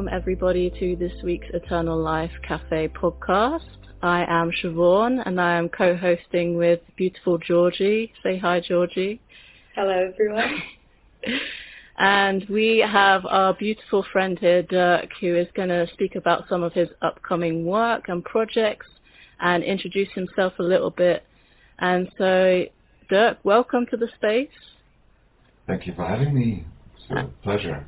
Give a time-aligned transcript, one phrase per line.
[0.00, 3.68] Hello and welcome everybody to this week's Eternal Life Cafe podcast.
[4.02, 8.10] I am Siobhan and I am co-hosting with beautiful Georgie.
[8.22, 9.20] Say hi, Georgie.
[9.74, 10.62] Hello, everyone.
[11.98, 16.62] and we have our beautiful friend here, Dirk, who is going to speak about some
[16.62, 18.86] of his upcoming work and projects
[19.38, 21.24] and introduce himself a little bit.
[21.78, 22.64] And so,
[23.10, 24.48] Dirk, welcome to the space.
[25.66, 26.64] Thank you for having me.
[26.96, 27.86] It's a pleasure.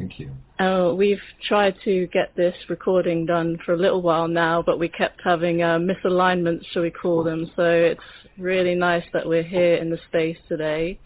[0.00, 0.30] Thank you.
[0.58, 4.88] Uh, we've tried to get this recording done for a little while now, but we
[4.88, 7.50] kept having uh, misalignments, shall we call them.
[7.54, 8.00] So it's
[8.38, 10.98] really nice that we're here in the space today.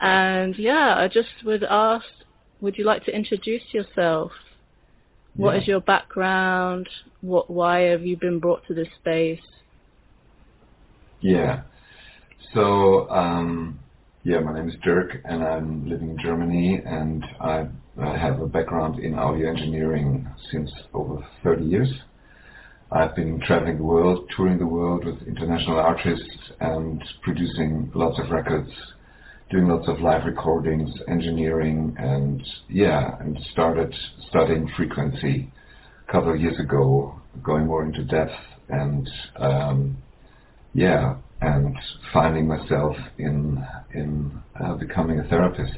[0.00, 2.04] And yeah, I just would ask,
[2.60, 4.32] would you like to introduce yourself?
[5.36, 5.60] What Yeah.
[5.60, 6.88] is your background?
[7.20, 9.40] What, why have you been brought to this space?
[11.20, 11.62] Yeah.
[12.52, 13.78] So, um,
[14.24, 17.66] yeah, my name is Dirk, and I'm living in Germany, and I,
[18.00, 21.92] I have a background in audio engineering since over 30 years.
[22.92, 28.30] I've been traveling the world, touring the world with international artists, and producing lots of
[28.30, 28.70] records,
[29.50, 33.92] doing lots of live recordings, engineering, and yeah, and started
[34.28, 35.50] studying frequency
[36.08, 39.96] a couple of years ago, going more into depth, and um,
[40.74, 41.76] yeah, and
[42.12, 43.64] finding myself in
[43.94, 45.76] in uh, becoming a therapist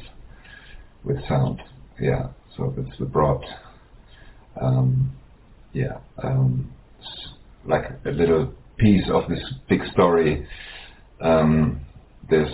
[1.03, 1.61] with sound.
[1.99, 3.43] Yeah, so it's the broad,
[4.61, 5.13] um,
[5.73, 6.73] yeah, um,
[7.65, 10.47] like a little piece of this big story.
[11.21, 11.81] Um,
[12.29, 12.53] there's,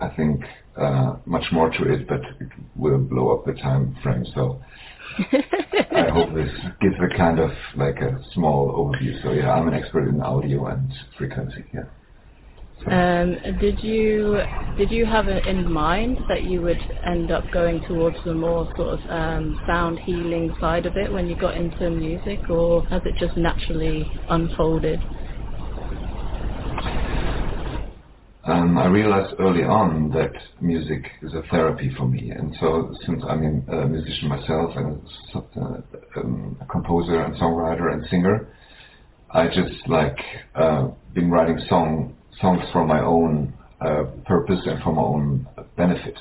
[0.00, 0.42] I think,
[0.76, 4.24] uh, much more to it, but it will blow up the time frame.
[4.34, 4.60] So
[5.92, 9.22] I hope this gives a kind of like a small overview.
[9.22, 11.64] So yeah, I'm an expert in audio and frequency.
[11.74, 11.82] Yeah.
[12.86, 14.40] Um, did you
[14.76, 18.98] did you have in mind that you would end up going towards the more sort
[18.98, 23.14] of um, sound healing side of it when you got into music, or has it
[23.18, 25.00] just naturally unfolded?
[28.46, 33.22] um, I realized early on that music is a therapy for me, and so since
[33.26, 35.00] I'm a musician myself and
[35.34, 38.48] uh, um, a composer and songwriter and singer,
[39.30, 40.18] I just like
[40.54, 45.46] uh, been writing song songs for my own uh, purpose and for my own
[45.76, 46.18] benefit.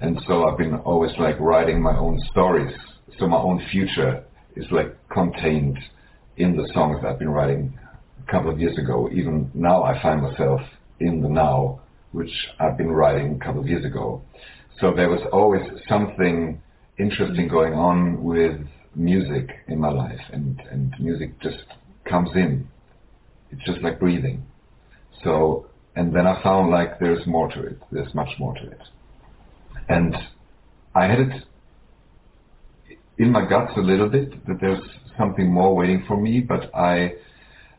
[0.00, 2.74] And so I've been always like writing my own stories.
[3.18, 4.22] So my own future
[4.54, 5.78] is like contained
[6.36, 7.78] in the songs I've been writing
[8.26, 9.08] a couple of years ago.
[9.12, 10.60] Even now I find myself
[11.00, 11.80] in the now,
[12.12, 14.22] which I've been writing a couple of years ago.
[14.80, 16.60] So there was always something
[16.98, 18.60] interesting going on with
[18.94, 21.64] music in my life and, and music just
[22.04, 22.68] comes in.
[23.50, 24.44] It's just like breathing.
[25.24, 27.78] So, and then I found like there's more to it.
[27.90, 28.80] There's much more to it.
[29.88, 30.14] And
[30.94, 31.44] I had it
[33.18, 34.82] in my guts a little bit that there's
[35.18, 37.14] something more waiting for me, but I,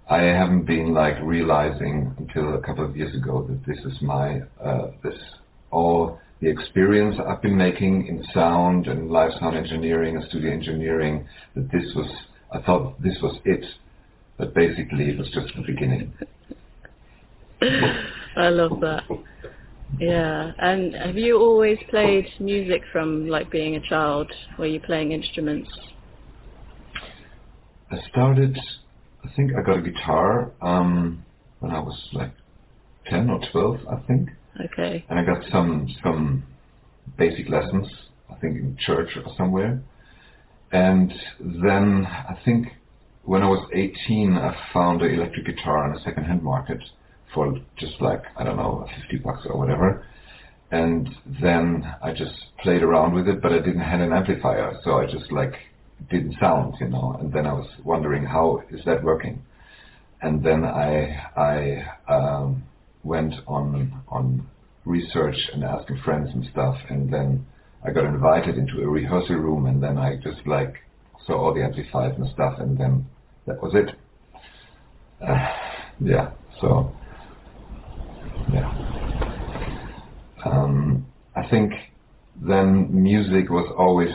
[0.10, 4.42] I haven't been like realizing until a couple of years ago that this is my,
[4.64, 5.16] uh, this
[5.72, 11.28] all the experience I've been making in sound and live sound engineering and studio engineering,
[11.56, 12.10] that this was,
[12.52, 13.66] I thought this was it.
[14.38, 16.14] But basically it was just the beginning.
[18.36, 19.04] I love that.
[20.00, 24.32] Yeah, and have you always played music from like being a child?
[24.60, 25.70] Were you playing instruments?
[27.90, 28.58] I started,
[29.24, 31.26] I think I got a guitar um,
[31.60, 32.32] when I was like
[33.08, 34.30] 10 or 12, I think.
[34.66, 35.06] Okay.
[35.10, 36.44] And I got some some
[37.18, 37.88] basic lessons,
[38.30, 39.82] I think in church or somewhere.
[40.72, 42.68] And then I think
[43.24, 46.82] when I was 18, I found an electric guitar on a second-hand market
[47.34, 50.06] for just like, I don't know, 50 bucks or whatever.
[50.72, 51.10] And
[51.42, 55.06] then I just played around with it, but I didn't have an amplifier, so I
[55.06, 55.54] just like
[56.10, 57.16] didn't sound, you know.
[57.20, 59.42] And then I was wondering how is that working.
[60.22, 62.64] And then I I um,
[63.04, 64.46] went on on
[64.86, 67.46] research and asking friends and stuff, and then
[67.86, 70.76] I got invited into a rehearsal room, and then I just like
[71.26, 73.06] saw all the amplifiers and stuff, and then
[73.46, 73.96] that was it.
[75.26, 75.54] Uh,
[76.02, 76.32] yeah.
[76.60, 76.94] So
[78.52, 78.72] yeah.
[80.46, 81.06] Um,
[81.36, 81.74] I think
[82.36, 84.10] then music was always.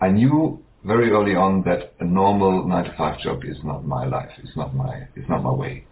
[0.00, 4.06] I- knew very early on that a normal nine to five job is not my
[4.06, 4.30] life.
[4.38, 5.08] It's not my.
[5.16, 5.84] It's not my way.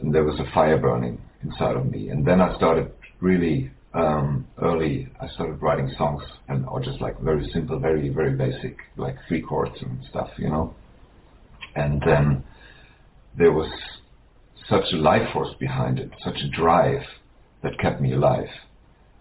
[0.00, 2.08] And there was a fire burning inside of me.
[2.08, 2.90] And then I started
[3.20, 5.08] really um, early.
[5.20, 9.42] I started writing songs and or just like very simple, very very basic, like three
[9.42, 10.74] chords and stuff, you know.
[11.76, 12.44] And then
[13.36, 13.70] there was
[14.68, 17.02] such a life force behind it, such a drive
[17.62, 18.48] that kept me alive.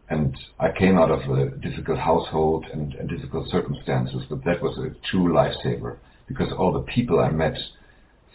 [0.10, 4.78] and I came out of a difficult household and, and difficult circumstances, but that was
[4.78, 5.98] a true lifesaver
[6.28, 7.58] because all the people I met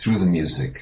[0.03, 0.75] through the music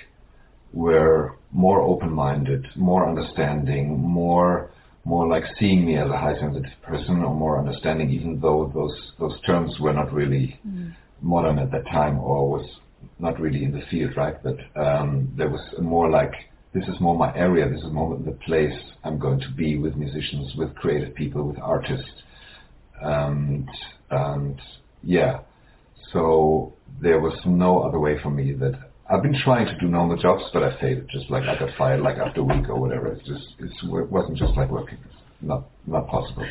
[0.72, 4.70] were more open-minded, more understanding, more
[5.04, 8.96] more like seeing me as a high sensitive person or more understanding, even though those
[9.20, 10.92] those terms were not really mm.
[11.22, 12.66] modern at that time or was
[13.18, 14.36] not really in the field, right?
[14.42, 16.32] But um, there was more like
[16.74, 17.68] this is more my area.
[17.68, 21.58] This is more the place I'm going to be with musicians, with creative people, with
[21.58, 22.22] artists,
[23.00, 23.68] and
[24.10, 24.60] and
[25.02, 25.40] yeah.
[26.12, 28.74] So there was no other way for me that
[29.08, 31.08] I've been trying to do normal jobs, but I failed.
[31.10, 33.08] Just like I got fired like after a week or whatever.
[33.08, 34.98] It's just it's, it wasn't just like working.
[35.04, 36.46] It's not not possible.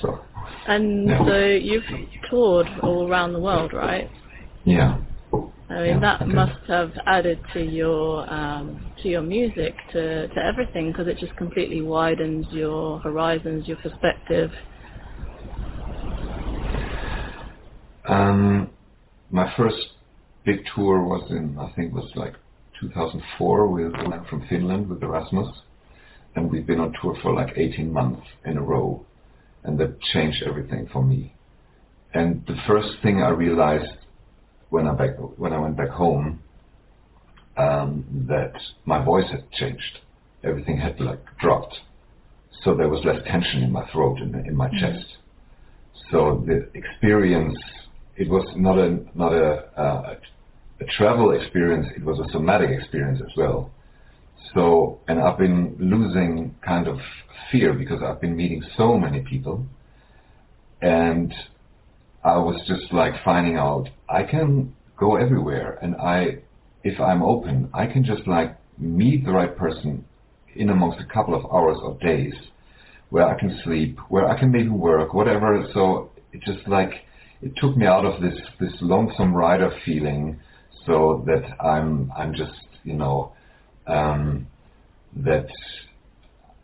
[0.00, 0.18] So.
[0.66, 1.24] And yeah.
[1.26, 1.84] so you've
[2.30, 4.10] toured all around the world, right?
[4.64, 4.98] Yeah.
[5.70, 10.44] I mean, yeah, that must have added to your um, to your music, to to
[10.44, 14.50] everything, because it just completely widens your horizons, your perspective.
[18.08, 18.70] Um,
[19.30, 19.76] my first
[20.46, 22.34] big tour was in, I think, was like
[22.80, 25.48] 2004 with a from Finland with Erasmus,
[26.34, 29.04] and we've been on tour for like 18 months in a row,
[29.64, 31.34] and that changed everything for me.
[32.14, 33.97] And the first thing I realized
[34.70, 36.40] when I back when I went back home
[37.56, 38.52] um, that
[38.84, 39.98] my voice had changed.
[40.44, 41.74] Everything had like dropped,
[42.62, 44.78] so there was less tension in my throat and in, my mm-hmm.
[44.78, 45.06] chest.
[46.10, 47.58] So the experience
[48.16, 50.14] it was not a not a, uh,
[50.80, 51.86] a travel experience.
[51.96, 53.70] It was a somatic experience as well.
[54.54, 56.98] So and I've been losing kind of
[57.50, 59.66] fear because I've been meeting so many people,
[60.80, 61.34] and
[62.24, 66.38] I was just like finding out I can go everywhere and I
[66.84, 70.04] if I'm open I can just like meet the right person
[70.54, 72.34] in amongst a couple of hours or days
[73.10, 75.68] where I can sleep, where I can maybe work, whatever.
[75.74, 76.90] So it just like
[77.40, 80.40] it took me out of this this lonesome rider feeling
[80.86, 82.52] so that I'm I'm just,
[82.84, 83.34] you know,
[83.86, 84.48] um,
[85.16, 85.46] that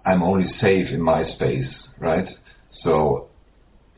[0.04, 2.28] I'm only safe in my space, right?
[2.82, 3.30] So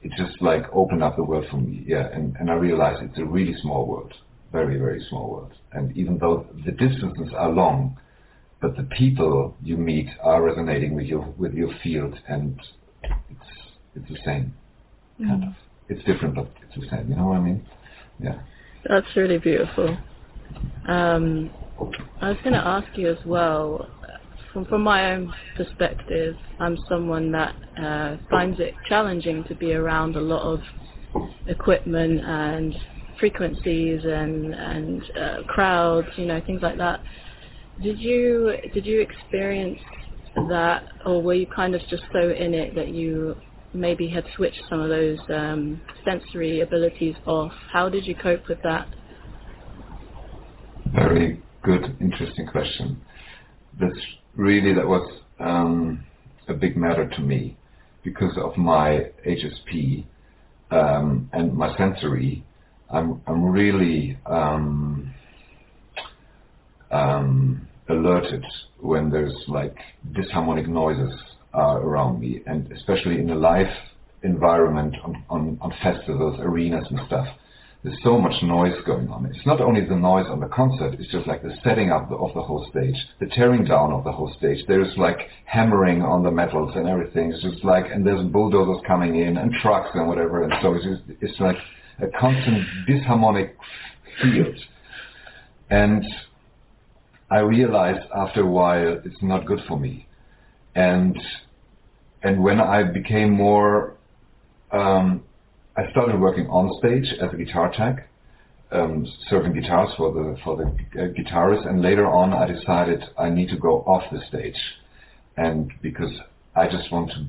[0.07, 1.83] it just like opened up the world for me.
[1.85, 4.13] Yeah, and, and I realized it's a really small world,
[4.53, 5.53] very very small world.
[5.73, 7.99] And even though the distances are long,
[8.61, 12.61] but the people you meet are resonating with your with your field, and
[13.03, 13.51] it's
[13.97, 14.55] it's the same
[15.21, 15.29] mm.
[15.29, 15.53] kind of.
[15.89, 17.09] It's different, but it's the same.
[17.11, 17.67] You know what I mean?
[18.21, 18.39] Yeah.
[18.89, 19.97] That's really beautiful.
[20.89, 21.51] Um,
[22.21, 23.89] I was going to ask you as well
[24.65, 30.21] from, my own perspective, I'm someone that uh, finds it challenging to be around a
[30.21, 30.61] lot of
[31.47, 32.75] equipment and
[33.21, 37.01] frequencies and and uh, crowds, you know, things like that.
[37.83, 39.79] Did you did you experience
[40.49, 43.37] that, or were you kind of just so in it that you
[43.75, 47.53] maybe had switched some of those um, sensory abilities off?
[47.73, 48.89] How did you cope with that?
[50.95, 53.03] Very good, interesting question.
[53.79, 53.99] That's
[54.37, 56.05] really that was um,
[56.49, 57.57] a big matter to me
[58.05, 60.05] because of my HSP
[60.71, 62.45] um, and my sensory.
[62.91, 65.13] I'm I'm really um,
[66.91, 68.45] um, alerted
[68.81, 69.77] when there's like
[70.13, 71.13] disharmonic noises
[71.55, 73.67] uh, around me, and especially in a live
[74.23, 77.27] environment on, on, on festivals, arenas, and stuff
[77.83, 79.27] there's so much noise going on.
[79.27, 82.35] It's not only the noise on the concert, it's just like the setting up of
[82.35, 84.65] the whole stage, the tearing down of the whole stage.
[84.67, 87.33] There's like hammering on the metals and everything.
[87.33, 90.43] It's just like, and there's bulldozers coming in and trucks and whatever.
[90.43, 91.57] And so it's, just, it's like
[92.01, 93.53] a constant disharmonic
[94.21, 94.57] field.
[95.71, 96.05] And
[97.31, 100.07] I realized after a while it's not good for me.
[100.75, 101.17] And
[102.23, 103.95] and when I became more
[104.73, 105.23] um,
[105.77, 108.09] I started working on stage as a guitar tech,
[108.73, 113.29] um, serving guitars for the for the uh, guitarists, and later on I decided I
[113.29, 114.59] need to go off the stage,
[115.37, 116.13] and because
[116.55, 117.27] I just want to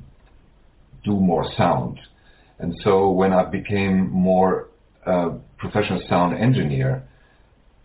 [1.04, 2.00] do more sound,
[2.60, 4.70] and so when I became more
[5.06, 7.04] uh, professional sound engineer,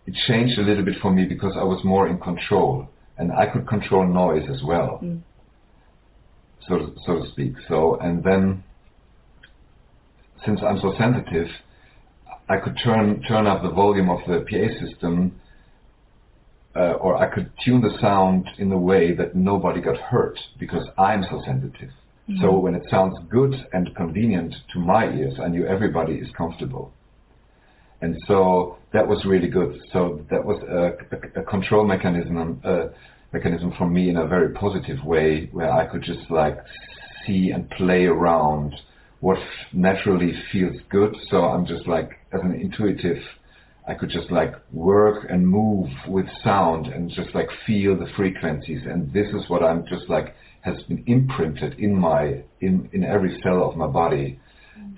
[0.07, 3.47] it changed a little bit for me because I was more in control and I
[3.47, 5.21] could control noise as well, mm.
[6.67, 7.53] so so to speak.
[7.67, 8.63] So and then
[10.45, 11.47] since I'm so sensitive,
[12.49, 15.39] I could turn turn up the volume of the PA system,
[16.75, 20.87] uh, or I could tune the sound in a way that nobody got hurt because
[20.97, 21.89] I'm so sensitive.
[22.29, 22.41] Mm-hmm.
[22.41, 26.93] So when it sounds good and convenient to my ears, I knew everybody is comfortable.
[28.01, 29.81] And so that was really good.
[29.93, 32.87] So that was a, a, a control mechanism, uh,
[33.31, 36.57] mechanism for me in a very positive way, where I could just like
[37.25, 38.75] see and play around
[39.23, 39.37] what
[39.71, 41.15] naturally feels good.
[41.31, 43.23] So I'm just like, as an intuitive,
[43.87, 48.81] I could just like work and move with sound and just like feel the frequencies.
[48.85, 53.39] And this is what I'm just like has been imprinted in my in in every
[53.43, 54.41] cell of my body.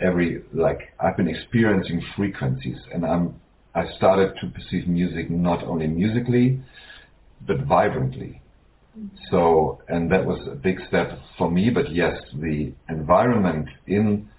[0.02, 3.40] Every like I've been experiencing frequencies, and I'm
[3.76, 6.60] I started to perceive music not only musically,
[7.46, 8.42] but vibrantly.
[9.32, 11.70] So, and that was a big step for me.
[11.70, 14.30] But yes, the environment in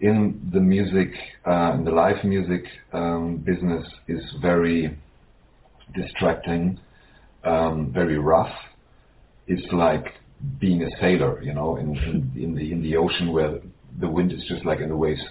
[0.00, 1.10] in the music,
[1.46, 4.98] uh, in the live music um, business is very
[5.94, 6.78] distracting,
[7.44, 8.52] um, very rough.
[9.46, 10.04] It's like
[10.58, 13.60] being a sailor, you know, in, in, in the in the ocean where
[14.00, 15.22] the wind is just like in the waves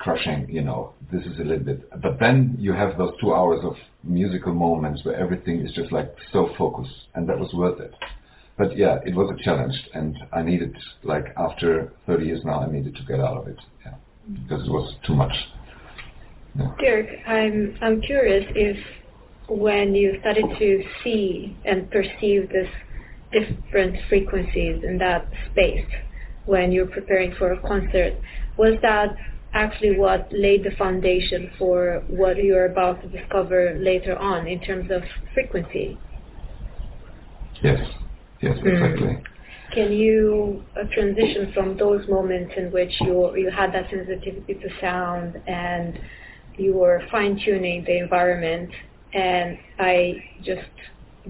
[0.00, 0.94] crushing, you know.
[1.12, 5.04] This is a little bit, but then you have those two hours of musical moments
[5.04, 7.94] where everything is just like so focused, and that was worth it.
[8.56, 12.70] But yeah, it was a challenge, and I needed, like after 30 years now, I
[12.70, 13.94] needed to get out of it, yeah,
[14.42, 15.32] because it was too much.
[16.58, 16.74] Yeah.
[16.80, 18.76] Dirk, I'm I'm curious if
[19.48, 22.68] when you started to see and perceive this
[23.32, 25.86] different frequencies in that space
[26.46, 28.14] when you're preparing for a concert,
[28.56, 29.16] was that
[29.52, 34.90] actually what laid the foundation for what you're about to discover later on in terms
[34.90, 35.02] of
[35.34, 35.98] frequency.
[37.62, 37.80] Yes,
[38.40, 38.68] yes, hmm.
[38.68, 39.06] exactly.
[39.06, 39.24] Mm.
[39.74, 44.68] Can you uh, transition from those moments in which you you had that sensitivity to
[44.80, 45.98] sound and
[46.56, 48.70] you were fine tuning the environment,
[49.14, 50.68] and I just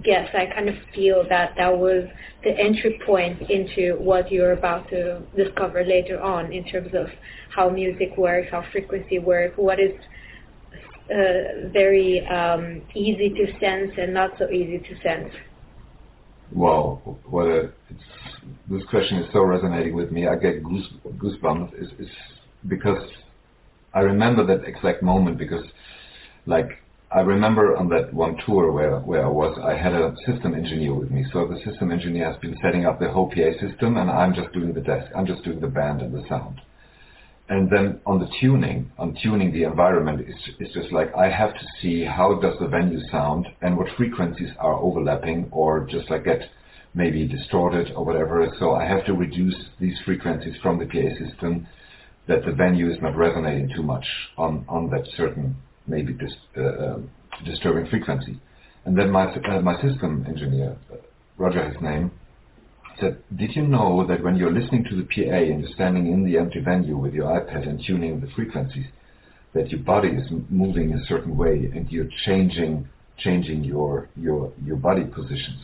[0.02, 2.04] guess I kind of feel that that was
[2.44, 7.08] the entry point into what you're about to discover later on in terms of
[7.54, 9.92] how music works, how frequency works, what is
[11.10, 15.32] uh, very um, easy to sense and not so easy to sense.
[16.52, 17.70] Wow, what a
[18.68, 20.26] this question is so resonating with me.
[20.26, 21.80] I get goose, goosebumps.
[21.80, 22.08] Is, is
[22.68, 23.02] because
[23.92, 25.64] I remember that exact moment because,
[26.46, 26.70] like,
[27.12, 30.94] I remember on that one tour where, where I was, I had a system engineer
[30.94, 31.24] with me.
[31.32, 34.52] So the system engineer has been setting up the whole PA system, and I'm just
[34.52, 35.10] doing the desk.
[35.16, 36.60] I'm just doing the band and the sound.
[37.48, 41.52] And then on the tuning, on tuning the environment, it's, it's just like I have
[41.52, 46.24] to see how does the venue sound and what frequencies are overlapping or just like
[46.24, 46.42] get
[46.94, 48.48] maybe distorted or whatever.
[48.60, 51.66] So I have to reduce these frequencies from the PA system
[52.28, 54.06] that the venue is not resonating too much
[54.38, 55.56] on, on that certain
[55.90, 56.98] maybe dis, uh, uh,
[57.44, 58.38] disturbing frequency.
[58.84, 60.96] And then my, uh, my system engineer, uh,
[61.36, 62.10] Roger his name,
[62.98, 66.24] said, did you know that when you're listening to the PA and you're standing in
[66.24, 68.86] the empty venue with your iPad and tuning the frequencies,
[69.54, 74.52] that your body is moving in a certain way and you're changing changing your your
[74.64, 75.60] your body positions.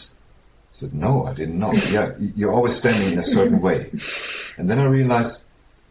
[0.76, 1.72] I said, no, I didn't know.
[1.90, 3.90] yeah, you're always standing in a certain way.
[4.58, 5.38] And then I realized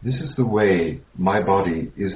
[0.03, 2.13] this is the way my body is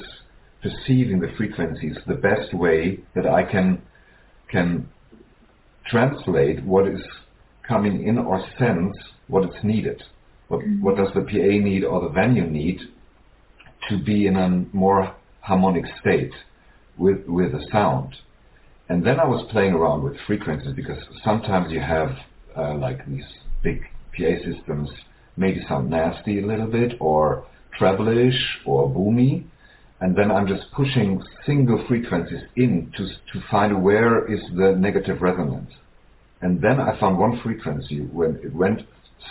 [0.61, 3.81] perceiving the frequencies, the best way that I can
[4.51, 4.89] can
[5.87, 7.01] translate what is
[7.67, 8.97] coming in or sense
[9.27, 10.01] what is needed.
[10.47, 10.83] What, mm-hmm.
[10.83, 12.79] what does the PA need or the venue need
[13.89, 16.33] to be in a more harmonic state
[16.97, 18.15] with, with the sound?
[18.89, 22.09] And then I was playing around with frequencies because sometimes you have
[22.57, 23.23] uh, like these
[23.63, 23.83] big
[24.17, 24.89] PA systems
[25.37, 27.45] maybe sound nasty a little bit or
[27.77, 29.43] treble-ish or boomy.
[30.01, 35.21] And then I'm just pushing single frequencies in to, to find where is the negative
[35.21, 35.71] resonance.
[36.41, 38.81] And then I found one frequency when it went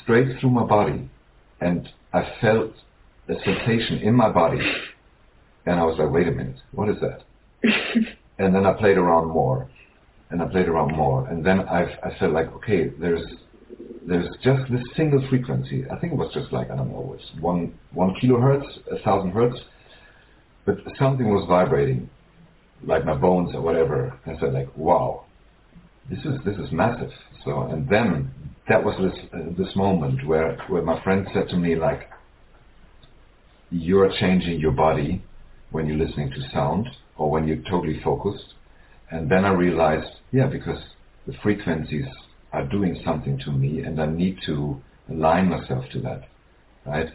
[0.02, 1.08] straight through my body
[1.60, 2.72] and I felt
[3.28, 4.60] a sensation in my body.
[5.66, 7.22] And I was like, wait a minute, what is that?
[8.38, 9.68] and then I played around more
[10.30, 11.26] and I played around more.
[11.28, 13.22] And then I've, I felt like, okay, there's,
[14.06, 15.84] there's just this single frequency.
[15.90, 19.32] I think it was just like, I don't know, it's one, one kilohertz, a thousand
[19.32, 19.58] hertz.
[20.68, 22.10] But something was vibrating,
[22.84, 24.20] like my bones or whatever.
[24.26, 25.24] And I said like, wow,
[26.10, 27.10] this is this is massive.
[27.42, 28.30] So and then
[28.68, 32.10] that was this uh, this moment where where my friend said to me like,
[33.70, 35.22] you're changing your body
[35.70, 38.52] when you're listening to sound or when you're totally focused.
[39.10, 40.82] And then I realized, yeah, because
[41.26, 42.04] the frequencies
[42.52, 46.28] are doing something to me and I need to align myself to that,
[46.84, 47.08] right?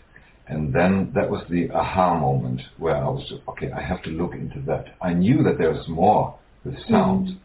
[0.48, 4.34] And then that was the aha moment where I was, okay, I have to look
[4.34, 4.96] into that.
[5.02, 7.38] I knew that there was more with sound, mm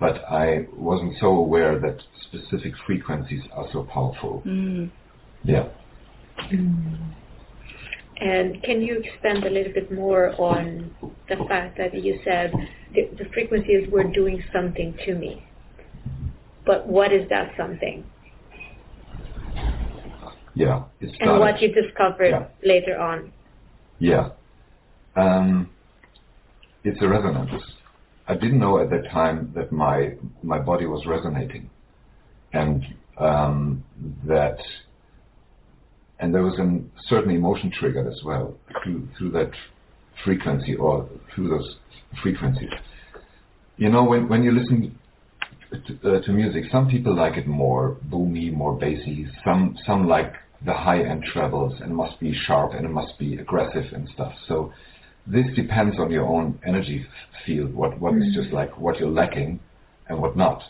[0.00, 4.42] but I wasn't so aware that specific frequencies are so powerful.
[4.44, 4.90] Mm.
[5.44, 5.68] Yeah.
[6.52, 7.14] Mm.
[8.20, 10.94] And can you expand a little bit more on
[11.28, 12.52] the fact that you said
[12.92, 15.46] the, the frequencies were doing something to me?
[16.66, 18.04] But what is that something?
[20.54, 21.32] Yeah, it started.
[21.32, 22.46] And what you discovered Yeah.
[22.62, 23.32] later on.
[23.98, 24.30] Yeah.
[25.16, 25.70] Um,
[26.84, 27.62] it's a resonance.
[28.26, 31.68] I didn't know at that time that my my body was resonating,
[32.52, 32.84] and
[33.18, 33.84] um,
[34.26, 34.58] that
[36.20, 39.50] and there was a certain emotion triggered as well through through that
[40.24, 41.76] frequency or through those
[42.22, 42.70] frequencies.
[43.76, 44.98] You know, when when you listen
[45.72, 49.26] to, uh, to music, some people like it more boomy, more bassy.
[49.44, 50.32] Some some like
[50.64, 54.32] the high end trebles and must be sharp and it must be aggressive and stuff.
[54.48, 54.72] So
[55.26, 57.06] this depends on your own energy
[57.44, 57.74] field.
[57.74, 58.42] What what is mm-hmm.
[58.42, 59.60] just like what you're lacking
[60.08, 60.62] and what not,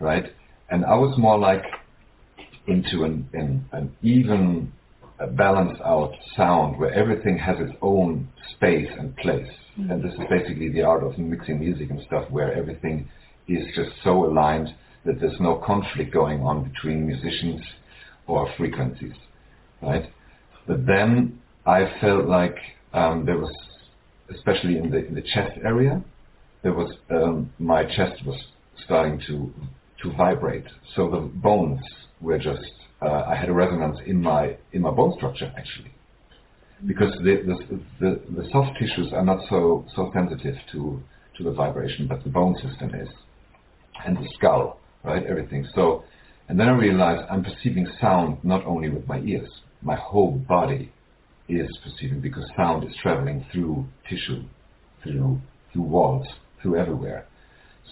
[0.00, 0.26] right?
[0.70, 1.64] And I was more like
[2.66, 4.72] into an an, an even
[5.18, 9.48] a balanced out sound where everything has its own space and place.
[9.78, 9.90] Mm-hmm.
[9.90, 13.08] And this is basically the art of mixing music and stuff where everything
[13.48, 17.60] is just so aligned that there's no conflict going on between musicians
[18.26, 19.14] or frequencies,
[19.82, 20.06] right?
[20.66, 22.56] But then I felt like
[22.92, 23.54] um, there was,
[24.30, 26.02] especially in the in the chest area,
[26.62, 28.40] there was um, my chest was
[28.84, 29.52] starting to
[30.02, 30.66] to vibrate.
[30.94, 31.80] So the bones
[32.20, 32.64] were just
[33.02, 35.92] uh, I had a resonance in my in my bone structure actually,
[36.86, 41.02] because the the, the the soft tissues are not so so sensitive to
[41.36, 43.08] to the vibration, but the bone system is,
[44.04, 45.24] and the skull, right?
[45.26, 45.66] Everything.
[45.74, 46.04] So,
[46.48, 49.50] and then I realized I'm perceiving sound not only with my ears,
[49.82, 50.92] my whole body
[51.48, 54.42] is perceiving because sound is traveling through tissue,
[55.02, 55.40] through
[55.72, 56.26] through walls,
[56.60, 57.26] through everywhere.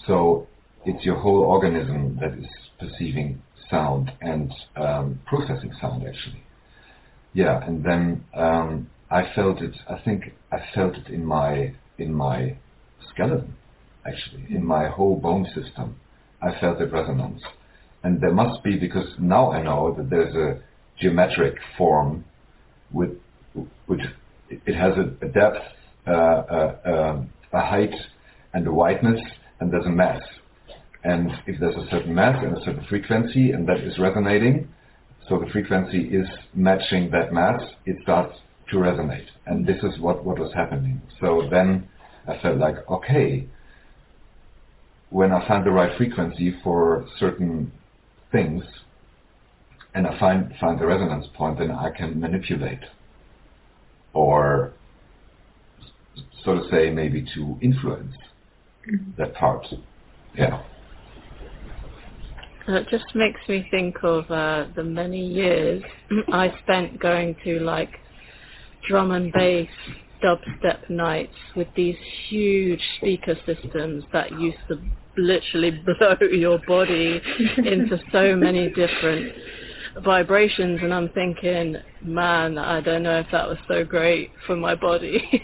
[0.07, 0.47] So
[0.85, 2.47] it's your whole organism that is
[2.79, 6.43] perceiving sound and um, processing sound actually.
[7.33, 9.75] Yeah, and then um, I felt it.
[9.89, 12.57] I think I felt it in my in my
[13.09, 13.55] skeleton,
[14.05, 15.95] actually, in my whole bone system.
[16.41, 17.41] I felt the resonance,
[18.03, 20.59] and there must be because now I know that there's a
[21.01, 22.23] geometric form
[22.91, 23.11] with
[23.87, 24.01] which
[24.49, 25.57] it has a, depth,
[26.07, 27.93] uh, uh, um, a height,
[28.53, 29.19] and a wideness,
[29.59, 30.21] and there's a mass.
[31.03, 34.67] And if there's a certain mass and a certain frequency, and that is resonating,
[35.27, 38.37] so the frequency is matching that mass, it starts
[38.69, 39.25] to resonate.
[39.45, 41.01] And this is what, what was happening.
[41.19, 41.87] So then
[42.27, 43.47] I felt like, okay,
[45.09, 47.71] when I find the right frequency for certain
[48.31, 48.63] things,
[49.93, 52.79] and I find find the resonance point, then I can manipulate,
[54.13, 54.73] or
[56.43, 58.15] so to say, maybe to influence
[59.17, 59.65] that part.
[60.35, 60.63] Yeah.
[62.67, 65.83] It just makes me think of uh, the many years
[66.31, 67.99] I spent going to like
[68.87, 69.69] drum and bass
[70.23, 71.97] dubstep nights with these
[72.29, 74.79] huge speaker systems that used to
[75.17, 77.21] literally blow your body
[77.57, 79.33] into so many different
[80.03, 84.75] vibrations and I'm thinking, man, I don't know if that was so great for my
[84.75, 85.21] body.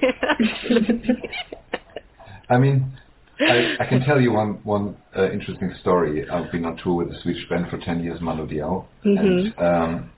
[2.49, 2.97] I mean,
[3.39, 6.27] I, I can tell you one one uh, interesting story.
[6.29, 10.11] I've been on tour with the Swedish band for ten years, Mando Diao, and um,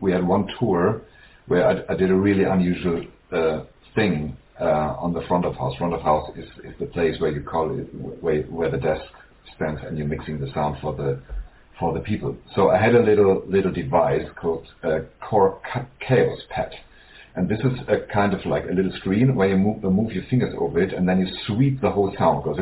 [0.00, 1.02] we had one tour
[1.46, 5.74] where I, I did a really unusual uh, thing uh, on the front of house.
[5.76, 7.84] Front of house is, is the place where you call it
[8.22, 9.04] where, where the desk
[9.56, 11.20] stands and you're mixing the sound for the
[11.78, 12.36] for the people.
[12.54, 15.60] So I had a little little device called uh, Korg
[16.00, 16.72] Kaoss Pad.
[17.34, 20.24] And this is a kind of like a little screen where you move, move your
[20.28, 22.40] fingers over it, and then you sweep the whole sound.
[22.40, 22.58] It goes,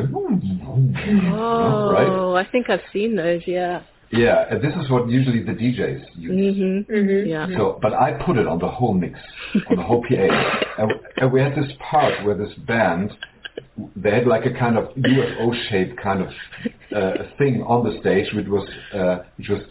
[1.35, 2.39] oh, right?
[2.39, 3.83] I think I've seen those, yeah.
[4.11, 6.57] Yeah, and this is what usually the DJs use.
[6.57, 6.85] Mhm.
[6.87, 7.27] Mhm.
[7.27, 7.47] Yeah.
[7.57, 9.17] So, but I put it on the whole mix,
[9.69, 13.11] on the whole PA, and, and we had this part where this band,
[13.95, 16.29] they had like a kind of UFO-shaped kind of
[16.95, 19.61] uh, thing on the stage, which was uh, which was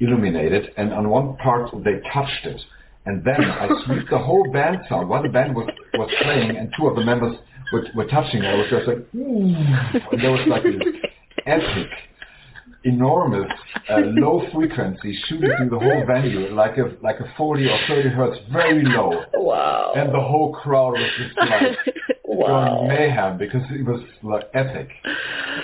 [0.00, 2.60] illuminated, and on one part they touched it,
[3.06, 6.72] and then I swept the whole band sound while the band was was playing, and
[6.78, 7.36] two of the members
[7.72, 8.42] were, were touching.
[8.42, 8.46] it.
[8.46, 9.54] I was just like, ooh,
[10.12, 10.82] and there was like this
[11.46, 11.88] epic
[12.86, 13.50] enormous
[13.90, 18.08] uh, low frequency shooting through the whole venue like a like a 40 or 30
[18.10, 19.94] hertz very low Wow.
[19.96, 21.94] and the whole crowd was just like
[22.36, 22.78] Wow.
[22.78, 24.88] going mayhem because it was like epic.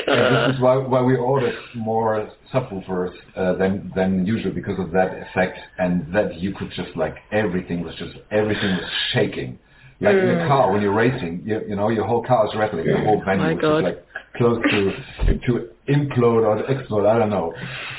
[0.07, 4.91] And this is why why we ordered more subwoofers uh, than than usual because of
[4.93, 9.59] that effect and that you could just like everything was just everything was shaking.
[10.03, 12.87] Like in a car when you're racing you, you know your whole car is rattling
[12.87, 14.05] the whole venue My was just like
[14.37, 17.07] close to to implode or explode.
[17.07, 17.53] I don't know,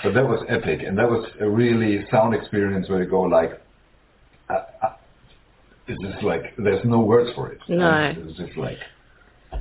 [0.03, 3.61] but that was epic, and that was a really sound experience where you go like,
[4.49, 4.93] uh, uh,
[5.91, 7.59] it's just like there's no words for it.
[7.67, 7.89] No.
[7.89, 8.77] And It just like,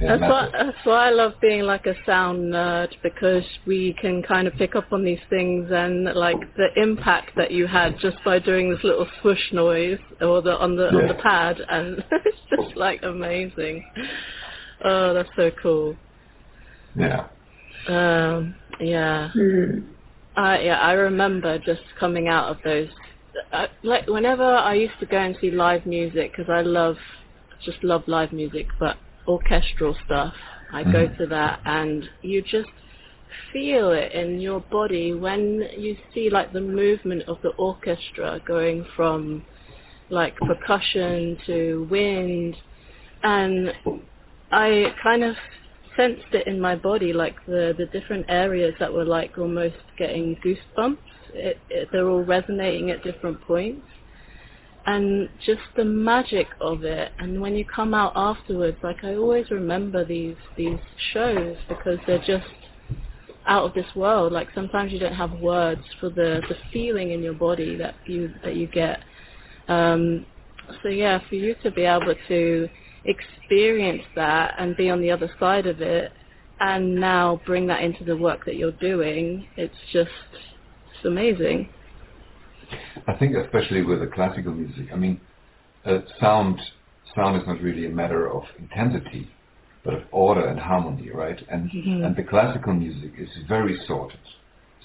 [0.00, 4.46] That's why, that's why I love being like a sound nerd because we can kind
[4.46, 8.38] of pick up on these things and like the impact that you had just by
[8.38, 10.98] doing this little swoosh noise or the on the yeah.
[10.98, 13.84] on the pad and it's just like amazing.
[14.84, 15.96] Oh, that's so cool.
[16.96, 17.26] Yeah.
[17.88, 18.54] Um.
[18.80, 19.30] Yeah.
[19.36, 19.86] Mm.
[20.36, 22.88] Uh, yeah, I remember just coming out of those.
[23.52, 26.96] Uh, like whenever I used to go and see live music because I love,
[27.64, 30.34] just love live music, but orchestral stuff.
[30.72, 30.92] I mm-hmm.
[30.92, 32.68] go to that and you just
[33.52, 38.84] feel it in your body when you see like the movement of the orchestra going
[38.96, 39.44] from
[40.08, 42.56] like percussion to wind
[43.22, 43.72] and
[44.50, 45.36] I kind of
[45.96, 50.36] sensed it in my body like the the different areas that were like almost getting
[50.36, 50.98] goosebumps
[51.34, 53.82] it, it, they're all resonating at different points
[54.86, 57.12] and just the magic of it.
[57.18, 60.78] And when you come out afterwards, like I always remember these these
[61.12, 62.46] shows because they're just
[63.46, 64.32] out of this world.
[64.32, 68.32] Like sometimes you don't have words for the the feeling in your body that you
[68.42, 69.00] that you get.
[69.68, 70.26] Um,
[70.82, 72.68] so yeah, for you to be able to
[73.04, 76.12] experience that and be on the other side of it,
[76.60, 80.10] and now bring that into the work that you're doing, it's just
[81.00, 81.68] it's amazing.
[83.06, 85.18] I think especially with the classical music, I mean,
[85.86, 86.60] uh, sound
[87.14, 89.28] sound is not really a matter of intensity,
[89.82, 91.38] but of order and harmony, right?
[91.48, 92.04] And mm-hmm.
[92.04, 94.20] and the classical music is very sorted,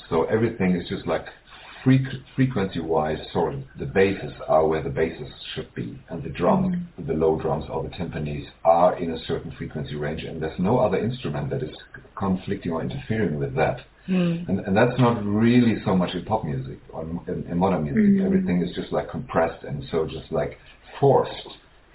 [0.09, 1.25] so everything is just like
[2.35, 3.63] frequency-wise sorted.
[3.79, 7.07] The basses are where the basses should be, and the drums, mm-hmm.
[7.07, 10.79] the low drums or the timpanis, are in a certain frequency range, and there's no
[10.79, 11.75] other instrument that is
[12.17, 13.85] conflicting or interfering with that.
[14.09, 14.47] Mm.
[14.49, 18.21] And, and that's not really so much in pop music or in, in modern music.
[18.21, 18.25] Mm.
[18.25, 20.59] Everything is just like compressed and so just like
[20.99, 21.31] forced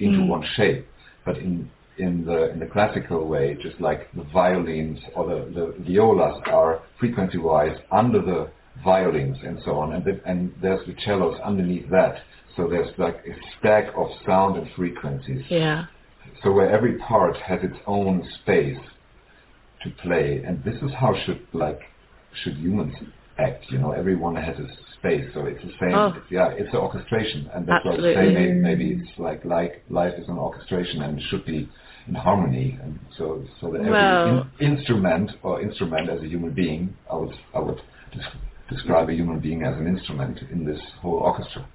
[0.01, 0.29] into mm.
[0.29, 0.87] one shape.
[1.25, 5.85] But in in the in the classical way, just like the violins or the, the
[5.85, 8.51] violas are frequency-wise under the
[8.85, 12.23] violins and so on, and the, and there's the cellos underneath that.
[12.57, 15.45] So there's like a stack of sound and frequencies.
[15.49, 15.87] Yeah.
[16.43, 18.79] So where every part has its own space
[19.83, 21.81] to play, and this is how should like
[22.43, 22.95] should humans
[23.39, 23.65] act?
[23.71, 24.67] You know, everyone has a
[24.99, 25.95] space, so it's the same.
[25.95, 26.13] Oh.
[26.17, 28.15] It's, yeah, it's an orchestration, and that's Absolutely.
[28.15, 31.45] why I say maybe, maybe it's like like life is an orchestration and it should
[31.45, 31.69] be
[32.09, 36.53] in harmony, and so so that every well, in, instrument or instrument as a human
[36.53, 37.81] being, I would I would
[38.71, 41.67] describe a human being as an instrument in this whole orchestra.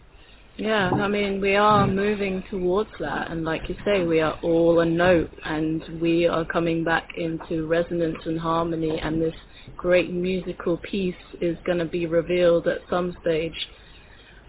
[0.57, 4.79] Yeah, I mean, we are moving towards that, and like you say, we are all
[4.79, 9.35] a note, and we are coming back into resonance and harmony, and this
[9.75, 13.67] great musical piece is going to be revealed at some stage.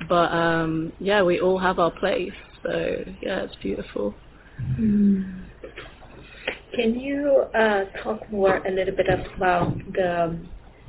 [0.09, 2.31] But um, yeah, we all have our place,
[2.63, 4.15] so yeah, it's beautiful.
[4.79, 5.43] Mm.
[6.77, 10.39] Can you uh, talk more a little bit about the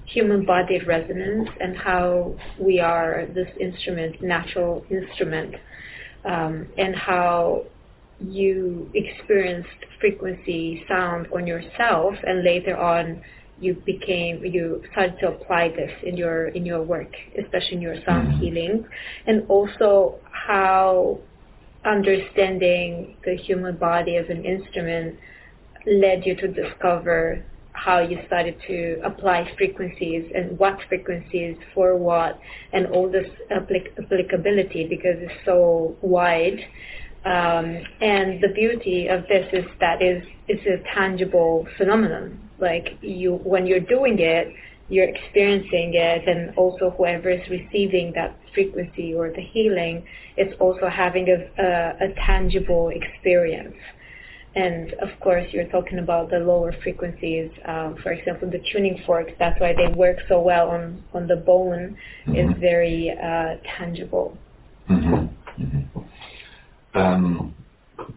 [0.07, 5.55] human body resonance and how we are this instrument, natural instrument,
[6.25, 7.63] um, and how
[8.19, 13.21] you experienced frequency sound on yourself and later on
[13.59, 17.95] you became you started to apply this in your in your work, especially in your
[18.05, 18.39] sound mm-hmm.
[18.39, 18.85] healing,
[19.25, 21.19] and also how
[21.85, 25.17] understanding the human body as an instrument
[25.87, 27.43] led you to discover
[27.85, 32.39] how you started to apply frequencies and what frequencies for what
[32.73, 36.59] and all this applic- applicability because it's so wide
[37.25, 42.39] um, and the beauty of this is that is it's a tangible phenomenon.
[42.59, 44.53] Like you, when you're doing it,
[44.89, 50.05] you're experiencing it, and also whoever is receiving that frequency or the healing
[50.37, 53.75] is also having a, a, a tangible experience.
[54.57, 57.51] And of course, you're talking about the lower frequencies.
[57.65, 59.31] Um, for example, the tuning forks.
[59.37, 61.95] That's why they work so well on on the bone.
[62.25, 62.35] Mm-hmm.
[62.35, 64.35] Is very uh, tangible.
[64.89, 65.63] Mm-hmm.
[65.63, 66.97] Mm-hmm.
[66.97, 67.55] Um,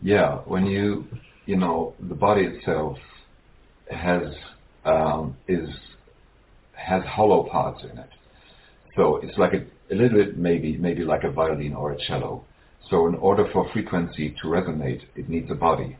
[0.02, 1.04] yeah, when you,
[1.44, 2.96] you know, the body itself
[3.90, 4.22] has
[4.86, 5.68] um, is
[6.72, 8.10] has hollow parts in it.
[8.96, 12.46] So it's like a, a little bit maybe maybe like a violin or a cello.
[12.88, 15.98] So in order for frequency to resonate, it needs a body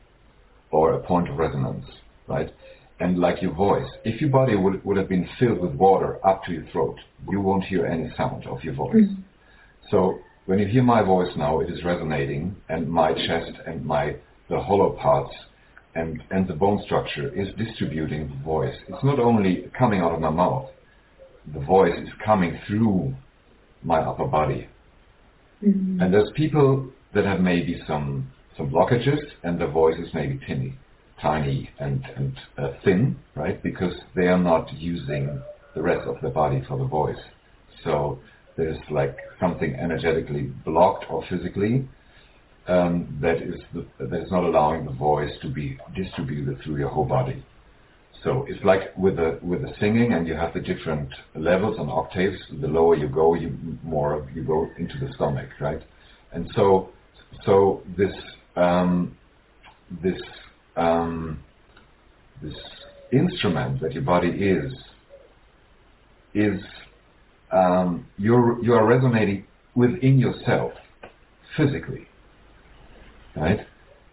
[0.71, 1.87] or a point of resonance,
[2.29, 2.53] right?
[3.01, 6.45] And like your voice, if your body would, would have been filled with water up
[6.45, 6.97] to your throat,
[7.29, 8.95] you won't hear any sound of your voice.
[8.95, 9.23] Mm-hmm.
[9.91, 14.17] So when you hear my voice now, it is resonating, and my chest and my
[14.49, 15.33] the hollow parts
[15.95, 18.75] and and the bone structure is distributing the voice.
[18.89, 20.71] It's not only coming out of my mouth;
[21.53, 23.15] the voice is coming through
[23.83, 24.69] my upper body.
[25.65, 26.01] Mm-hmm.
[26.01, 28.31] And there's people that have maybe some
[28.61, 30.75] some blockages, and the voice is maybe tinny,
[31.21, 33.63] tiny and, and uh, thin, right?
[33.63, 35.41] Because they are not using
[35.75, 37.19] the rest of the body for the voice.
[37.85, 38.19] So
[38.57, 41.89] there's like something energetically blocked or physically
[42.69, 46.91] um, that is the, that is not allowing the voice to be distributed through your
[46.91, 47.43] whole body.
[48.23, 51.91] So it's like with the with the singing, and you have the different levels and
[51.91, 52.37] octaves.
[52.61, 55.81] The lower you go, you more you go into the stomach, right?
[56.33, 56.91] And so
[57.47, 58.13] so this
[58.57, 59.17] um,
[60.03, 60.21] this
[60.77, 61.43] um,
[62.43, 62.55] this
[63.13, 64.73] instrument that your body is
[66.35, 66.61] is
[67.53, 70.73] um, you're you are resonating within yourself
[71.57, 72.07] physically,
[73.37, 73.61] right?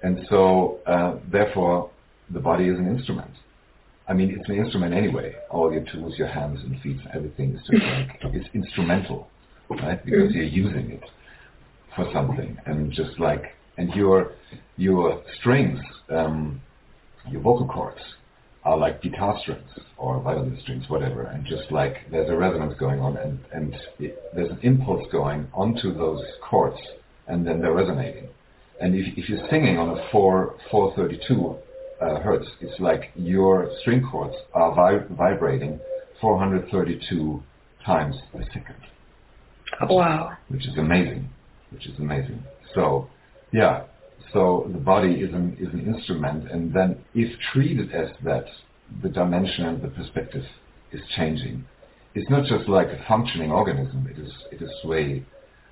[0.04, 1.92] And so uh, therefore
[2.30, 3.32] the body is an instrument.
[4.08, 5.36] I mean, it's an instrument anyway.
[5.52, 9.30] All your tools, your hands and feet, everything is just like it's instrumental,
[9.70, 10.04] right?
[10.04, 11.04] Because you're using it
[11.96, 14.32] for something, and just like and your
[14.76, 16.62] your strings, um,
[17.30, 18.02] your vocal cords
[18.64, 23.00] are like guitar strings or violin strings, whatever, and just like there's a resonance going
[23.00, 26.80] on, and and it, there's an impulse going onto those chords,
[27.28, 28.28] and then they're resonating.
[28.80, 31.56] And if, if you're singing on a four 432
[32.00, 35.80] uh, hertz, it's like your string chords are vi- vibrating
[36.22, 37.42] 432
[37.86, 38.76] times a second.
[39.90, 40.38] Wow.
[40.50, 41.30] Which is amazing.
[41.72, 42.44] Which is amazing.
[42.76, 43.10] So
[43.52, 43.84] yeah.
[44.34, 48.46] So the body is an is an instrument, and then if treated as that,
[49.02, 50.44] the dimension and the perspective
[50.92, 51.66] is changing.
[52.14, 54.08] It's not just like a functioning organism.
[54.10, 55.26] It is it is way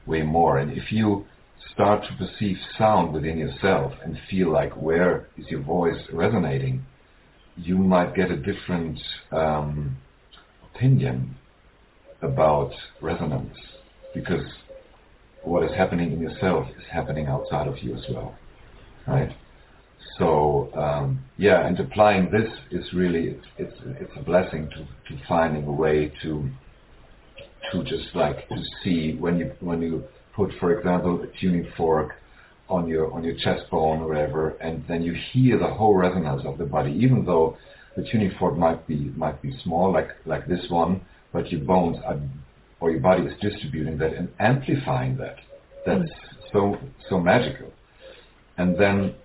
[0.05, 0.59] way more.
[0.59, 1.25] And if you
[1.73, 6.85] start to perceive sound within yourself and feel like where is your voice resonating,
[7.55, 8.99] you might get a different
[9.31, 9.97] um,
[10.63, 11.35] opinion
[12.21, 13.55] about resonance
[14.13, 14.45] because
[15.45, 18.37] what is happening in yourself is happening outside of you as well,
[19.07, 19.31] right?
[20.17, 24.77] So um, yeah, and applying this is really it's it's, it's a blessing to,
[25.15, 26.49] to finding a way to
[27.71, 30.03] to just like to see when you when you
[30.35, 32.11] put, for example, a tuning fork
[32.69, 36.41] on your on your chest bone or whatever, and then you hear the whole resonance
[36.45, 37.57] of the body, even though
[37.95, 41.97] the tuning fork might be might be small, like like this one, but your bones
[42.05, 42.19] are
[42.85, 45.37] or your body is distributing that and amplifying that.
[45.87, 46.07] That's
[46.53, 46.77] so
[47.09, 47.73] so magical.
[48.59, 49.15] And then,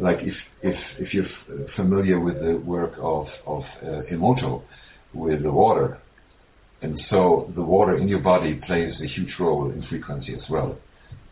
[0.00, 1.28] like if if if you're
[1.76, 4.62] familiar with the work of of uh, Emoto
[5.12, 5.98] with the water,
[6.82, 10.76] and so the water in your body plays a huge role in frequency as well.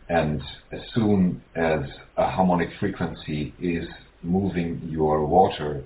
[0.07, 0.41] And
[0.71, 1.81] as soon as
[2.15, 3.89] a harmonic frequency is
[4.21, 5.83] moving your water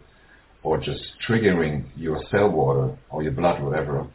[0.62, 4.06] or just triggering your cell water or your blood, whatever,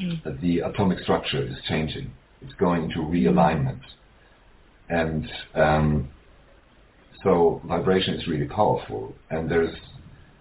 [0.00, 0.40] mm.
[0.40, 2.10] the atomic structure is changing.
[2.40, 3.80] It's going into realignment.
[4.88, 6.08] And um,
[7.22, 9.14] so vibration is really powerful.
[9.30, 9.74] And there's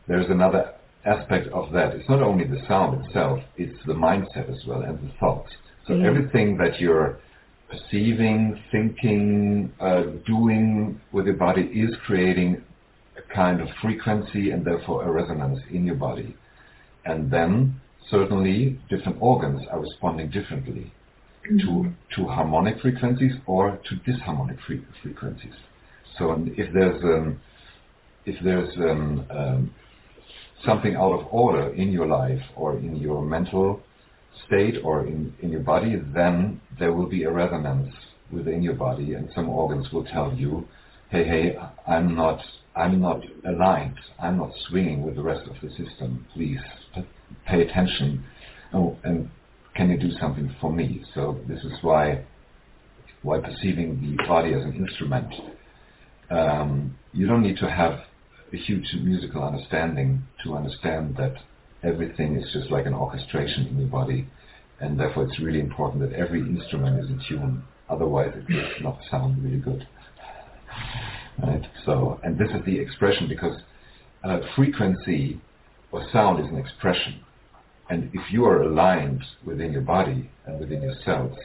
[0.07, 0.73] there's another
[1.05, 1.93] aspect of that.
[1.93, 5.51] It's not only the sound itself; it's the mindset as well and the thoughts.
[5.87, 6.05] So mm.
[6.05, 7.19] everything that you're
[7.69, 12.61] perceiving, thinking, uh, doing with your body is creating
[13.17, 16.35] a kind of frequency and therefore a resonance in your body.
[17.05, 20.91] And then certainly different organs are responding differently
[21.49, 21.59] mm-hmm.
[21.59, 25.53] to, to harmonic frequencies or to disharmonic fre- frequencies.
[26.17, 27.39] So if there's um,
[28.25, 29.73] if there's um, um,
[30.65, 33.81] something out of order in your life or in your mental
[34.45, 37.93] state or in, in your body, then there will be a resonance
[38.31, 40.67] within your body, and some organs will tell you,
[41.09, 42.39] "Hey, hey, I'm not
[42.75, 43.99] I'm not aligned.
[44.19, 46.25] I'm not swinging with the rest of the system.
[46.33, 46.59] Please
[47.47, 48.23] pay attention.
[48.73, 49.29] Oh, and
[49.75, 51.03] can you do something for me?
[51.13, 52.25] So this is why
[53.23, 55.31] why perceiving the body as an instrument.
[56.29, 57.99] Um, you don't need to have
[58.51, 61.35] a huge musical understanding to understand that
[61.83, 64.27] everything is just like an orchestration in your body,
[64.79, 67.63] and therefore it's really important that every instrument is in tune.
[67.89, 69.87] Otherwise, it will not sound really good.
[71.43, 71.63] Right.
[71.85, 73.57] So, and this is the expression because
[74.23, 75.39] uh, frequency
[75.91, 77.21] or sound is an expression.
[77.89, 81.37] And if you are aligned within your body and within your cells,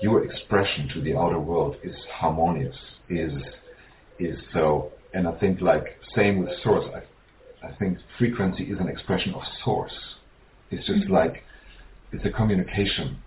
[0.00, 2.76] your expression to the outer world is harmonious,
[3.08, 3.32] is
[4.18, 4.90] is so.
[5.12, 6.84] And I think like same with source.
[6.92, 9.94] I, I think frequency is an expression of source.
[10.70, 11.12] It's just mm-hmm.
[11.12, 11.44] like
[12.12, 13.18] it's a communication,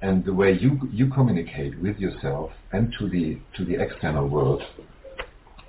[0.00, 4.62] and the way you you communicate with yourself and to the to the external world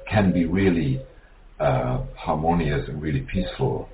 [0.10, 1.02] can be really
[1.60, 3.90] uh, harmonious and really peaceful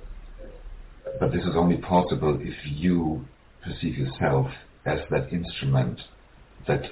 [1.20, 3.24] but this is only possible if you
[3.64, 4.46] perceive yourself
[4.84, 6.00] as that instrument
[6.66, 6.82] that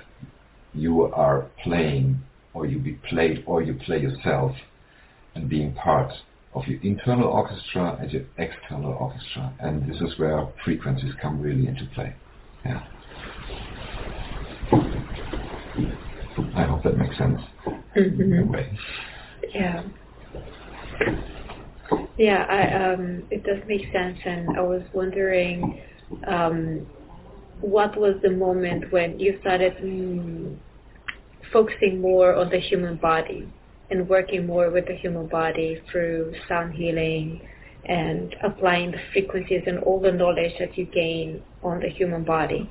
[0.73, 2.19] you are playing,
[2.53, 4.53] or you be played, or you play yourself,
[5.35, 6.13] and being part
[6.55, 9.53] of your internal orchestra and your external orchestra.
[9.61, 12.15] And this is where frequencies come really into play.
[12.65, 12.83] Yeah.
[16.57, 17.41] I hope that makes sense.
[17.97, 18.55] Mm-hmm.
[19.55, 19.83] Yeah.
[22.17, 25.83] Yeah, I, um, it does make sense, and I was wondering,
[26.27, 26.87] um,
[27.61, 30.57] what was the moment when you started mm,
[31.53, 33.49] focusing more on the human body
[33.91, 37.41] and working more with the human body through sound healing
[37.87, 42.71] and applying the frequencies and all the knowledge that you gain on the human body?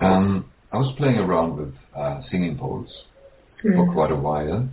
[0.00, 2.88] Um, I was playing around with uh, singing bowls
[3.64, 3.74] mm.
[3.74, 4.68] for quite a while,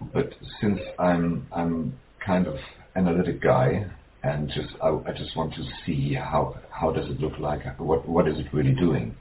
[0.00, 2.56] but since I'm I'm kind of
[2.94, 3.86] analytic guy
[4.22, 8.08] and just I, I just want to see how how does it look like what
[8.08, 9.16] what is it really doing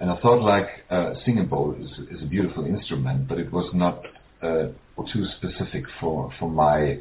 [0.00, 3.68] and I thought like uh, singing bowl is, is a beautiful instrument, but it was
[3.74, 4.04] not
[4.42, 4.68] uh,
[5.12, 6.98] too specific for, for my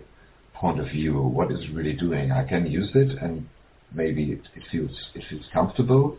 [0.55, 1.21] point of view.
[1.21, 2.31] What is it really doing?
[2.31, 3.47] I can use it, and
[3.93, 6.17] maybe it, it feels it feels comfortable.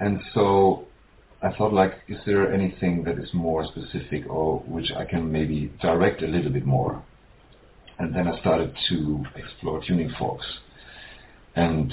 [0.00, 0.88] And so
[1.44, 5.70] I thought like, is there anything that is more specific or which I can maybe
[5.82, 7.02] direct a little bit more?
[7.98, 10.46] And then I started to explore tuning forks.
[11.54, 11.92] And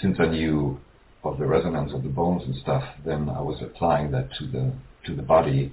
[0.00, 0.78] since I knew
[1.24, 4.72] of the resonance of the bones and stuff, then I was applying that to the
[5.06, 5.72] to the body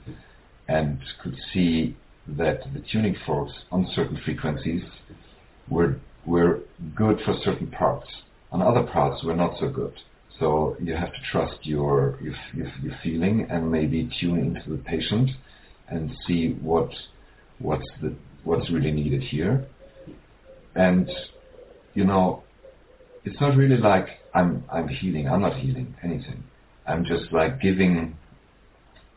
[0.68, 1.96] and could see
[2.28, 4.82] that the tuning forks on certain frequencies
[5.70, 6.62] were were
[6.96, 8.08] good for certain parts.
[8.52, 9.94] On other parts were not so good.
[10.40, 15.32] So you have to trust your your, your, feeling and maybe tune into the patient
[15.90, 16.90] and see what
[17.60, 19.68] what's the what's really needed here.
[20.76, 21.10] And
[21.94, 22.44] you know,
[23.26, 25.28] it's not really like I'm I'm healing.
[25.28, 26.44] I'm not healing anything.
[26.88, 28.16] I'm just like giving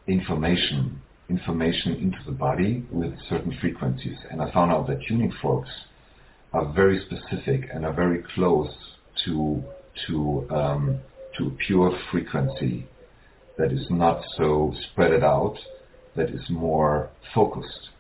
[0.09, 4.17] information information into the body with certain frequencies.
[4.31, 5.71] And I found out that tuning forks
[6.53, 8.71] are very specific and are very close
[9.25, 9.63] to
[10.07, 11.01] to um,
[11.39, 12.87] to pure frequency
[13.59, 15.57] that is not so spread out,
[16.17, 17.91] that is more focused.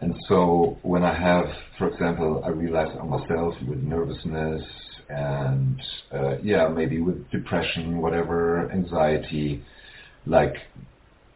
[0.00, 1.46] And so when I have,
[1.78, 4.62] for example, I realize on myself with nervousness
[5.08, 5.80] and
[6.12, 9.62] uh, yeah, maybe with depression, whatever, anxiety,
[10.26, 10.54] like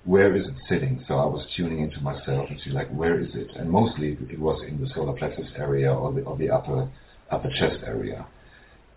[0.05, 1.05] where is it sitting?
[1.07, 3.51] So I was tuning into myself and see like where is it?
[3.57, 6.89] And mostly it was in the solar plexus area or the or the upper
[7.31, 8.27] upper chest area.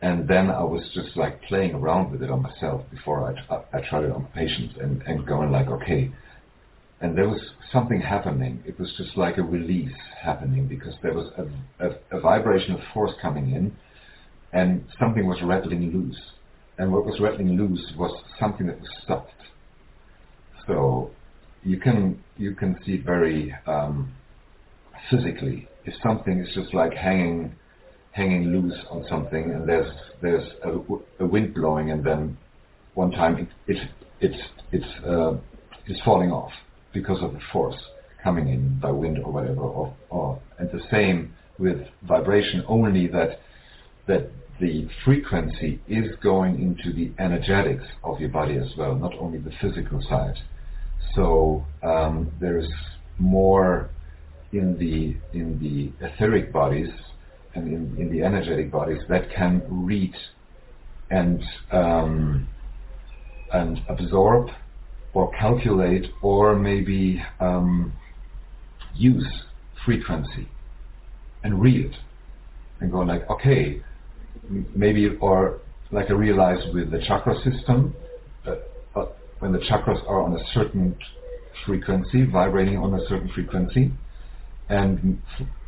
[0.02, 3.80] And then I was just like playing around with it on myself before I, I,
[3.80, 6.12] I tried it on patients and, and going like, okay.
[7.02, 8.64] And there was something happening.
[8.66, 12.80] It was just like a release happening because there was a, a, a vibration of
[12.94, 13.76] force coming in
[14.54, 16.20] and something was rattling loose.
[16.78, 19.32] And what was rattling loose was something that was soft.
[20.66, 21.12] So
[21.64, 24.14] you can you can see it very um,
[25.10, 25.68] physically.
[25.84, 27.56] If something is just like hanging
[28.12, 29.92] hanging loose on something, and there's
[30.22, 32.38] there's a, a wind blowing, and then
[32.94, 34.42] one time it, it it's
[34.72, 35.34] it's uh,
[35.86, 36.52] it's falling off
[36.94, 37.78] because of the force
[38.24, 42.64] coming in by wind or whatever, or, or and the same with vibration.
[42.68, 43.40] Only that
[44.08, 49.38] that the frequency is going into the energetics of your body as well, not only
[49.38, 50.36] the physical side.
[51.16, 52.70] So um, there's
[53.18, 53.90] more
[54.52, 56.90] in the in the etheric bodies
[57.60, 60.14] and in, in the energetic bodies that can read
[61.10, 62.48] and um,
[63.52, 64.50] and absorb
[65.14, 67.92] or calculate or maybe um,
[68.94, 69.28] use
[69.86, 70.48] frequency
[71.44, 71.96] and read it
[72.80, 73.82] and go like, okay,
[74.76, 75.60] maybe or
[75.92, 77.96] like I realized with the chakra system,
[78.46, 78.56] uh,
[78.96, 79.06] uh,
[79.40, 80.96] when the chakras are on a certain
[81.66, 83.92] frequency, vibrating on a certain frequency,
[84.70, 85.22] and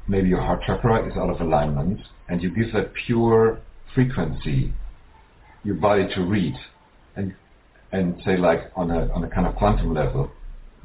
[0.08, 3.60] maybe your heart chakra is out of alignment, and you give that pure
[3.94, 4.74] frequency
[5.64, 6.56] your body to read,
[7.16, 7.36] and
[7.92, 10.32] and say like on a on a kind of quantum level,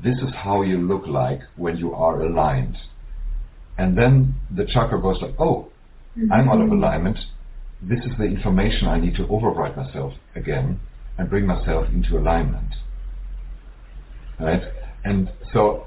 [0.02, 2.76] this is how you look like when you are aligned,
[3.78, 5.68] and then the chakra goes like, oh,
[6.16, 6.32] mm-hmm.
[6.32, 7.18] I'm out of alignment
[7.82, 10.80] this is the information I need to override myself again
[11.18, 12.74] and bring myself into alignment.
[14.40, 14.62] Right?
[15.04, 15.86] And so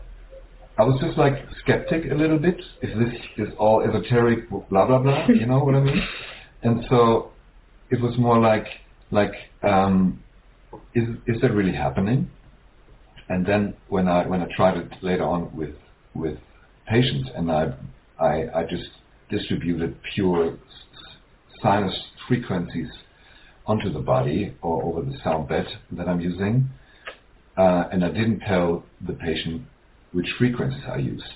[0.79, 4.99] I was just like skeptic a little bit if this is all esoteric, blah blah
[4.99, 5.27] blah.
[5.27, 6.01] you know what I mean?
[6.63, 7.31] And so
[7.89, 8.65] it was more like
[9.11, 10.23] like um,
[10.95, 12.31] is is that really happening?
[13.27, 15.75] And then when I when I tried it later on with
[16.15, 16.37] with
[16.87, 17.73] patients and I
[18.17, 18.89] I, I just
[19.29, 20.57] distributed pure
[21.61, 21.93] sinus
[22.25, 22.87] frequencies
[23.67, 26.69] onto the body or over the sound bed that I'm using.
[27.57, 29.63] Uh, and I didn't tell the patient
[30.13, 31.33] which frequencies are used.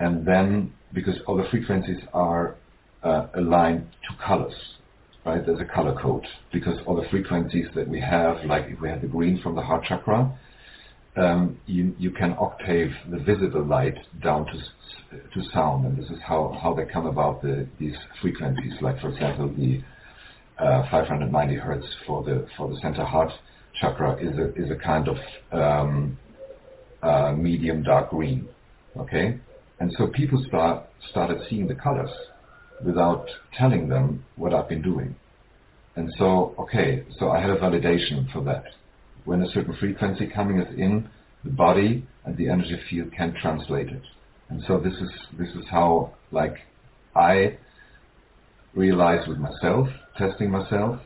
[0.00, 2.56] and then because all the frequencies are
[3.02, 4.54] uh, aligned to colors,
[5.26, 5.44] right?
[5.44, 9.00] There's a color code because all the frequencies that we have, like if we have
[9.02, 10.32] the green from the heart chakra,
[11.16, 14.52] um, you, you can octave the visible light down to
[15.32, 18.72] to sound, and this is how, how they come about the, these frequencies.
[18.80, 19.80] Like for example, the
[20.58, 23.30] uh, 590 hertz for the for the center heart
[23.80, 25.16] chakra is a is a kind of
[25.52, 26.18] um,
[27.04, 28.48] uh, medium dark green.
[28.96, 29.38] Okay,
[29.80, 32.10] and so people start started seeing the colors
[32.84, 33.26] without
[33.56, 35.14] telling them what I've been doing.
[35.96, 38.64] And so, okay, so I had a validation for that.
[39.24, 41.08] When a certain frequency coming is in,
[41.44, 44.02] the body and the energy field can translate it.
[44.48, 46.56] And so this is this is how like
[47.14, 47.58] I
[48.74, 49.88] realized with myself,
[50.18, 51.00] testing myself,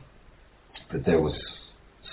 [0.93, 1.35] that there was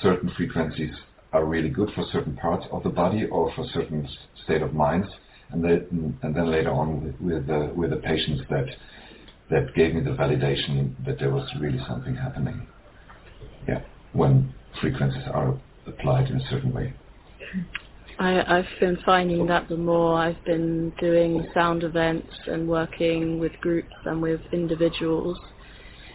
[0.01, 0.93] certain frequencies
[1.35, 4.07] are really good for certain parts of the body or for certain
[4.45, 5.07] state of minds,
[5.51, 8.65] and then and then later on with, with the with the patients that
[9.49, 12.65] that gave me the validation that there was really something happening.
[13.67, 13.81] Yeah,
[14.13, 16.93] when frequencies are applied in a certain way.
[18.17, 23.51] I, I've been finding that the more I've been doing sound events and working with
[23.59, 25.37] groups and with individuals,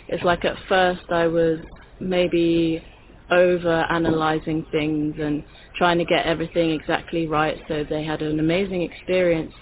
[0.08, 1.58] it's like at first I was
[2.00, 2.82] maybe
[3.30, 5.44] over analyzing things and
[5.76, 9.52] trying to get everything exactly right so they had an amazing experience.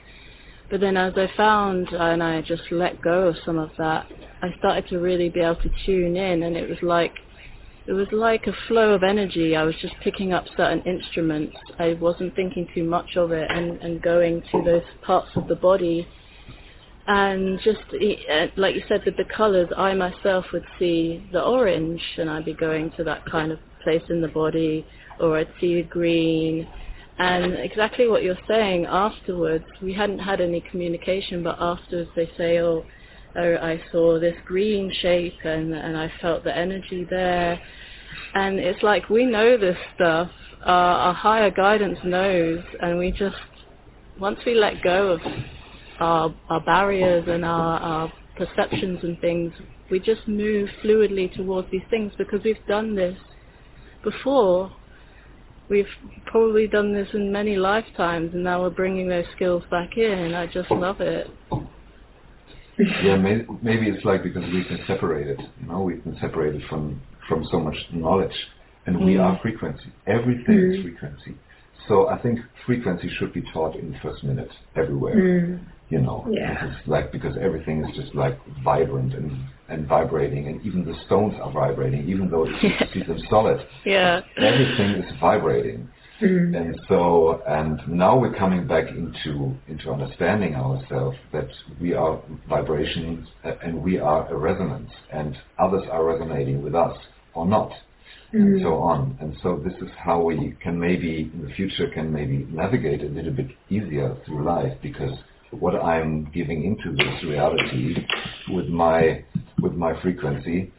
[0.70, 4.06] But then as I found and I just let go of some of that,
[4.42, 7.14] I started to really be able to tune in and it was like
[7.86, 9.56] it was like a flow of energy.
[9.56, 11.56] I was just picking up certain instruments.
[11.78, 15.56] I wasn't thinking too much of it and, and going to those parts of the
[15.56, 16.06] body.
[17.08, 17.80] And just
[18.30, 22.44] uh, like you said with the colors, I myself would see the orange and I'd
[22.44, 24.86] be going to that kind of place in the body
[25.18, 26.68] or I'd see the green.
[27.18, 32.60] And exactly what you're saying afterwards, we hadn't had any communication, but afterwards they say,
[32.60, 32.84] oh,
[33.34, 37.58] I saw this green shape and, and I felt the energy there.
[38.34, 40.30] And it's like we know this stuff,
[40.60, 43.36] uh, our higher guidance knows, and we just,
[44.20, 45.20] once we let go of
[46.00, 49.52] our, our barriers and our, our perceptions and things,
[49.90, 53.16] we just move fluidly towards these things because we've done this
[54.04, 54.72] before.
[55.68, 55.86] We've
[56.26, 60.34] probably done this in many lifetimes, and now we're bringing those skills back in.
[60.34, 61.28] I just love it
[62.78, 65.40] yeah, maybe, maybe it's like because we've been separated.
[65.60, 68.34] You know, we've been separated from from so much knowledge,
[68.86, 69.04] and mm.
[69.04, 69.92] we are frequency.
[70.06, 70.76] Everything mm.
[70.76, 71.36] is frequency.
[71.86, 75.16] So I think frequency should be taught in the first minute everywhere.
[75.16, 75.60] Mm.
[75.90, 76.76] You know, yeah.
[76.86, 79.32] like because everything is just like vibrant and
[79.68, 83.66] and vibrating, and even the stones are vibrating, even though you see them solid.
[83.86, 85.88] Yeah, everything is vibrating.
[86.20, 86.56] Mm.
[86.56, 91.48] And so, and now we're coming back into into understanding ourselves that
[91.80, 93.26] we are vibrations
[93.62, 96.96] and we are a resonance, and others are resonating with us
[97.34, 97.72] or not,
[98.32, 98.40] mm.
[98.40, 99.16] and so on.
[99.20, 103.08] And so, this is how we can maybe in the future can maybe navigate a
[103.08, 105.16] little bit easier through life because
[105.50, 107.96] what I'm giving into this reality
[108.50, 109.24] with my
[109.60, 110.72] with my frequency,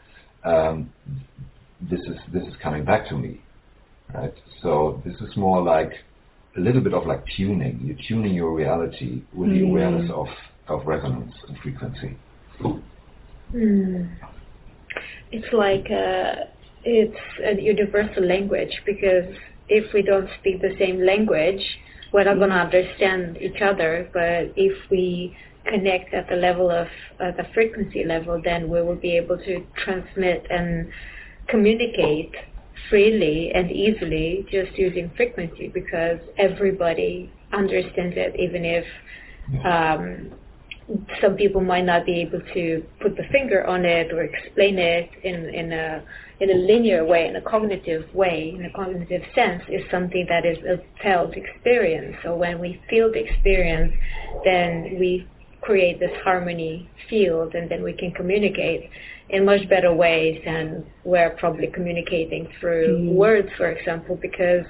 [0.43, 0.91] um,
[1.81, 3.41] this is this is coming back to me
[4.13, 4.33] right?
[4.61, 5.91] So this is more like
[6.57, 7.79] a little bit of like tuning.
[7.83, 9.59] You're tuning your reality with mm.
[9.59, 10.27] the awareness of,
[10.67, 12.17] of resonance and frequency.
[13.53, 14.15] Mm.
[15.31, 16.45] It's like a, uh,
[16.83, 19.25] it's a universal language because
[19.67, 21.61] if we don't speak the same language,
[22.11, 24.09] we're not going to understand each other.
[24.13, 26.87] But if we connect at the level of
[27.19, 30.91] uh, the frequency level, then we will be able to transmit and
[31.47, 32.33] communicate
[32.89, 38.85] freely and easily just using frequency because everybody understands it, even if
[39.65, 40.31] um,
[41.21, 45.09] some people might not be able to put the finger on it or explain it
[45.23, 46.03] in, in a
[46.39, 50.45] in a linear way, in a cognitive way, in a cognitive sense, is something that
[50.45, 52.15] is a felt experience.
[52.23, 53.93] So when we feel the experience,
[54.45, 55.27] then we
[55.61, 58.89] create this harmony field and then we can communicate
[59.29, 63.13] in much better ways than we're probably communicating through mm.
[63.13, 64.65] words, for example, because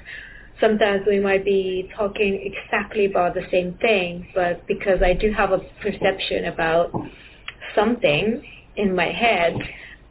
[0.60, 5.52] sometimes we might be talking exactly about the same thing, but because I do have
[5.52, 6.92] a perception about
[7.76, 8.44] something
[8.76, 9.56] in my head,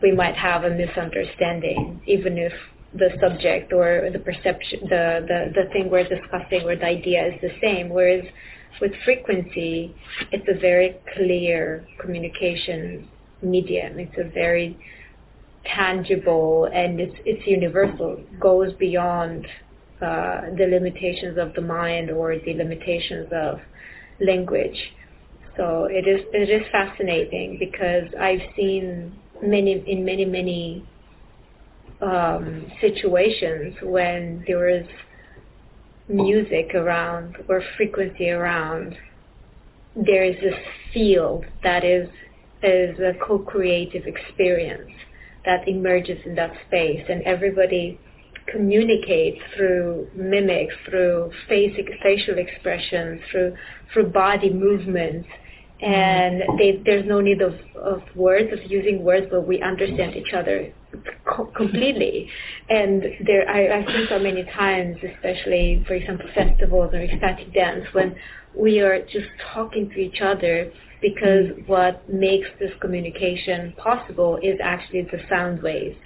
[0.03, 2.53] we might have a misunderstanding, even if
[2.95, 7.41] the subject or the perception, the, the, the thing we're discussing or the idea is
[7.43, 7.91] the same.
[7.91, 8.25] Whereas
[8.81, 9.95] with frequency,
[10.33, 13.09] it's a very clear communication
[13.43, 13.99] medium.
[13.99, 14.79] It's a very
[15.65, 18.23] tangible and it's it's universal.
[18.41, 19.47] goes beyond
[20.01, 23.61] uh, the limitations of the mind or the limitations of
[24.21, 24.79] language.
[25.57, 30.87] So it is it is fascinating because I've seen many in many many
[32.01, 34.87] um, situations when there is
[36.09, 38.97] music around or frequency around,
[39.97, 40.55] there is this
[40.93, 42.09] field that is
[42.63, 44.91] is a co-creative experience
[45.45, 47.99] that emerges in that space, and everybody
[48.51, 53.57] communicates through mimics, through facial expressions, through
[53.93, 55.29] through body movements,
[55.83, 55.93] mm-hmm.
[55.93, 60.33] and they, there's no need of, of words, of using words, but we understand each
[60.35, 60.73] other
[61.25, 62.31] co- completely.
[62.69, 67.87] And there, I, I've seen so many times, especially, for example, festivals or ecstatic dance,
[67.93, 68.17] when
[68.55, 70.71] we are just talking to each other
[71.01, 71.71] because mm-hmm.
[71.71, 75.97] what makes this communication possible is actually the sound waves.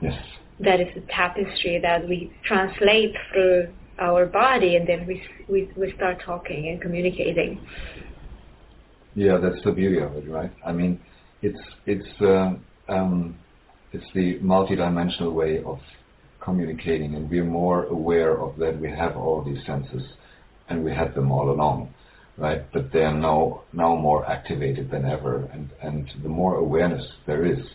[0.00, 0.22] Yes.
[0.60, 5.92] That is the tapestry that we translate through our body and then we, we, we
[5.94, 7.60] start talking and communicating.
[9.14, 10.52] Yeah, that's the beauty of it, right?
[10.64, 11.00] I mean,
[11.42, 12.54] it's it's uh,
[12.88, 13.36] um,
[13.92, 15.80] it's the multidimensional way of
[16.40, 18.80] communicating, and we're more aware of that.
[18.80, 20.02] We have all these senses,
[20.68, 21.92] and we had them all along,
[22.36, 22.62] right?
[22.72, 27.44] But they are now now more activated than ever, and and the more awareness there
[27.44, 27.66] is,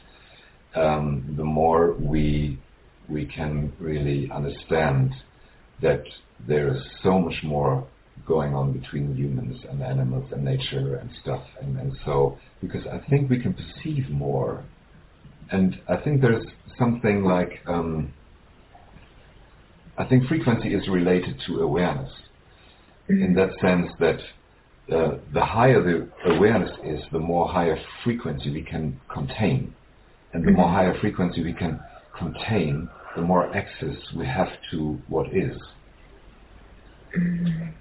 [0.76, 2.60] um, the more we
[3.10, 5.12] we can really understand
[5.82, 6.03] that
[6.47, 7.88] there is so much more
[8.26, 11.43] going on between humans and animals and nature and stuff.
[11.62, 14.64] And, and so, because I think we can perceive more.
[15.51, 16.45] And I think there's
[16.80, 18.14] something like, um,
[19.97, 22.12] I think frequency is related to awareness
[23.08, 24.20] in that sense that
[24.93, 29.74] uh, the higher the awareness is, the more higher frequency we can contain.
[30.34, 31.80] And the more higher frequency we can
[32.18, 35.57] contain, the more access we have to what is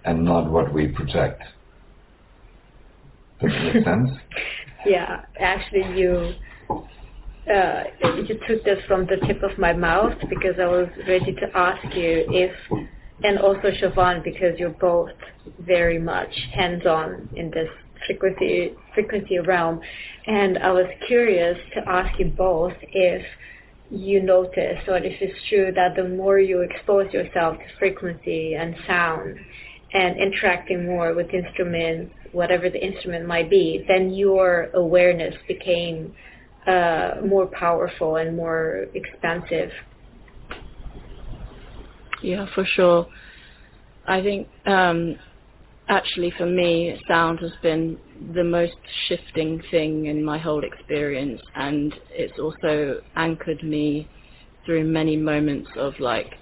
[0.05, 1.43] and not what we project.
[3.41, 4.11] Does that make sense?
[4.87, 6.35] yeah, actually, you
[7.53, 7.83] uh,
[8.27, 11.85] you took this from the tip of my mouth because I was ready to ask
[11.95, 12.53] you if,
[13.23, 15.11] and also Siobhan, because you're both
[15.59, 17.69] very much hands-on in this
[18.07, 19.81] frequency frequency realm,
[20.27, 23.23] and I was curious to ask you both if
[23.95, 28.75] you notice or if it's true that the more you expose yourself to frequency and
[28.87, 29.39] sound
[29.93, 36.13] and interacting more with instruments, whatever the instrument might be, then your awareness became
[36.67, 39.71] uh, more powerful and more expansive.
[42.23, 43.07] Yeah, for sure.
[44.07, 45.17] I think um,
[45.89, 47.99] actually for me, sound has been
[48.35, 48.77] the most
[49.09, 54.09] shifting thing in my whole experience, and it's also anchored me
[54.65, 56.35] through many moments of like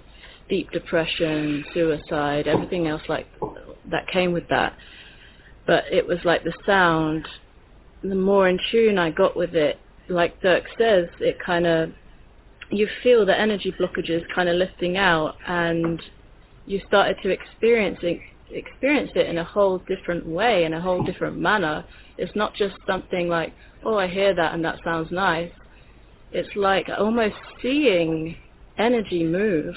[0.49, 3.27] deep depression, suicide, everything else like
[3.89, 4.75] that came with that.
[5.65, 7.27] But it was like the sound,
[8.01, 11.91] the more in tune I got with it, like Dirk says, it kind of,
[12.69, 16.01] you feel the energy blockages kind of lifting out and
[16.65, 18.19] you started to experience it
[18.55, 21.85] experience it in a whole different way, in a whole different manner.
[22.17, 25.51] It's not just something like, oh, I hear that and that sounds nice.
[26.31, 28.35] It's like almost seeing
[28.77, 29.75] energy move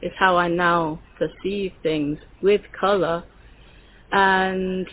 [0.00, 3.22] is how I now perceive things with color.
[4.10, 4.86] And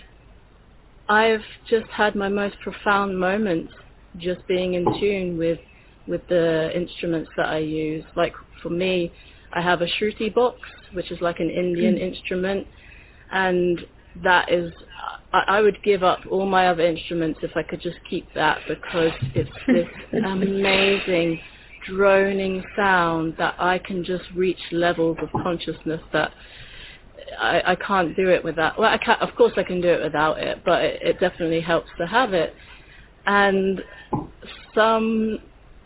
[1.07, 3.73] I've just had my most profound moments
[4.17, 5.59] just being in tune with
[6.07, 8.03] with the instruments that I use.
[8.15, 9.11] Like for me,
[9.53, 10.59] I have a shruti box,
[10.93, 12.01] which is like an Indian mm.
[12.01, 12.67] instrument,
[13.31, 13.85] and
[14.23, 14.73] that is
[15.31, 18.59] I, I would give up all my other instruments if I could just keep that
[18.67, 19.87] because it's this
[20.25, 21.39] amazing
[21.87, 26.31] droning sound that I can just reach levels of consciousness that
[27.39, 28.79] I, I can't do it without.
[28.79, 31.61] Well, I can, of course I can do it without it, but it, it definitely
[31.61, 32.53] helps to have it.
[33.25, 33.81] And
[34.73, 35.39] some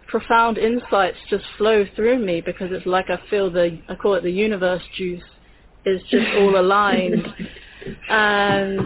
[0.07, 4.23] profound insights just flow through me because it's like I feel the I call it
[4.23, 5.23] the universe juice
[5.85, 7.25] is just all aligned.
[8.09, 8.79] and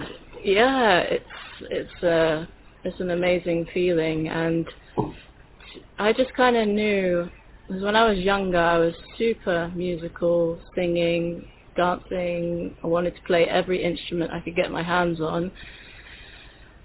[0.44, 1.26] yeah, it's
[1.70, 2.48] it's a
[2.84, 4.68] it's an amazing feeling, and
[6.00, 7.30] I just kind of knew
[7.68, 11.46] because when I was younger, I was super musical, singing,
[11.76, 12.76] dancing.
[12.84, 15.52] I wanted to play every instrument I could get my hands on.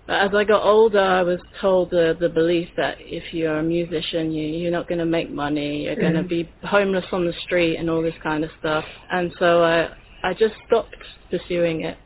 [0.06, 3.62] But as I got older, I was told the the belief that if you're a
[3.62, 5.84] musician, you you're not going to make money.
[5.84, 6.00] You're mm.
[6.00, 8.84] going to be homeless on the street and all this kind of stuff.
[9.12, 9.90] And so I
[10.22, 10.96] I just stopped
[11.30, 11.96] pursuing it.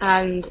[0.00, 0.46] And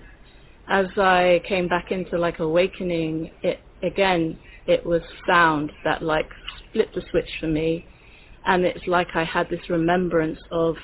[0.67, 6.29] as I came back into like awakening, it again, it was sound that like
[6.69, 7.85] split the switch for me.
[8.45, 10.75] And it's like I had this remembrance of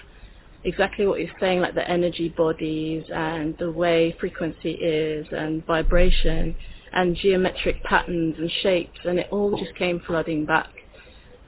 [0.64, 6.56] exactly what you're saying, like the energy bodies and the way frequency is and vibration
[6.94, 10.70] and geometric patterns and shapes, and it all just came flooding back.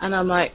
[0.01, 0.53] And I'm like,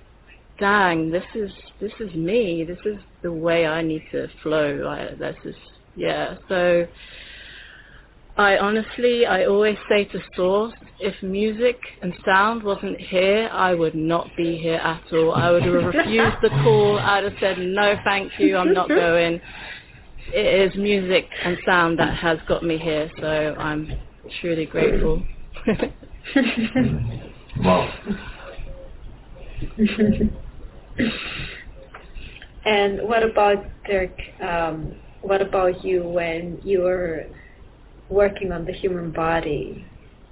[0.59, 2.65] dang, this is this is me.
[2.65, 4.89] This is the way I need to flow.
[4.89, 5.57] I, this is
[5.95, 6.37] yeah.
[6.49, 6.87] So
[8.39, 13.97] I honestly, I always say to Source, if music and sound wasn't here, I would
[13.97, 15.35] not be here at all.
[15.35, 17.01] I would have refused the call.
[17.01, 19.41] I'd have said, no, thank you, I'm not going.
[20.33, 23.93] It is music and sound that has got me here, so I'm
[24.41, 25.25] truly grateful.
[27.57, 27.93] wow.
[32.69, 34.17] and what about Dirk?
[34.43, 37.27] Um, what about you when you were
[38.09, 39.87] working on the human body,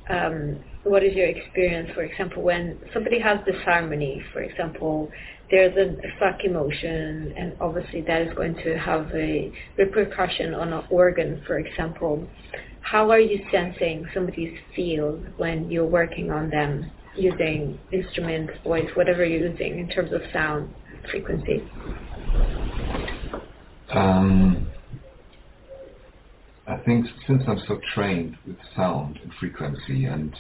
[0.08, 5.10] um, what is your experience, for example, when somebody has disharmony, for example,
[5.50, 10.84] there's a, stuck emotion, and obviously that is going to have a repercussion on an
[10.90, 12.28] organ, for example.
[12.80, 19.24] How are you sensing somebody's field when you're working on them using instruments, voice, whatever
[19.24, 20.72] you're using in terms of sound
[21.10, 21.70] frequency?
[23.90, 24.66] Um,
[26.66, 30.34] I think since I'm so trained with sound and frequency, and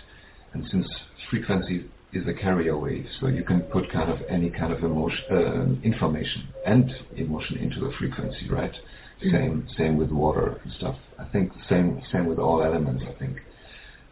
[0.52, 0.86] and since
[1.30, 5.24] frequency is a carrier wave, so you can put kind of any kind of emotion,
[5.30, 8.72] uh, information and emotion into the frequency, right?
[8.72, 9.30] Mm-hmm.
[9.30, 10.96] Same same with water and stuff.
[11.18, 13.04] I think same same with all elements.
[13.08, 13.38] I think,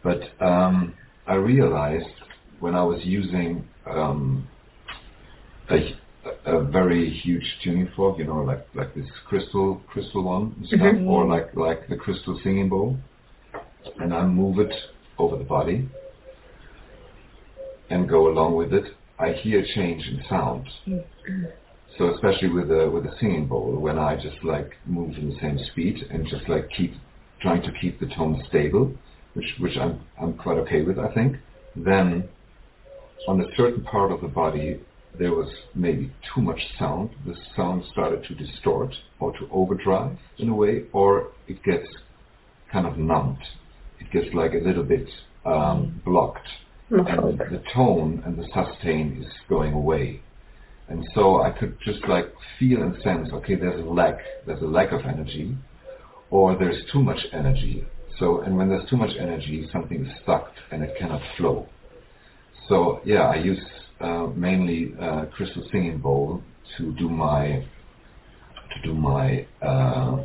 [0.03, 0.95] but um,
[1.27, 2.05] I realized
[2.59, 4.47] when I was using um,
[5.69, 5.95] a
[6.45, 11.07] a very huge tuning fork, you know, like like this crystal crystal one stuff, mm-hmm.
[11.07, 12.97] or like like the crystal singing bowl,
[13.99, 14.73] and I move it
[15.17, 15.87] over the body
[17.89, 18.85] and go along with it.
[19.19, 20.67] I hear change in sound.
[20.87, 21.45] Mm-hmm.
[21.97, 25.39] So especially with the with the singing bowl, when I just like move in the
[25.39, 26.93] same speed and just like keep
[27.41, 28.93] trying to keep the tone stable,
[29.33, 31.37] which which I'm I'm quite okay with, I think.
[31.75, 32.27] Then
[33.27, 34.79] on a certain part of the body,
[35.17, 37.11] there was maybe too much sound.
[37.25, 41.87] The sound started to distort or to overdrive in a way, or it gets
[42.71, 43.43] kind of numbed.
[43.99, 45.07] It gets like a little bit
[45.45, 46.47] um, blocked.
[46.89, 50.21] And the tone and the sustain is going away.
[50.87, 54.67] And so I could just like feel and sense, okay, there's a lack, there's a
[54.67, 55.57] lack of energy,
[56.29, 57.83] or there's too much energy.
[58.19, 61.67] So, and when there's too much energy, something is stuck and it cannot flow.
[62.69, 63.59] So yeah, I use
[63.99, 66.41] uh, mainly uh, crystal singing bowl
[66.77, 67.65] to do my
[68.73, 70.23] to do my uh,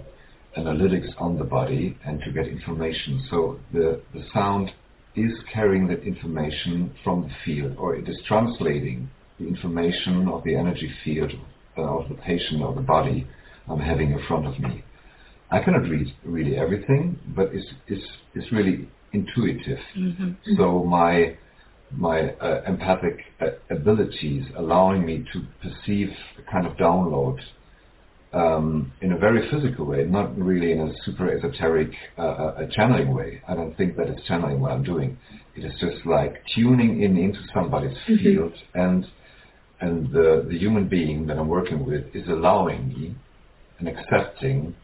[0.58, 3.24] analytics on the body and to get information.
[3.30, 4.70] So the the sound
[5.14, 10.54] is carrying that information from the field, or it is translating the information of the
[10.54, 11.32] energy field
[11.76, 13.26] uh, of the patient or the body
[13.68, 14.84] I'm having in front of me.
[15.50, 18.04] I cannot read really everything, but it's it's
[18.34, 19.78] it's really intuitive.
[19.96, 20.30] Mm-hmm.
[20.56, 21.36] So my
[21.92, 27.38] my uh, empathic uh, abilities, allowing me to perceive a kind of download
[28.32, 33.12] um, in a very physical way, not really in a super esoteric uh, uh channeling
[33.12, 33.42] way.
[33.48, 35.18] I don't think that it's channeling what I'm doing.
[35.56, 38.22] It is just like tuning in into somebody's mm-hmm.
[38.22, 39.06] field, and
[39.80, 43.16] and the the human being that I'm working with is allowing me
[43.78, 44.76] and accepting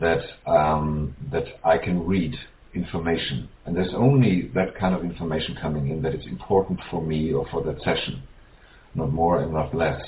[0.00, 2.34] that um, that I can read
[2.74, 3.48] information.
[3.66, 7.46] And there's only that kind of information coming in that is important for me or
[7.50, 8.22] for that session,
[8.94, 10.00] not more and not less.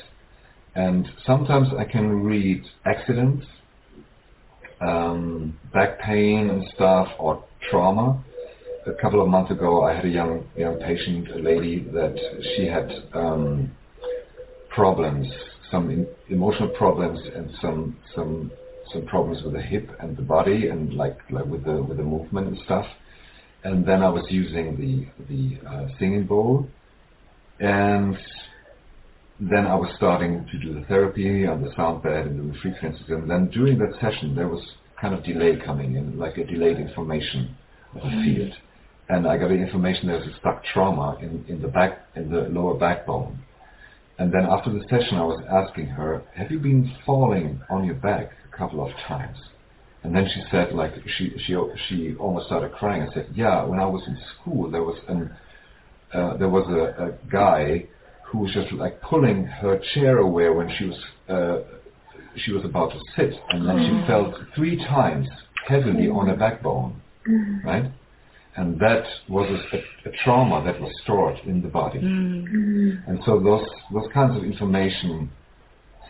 [0.74, 3.46] And sometimes I can read accidents,
[4.80, 8.22] um, back pain and stuff, or trauma.
[8.86, 12.14] A couple of months ago, I had a young young patient, a lady that
[12.54, 13.72] she had um,
[14.68, 15.26] problems,
[15.70, 18.52] some emotional problems, and some some
[18.92, 22.02] some problems with the hip and the body and like like with the with the
[22.02, 22.86] movement and stuff.
[23.64, 26.68] And then I was using the the uh, singing bowl,
[27.60, 28.16] and
[29.40, 33.04] then I was starting to do the therapy on the sound bed and the frequencies.
[33.08, 34.62] And then during that session, there was
[35.00, 37.54] kind of delay coming in, like a delayed information
[37.94, 38.36] of the mm-hmm.
[38.36, 38.52] field.
[39.08, 42.48] And I got the information there's a stuck trauma in, in the back in the
[42.48, 43.38] lower backbone.
[44.18, 47.96] And then after the session, I was asking her, "Have you been falling on your
[47.96, 49.36] back couple of times.
[50.02, 51.56] And then she said, like she she
[51.88, 53.02] she almost started crying.
[53.02, 55.30] and said, yeah, when I was in school, there was an
[56.14, 57.86] uh, there was a, a guy
[58.24, 60.98] who was just like pulling her chair away when she was
[61.28, 61.76] uh,
[62.36, 64.06] she was about to sit, and then she mm.
[64.06, 65.28] felt three times
[65.66, 67.64] heavily on her backbone, mm.
[67.64, 67.90] right?
[68.56, 71.98] And that was a, a, trauma that was stored in the body.
[71.98, 73.08] Mm.
[73.08, 75.30] And so those those kinds of information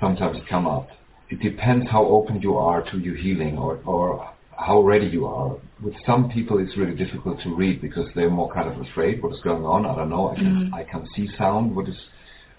[0.01, 0.89] sometimes come up
[1.29, 5.57] it depends how open you are to your healing or, or how ready you are.
[5.83, 9.35] With some people, it's really difficult to read because they're more kind of afraid what
[9.35, 9.85] is going on.
[9.85, 10.31] I don't know.
[10.31, 10.75] I can, mm.
[10.75, 11.75] I can see sound.
[11.75, 11.97] What is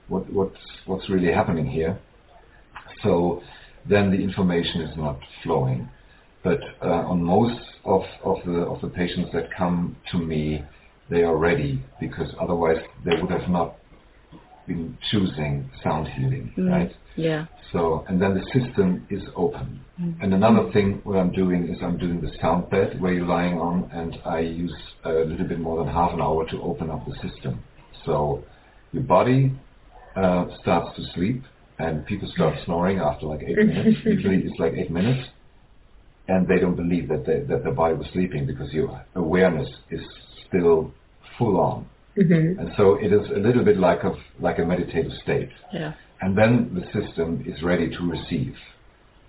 [0.07, 1.97] what what's what's really happening here?
[3.03, 3.41] So
[3.89, 5.89] then the information is not flowing.
[6.43, 10.63] But uh, on most of, of the of the patients that come to me,
[11.09, 13.75] they are ready because otherwise they would have not
[14.67, 16.69] been choosing sound healing, mm.
[16.69, 16.91] right?
[17.17, 17.45] Yeah.
[17.71, 19.81] So, and then the system is open.
[19.99, 20.23] Mm.
[20.23, 23.57] And another thing what I'm doing is I'm doing the sound bed where you're lying
[23.59, 27.05] on, and I use a little bit more than half an hour to open up
[27.05, 27.63] the system.
[28.05, 28.43] So,
[28.93, 29.51] your body
[30.15, 31.43] uh, starts to sleep,
[31.79, 33.99] and people start snoring after like eight minutes.
[34.05, 35.27] Usually, it's like eight minutes,
[36.27, 40.01] and they don't believe that they, that the body was sleeping because your awareness is
[40.47, 40.93] still
[41.37, 41.87] full on.
[42.17, 42.59] Mm-hmm.
[42.59, 45.49] And so it is a little bit like a like a meditative state.
[45.71, 45.93] Yeah.
[46.21, 48.55] And then the system is ready to receive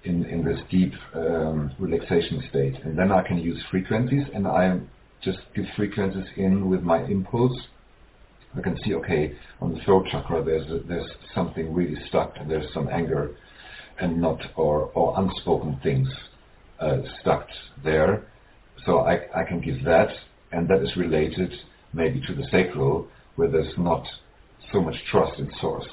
[0.04, 2.76] in, in this deep um, relaxation state.
[2.84, 4.80] And then I can use frequencies and I
[5.22, 7.56] just give frequencies in with my impulse.
[8.56, 12.50] I can see, okay, on the throat chakra there's a, there's something really stuck and
[12.50, 13.36] there's some anger
[14.00, 16.08] and not or, or unspoken things
[16.80, 17.46] uh, stuck
[17.84, 18.24] there.
[18.86, 20.08] So I, I can give that
[20.52, 21.52] and that is related
[21.92, 24.06] maybe to the sacral where there's not
[24.72, 25.86] so much trust in source.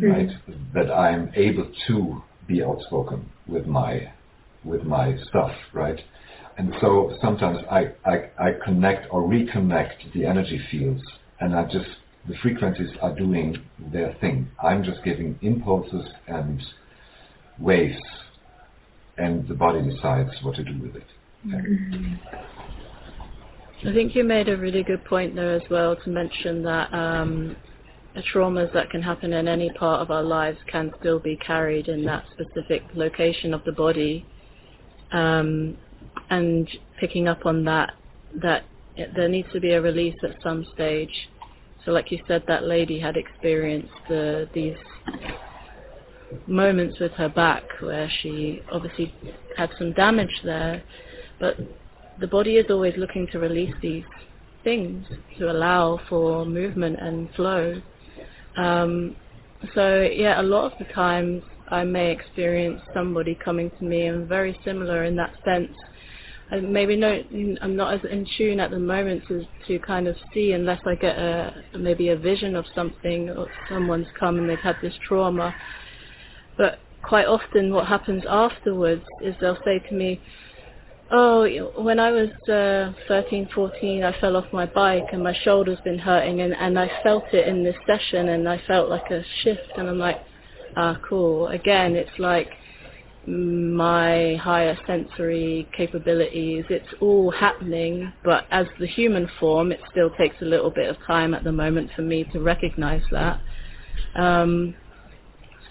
[0.00, 0.30] Right?
[0.74, 4.12] That I'm able to be outspoken with my
[4.64, 5.98] with my stuff, right?
[6.58, 11.02] And so sometimes I, I, I connect or reconnect the energy fields
[11.40, 11.88] and I just
[12.28, 13.56] the frequencies are doing
[13.92, 14.48] their thing.
[14.62, 16.62] I'm just giving impulses and
[17.58, 18.00] waves
[19.18, 21.06] and the body decides what to do with it.
[21.46, 22.14] Mm-hmm.
[23.88, 27.56] I think you made a really good point there as well to mention that um,
[28.20, 32.04] traumas that can happen in any part of our lives can still be carried in
[32.04, 34.26] that specific location of the body.
[35.12, 35.76] Um,
[36.30, 37.94] and picking up on that,
[38.42, 38.64] that
[38.96, 41.30] it, there needs to be a release at some stage.
[41.84, 44.76] So like you said, that lady had experienced the, these
[46.46, 49.14] moments with her back where she obviously
[49.56, 50.82] had some damage there,
[51.40, 51.56] but
[52.20, 54.04] the body is always looking to release these
[54.64, 55.04] things
[55.38, 57.80] to allow for movement and flow.
[58.56, 59.16] Um,
[59.74, 64.28] so yeah, a lot of the times I may experience somebody coming to me and
[64.28, 65.72] very similar in that sense.
[66.50, 67.22] I maybe no,
[67.62, 70.94] I'm not as in tune at the moment to to kind of see unless I
[70.96, 75.54] get a maybe a vision of something or someone's come and they've had this trauma.
[76.58, 80.20] But quite often, what happens afterwards is they'll say to me,
[81.12, 81.44] Oh,
[81.76, 85.98] when I was uh, 13, 14, I fell off my bike and my shoulder's been
[85.98, 89.60] hurting and, and I felt it in this session and I felt like a shift
[89.76, 90.18] and I'm like,
[90.76, 91.48] ah, cool.
[91.48, 92.48] Again, it's like
[93.26, 100.36] my higher sensory capabilities, it's all happening, but as the human form, it still takes
[100.40, 103.40] a little bit of time at the moment for me to recognize that.
[104.16, 104.74] Um,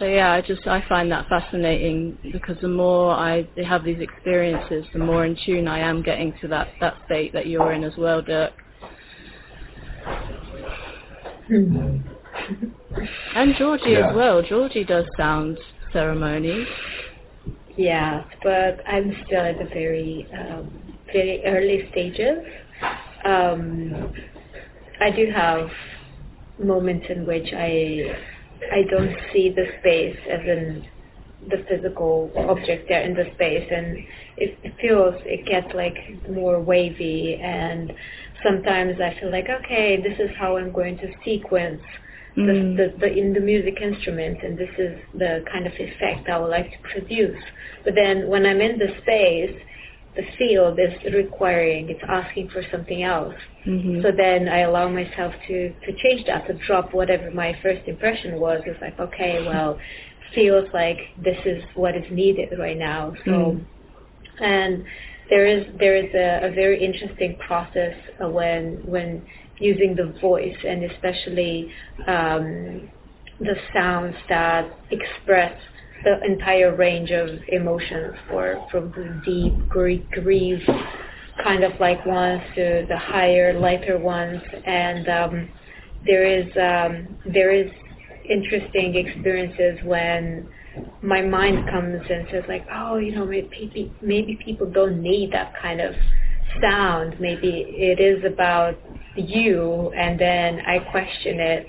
[0.01, 4.83] so yeah, I just I find that fascinating because the more I have these experiences,
[4.93, 7.95] the more in tune I am getting to that that state that you're in as
[7.97, 8.51] well, Dirk.
[13.35, 14.09] and Georgie yeah.
[14.09, 14.41] as well.
[14.41, 15.59] Georgie does sound
[15.93, 16.67] ceremonies.
[17.77, 22.39] Yeah, but I'm still at the very um, very early stages.
[23.23, 24.11] Um,
[24.99, 25.69] I do have
[26.57, 28.17] moments in which I
[28.71, 30.87] I don't see the space as in
[31.49, 33.97] the physical object there in the space and
[34.37, 35.97] it, it feels it gets like
[36.29, 37.91] more wavy and
[38.43, 41.81] sometimes I feel like okay this is how I'm going to sequence
[42.37, 42.77] mm.
[42.77, 46.37] the, the, the in the music instrument and this is the kind of effect I
[46.37, 47.41] would like to produce
[47.83, 49.59] but then when I'm in the space
[50.15, 53.35] the field is requiring, it's asking for something else.
[53.65, 54.01] Mm-hmm.
[54.01, 58.39] So then I allow myself to, to change that, to drop whatever my first impression
[58.39, 58.61] was.
[58.65, 59.79] It's like, okay, well,
[60.35, 63.13] feels like this is what is needed right now.
[63.25, 64.43] So, mm-hmm.
[64.43, 64.83] and
[65.29, 69.25] there is there is a, a very interesting process when when
[69.59, 71.71] using the voice and especially
[72.07, 72.89] um,
[73.39, 75.57] the sounds that express
[76.03, 80.61] the entire range of emotions for from the deep grief
[81.43, 84.41] kind of like ones to the higher lighter ones.
[84.65, 85.49] And um,
[86.05, 87.71] there is um, there is
[88.29, 90.47] interesting experiences when
[91.01, 95.53] my mind comes and says like oh you know maybe maybe people don't need that
[95.61, 95.93] kind of
[96.61, 97.19] sound.
[97.19, 98.75] Maybe it is about
[99.15, 99.91] you.
[99.95, 101.67] And then I question it.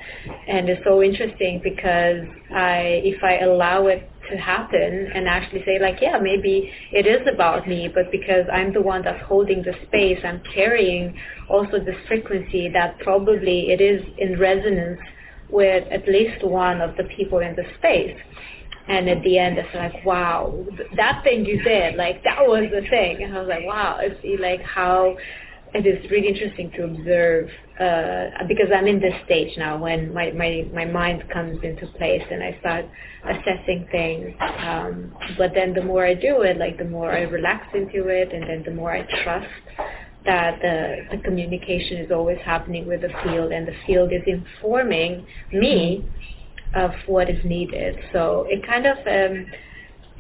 [0.49, 5.78] And it's so interesting because I if I allow it to happen and actually say
[5.80, 9.74] like, yeah, maybe it is about me, but because I'm the one that's holding the
[9.87, 11.16] space, I'm carrying
[11.49, 15.01] also this frequency that probably it is in resonance
[15.51, 18.16] with at least one of the people in the space.
[18.89, 20.66] And at the end, it's like, wow,
[20.97, 23.22] that thing you did, like that was the thing.
[23.22, 25.16] And I was like, wow, I see like how
[25.74, 27.49] it is really interesting to observe
[27.83, 32.22] uh, because I'm in this stage now when my, my, my mind comes into place
[32.30, 32.85] and I start
[33.28, 34.35] assessing things.
[34.41, 38.33] Um, but then the more I do it, like the more I relax into it,
[38.33, 39.49] and then the more I trust
[40.24, 45.26] that the, the communication is always happening with the field, and the field is informing
[45.53, 46.05] me
[46.74, 47.97] of what is needed.
[48.12, 49.47] So it kind of, um,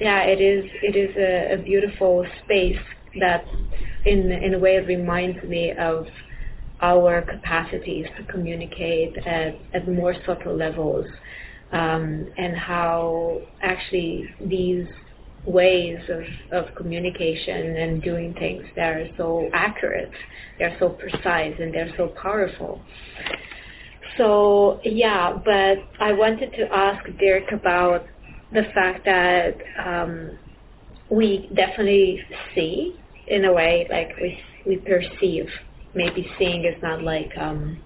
[0.00, 2.78] yeah, it is it is a, a beautiful space
[3.20, 3.44] that
[4.04, 6.06] in in a way reminds me of
[6.82, 11.06] our capacities to communicate at, at more subtle levels
[11.72, 14.86] um, and how actually these
[15.46, 16.22] ways of,
[16.52, 20.12] of communication and doing things that are so accurate,
[20.58, 22.80] they're so precise and they're so powerful.
[24.18, 28.06] So yeah, but I wanted to ask Dirk about
[28.52, 30.38] the fact that um,
[31.10, 32.20] we definitely
[32.54, 35.48] see in a way, like we we perceive.
[35.94, 37.78] Maybe seeing is not like um,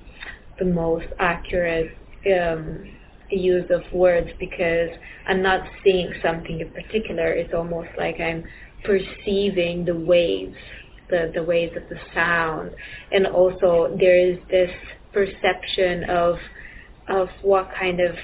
[0.58, 1.96] the most accurate
[2.26, 2.88] um,
[3.30, 4.90] use of words because
[5.28, 7.32] I'm not seeing something in particular.
[7.32, 8.44] It's almost like I'm
[8.84, 10.56] perceiving the waves,
[11.10, 12.70] the the waves of the sound,
[13.12, 14.70] and also there is this
[15.12, 16.36] perception of
[17.08, 18.14] of what kind of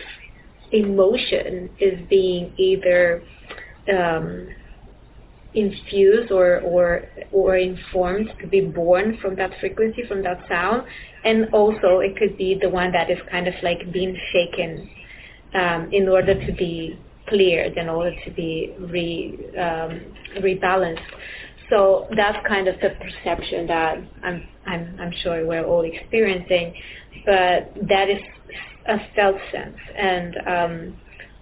[0.73, 3.23] emotion is being either
[3.93, 4.49] um,
[5.55, 10.85] infused or, or, or informed to be born from that frequency, from that sound.
[11.25, 14.91] And also it could be the one that is kind of like being shaken
[15.55, 16.99] um, in order to be
[17.29, 20.01] cleared, in order to be re, um,
[20.39, 21.01] rebalanced.
[21.71, 26.75] So that's kind of the perception that I'm, I'm, I'm sure we're all experiencing,
[27.25, 28.21] but that is
[28.87, 29.77] a felt sense.
[29.97, 30.97] And um,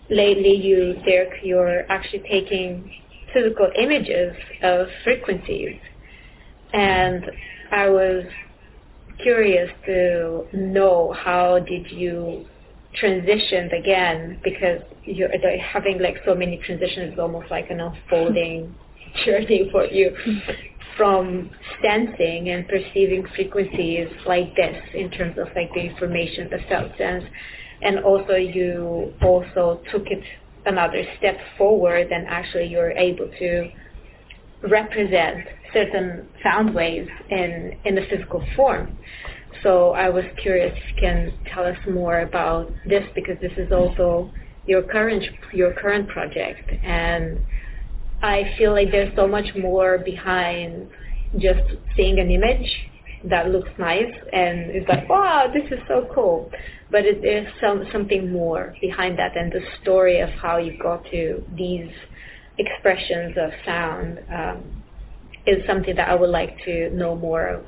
[0.09, 2.93] lately, you, Dirk, you're actually taking
[3.33, 5.79] physical images of frequencies.
[6.73, 7.25] And
[7.73, 8.25] I was
[9.23, 12.47] curious to know how did you
[12.95, 18.75] transition again because you're having like so many transitions is almost like an unfolding
[19.25, 20.15] journey for you
[20.97, 21.51] from
[21.83, 27.25] sensing and perceiving frequencies like this in terms of like the information the felt sense
[27.83, 30.23] and also you also took it
[30.67, 33.71] another step forward and actually you're able to
[34.69, 38.97] represent certain sound waves in, in the physical form.
[39.63, 43.73] So I was curious if you can tell us more about this because this is
[43.73, 44.31] also
[44.67, 47.41] your current your current project and
[48.23, 50.89] I feel like there's so much more behind
[51.39, 51.63] just
[51.97, 52.90] seeing an image
[53.25, 56.51] that looks nice and it's like wow this is so cool
[56.91, 61.05] but it is some something more behind that and the story of how you got
[61.11, 61.91] to these
[62.59, 64.83] expressions of sound um,
[65.47, 67.65] is something that I would like to know more of.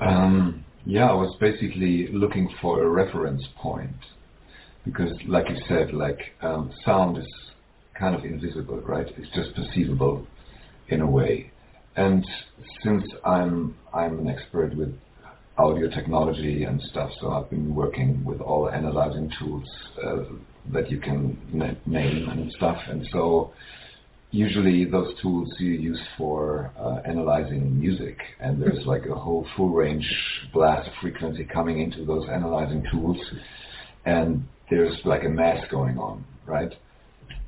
[0.00, 3.94] Um, yeah, I was basically looking for a reference point
[4.84, 7.26] because, like you said, like um, sound is
[7.98, 9.06] kind of invisible, right?
[9.16, 10.26] It's just perceivable
[10.88, 11.52] in a way.
[11.96, 12.24] And
[12.82, 14.94] since I'm I'm an expert with
[15.58, 17.10] audio technology and stuff.
[17.20, 19.68] So I've been working with all the analyzing tools
[20.04, 20.24] uh,
[20.72, 22.78] that you can na- name and stuff.
[22.88, 23.52] And so
[24.30, 29.68] usually those tools you use for uh, analyzing music, and there's like a whole full
[29.68, 30.06] range
[30.52, 33.18] blast frequency coming into those analyzing tools,
[34.06, 36.72] and there's like a mass going on, right?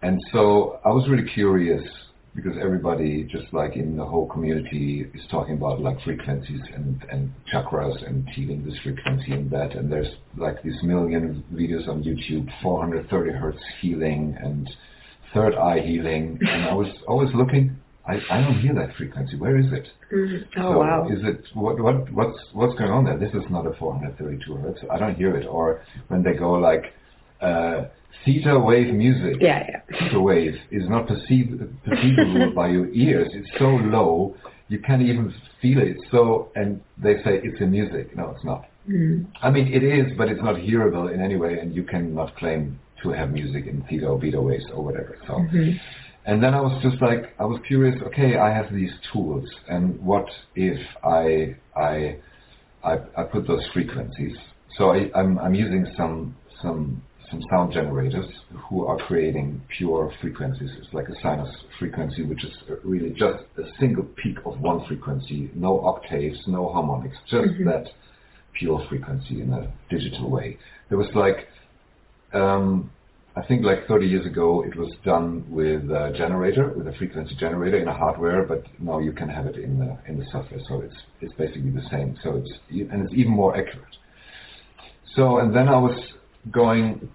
[0.02, 1.82] And so I was really curious
[2.34, 7.32] because everybody, just like in the whole community, is talking about like frequencies and, and
[7.52, 9.74] chakras and healing this frequency and that.
[9.74, 14.68] And there's like these million videos on YouTube, 430 hertz healing and
[15.32, 16.38] third eye healing.
[16.40, 17.76] And I was always looking.
[18.06, 19.36] I, I don't hear that frequency.
[19.36, 19.88] Where is it?
[20.12, 20.60] Mm-hmm.
[20.60, 21.08] Oh so wow!
[21.08, 23.16] Is it what what what's what's going on there?
[23.16, 24.80] This is not a 432 hertz.
[24.90, 25.46] I don't hear it.
[25.46, 26.92] Or when they go like.
[27.40, 27.84] Uh,
[28.24, 29.98] theta wave music, yeah, yeah.
[29.98, 33.28] theta wave, is not perceived, perceivable by your ears.
[33.32, 34.36] It's so low,
[34.68, 35.96] you can't even feel it.
[36.10, 38.16] So, and they say it's a music.
[38.16, 38.66] No, it's not.
[38.88, 39.26] Mm.
[39.42, 42.78] I mean, it is, but it's not hearable in any way, and you cannot claim
[43.02, 45.16] to have music in theta or beta waves or whatever.
[45.26, 45.72] So, mm-hmm.
[46.26, 48.00] and then I was just like, I was curious.
[48.08, 52.16] Okay, I have these tools, and what if I I
[52.82, 54.36] I, I put those frequencies?
[54.76, 57.02] So I, I'm I'm using some some
[57.34, 58.26] some sound generators
[58.68, 60.70] who are creating pure frequencies.
[60.78, 62.52] It's like a sinus frequency, which is
[62.84, 67.64] really just a single peak of one frequency, no octaves, no harmonics, just Mhm.
[67.66, 67.92] that
[68.52, 70.58] pure frequency in a digital way.
[70.88, 71.48] There was like,
[72.32, 72.90] um,
[73.36, 77.34] I think like 30 years ago, it was done with a generator, with a frequency
[77.34, 80.60] generator in a hardware, but now you can have it in the in the software.
[80.68, 82.16] So it's it's basically the same.
[82.22, 83.96] So it's and it's even more accurate.
[85.16, 85.98] So and then I was
[86.52, 87.12] going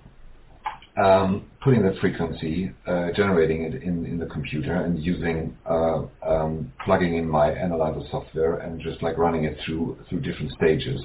[0.97, 6.71] um, putting that frequency, uh, generating it in, in the computer and using uh, um,
[6.83, 11.01] plugging in my analyzer software and just like running it through through different stages.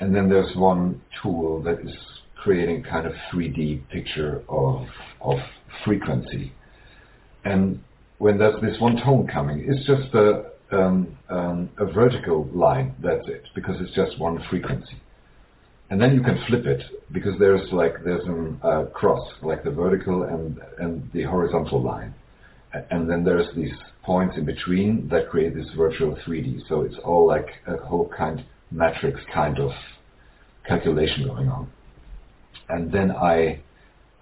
[0.00, 1.94] And then there's one tool that is
[2.36, 4.86] creating kind of 3D picture of
[5.20, 5.38] of
[5.84, 6.52] frequency.
[7.44, 7.82] And
[8.18, 12.94] when there's this one tone coming, it's just a um, um, a vertical line.
[13.02, 15.00] That's it, because it's just one frequency.
[15.90, 19.72] And then you can flip it because there's like there's a uh, cross, like the
[19.72, 22.14] vertical and and the horizontal line,
[22.90, 23.72] and then there's these
[24.04, 26.68] points in between that create this virtual 3D.
[26.68, 29.72] So it's all like a whole kind matrix kind of
[30.66, 31.68] calculation going on.
[32.68, 33.60] And then I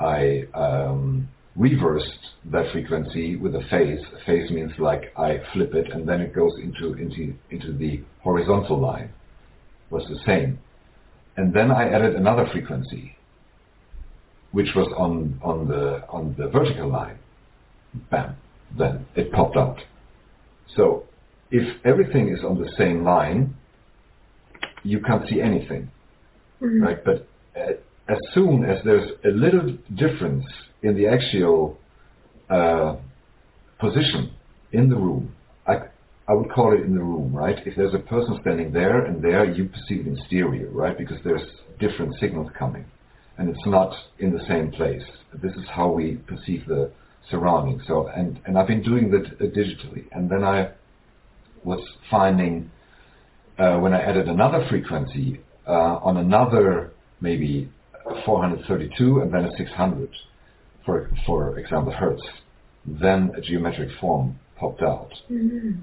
[0.01, 4.01] I um, reversed that frequency with a phase.
[4.25, 8.81] Phase means like I flip it and then it goes into into into the horizontal
[8.81, 9.11] line.
[9.91, 10.59] Was the same
[11.39, 13.17] and then I added another frequency,
[14.51, 17.19] which was on on the on the vertical line.
[18.11, 18.37] Bam!
[18.77, 19.79] Then it popped out.
[20.77, 21.05] So
[21.51, 23.55] if everything is on the same line,
[24.83, 25.91] you can't see anything,
[26.61, 26.83] Mhm.
[26.87, 27.01] right?
[27.09, 27.19] But
[27.57, 27.73] uh,
[28.15, 30.47] as soon as there's a little difference
[30.83, 31.79] in the axial
[32.51, 32.97] uh,
[33.79, 34.23] position
[34.73, 35.35] in the room,
[36.29, 37.59] I, would call it in the room, right?
[37.67, 40.97] If there's a person standing there and there, you perceive in stereo, right?
[40.97, 41.49] Because there's
[41.79, 42.85] different signals coming,
[43.39, 45.03] and it's not in the same place.
[45.43, 46.93] This is how we perceive the
[47.31, 47.83] surroundings.
[47.87, 50.73] So, and and I've been doing that uh, digitally, and then I
[51.65, 52.71] was finding
[53.59, 57.71] uh, when I added another frequency uh, on another maybe
[58.25, 60.09] 432 and then a 600,
[60.85, 62.23] for for example, hertz,
[62.87, 65.13] then a geometric form popped out.
[65.31, 65.83] Mhm.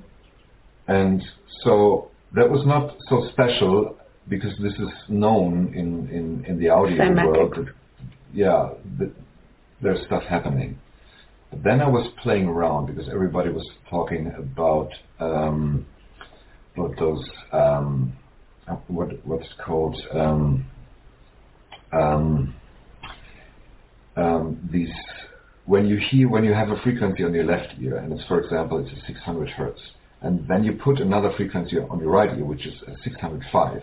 [0.88, 1.24] And
[1.64, 6.98] so that was not so special because this is known in, in, in the audio
[6.98, 7.26] Cymatic.
[7.26, 7.54] world.
[7.56, 7.74] That,
[8.34, 8.70] yeah,
[9.00, 9.12] that
[9.82, 10.78] there's stuff happening.
[11.52, 15.86] But then I was playing around because everybody was talking about um,
[16.76, 18.14] about those um,
[18.88, 20.66] what what's it called um,
[21.94, 22.56] um,
[24.18, 24.90] um, these
[25.66, 28.40] when you hear when you have a frequency on your left ear and it's for
[28.40, 29.82] example it's a 600 hertz
[30.26, 32.74] and then you put another frequency on your right ear which is
[33.04, 33.82] 605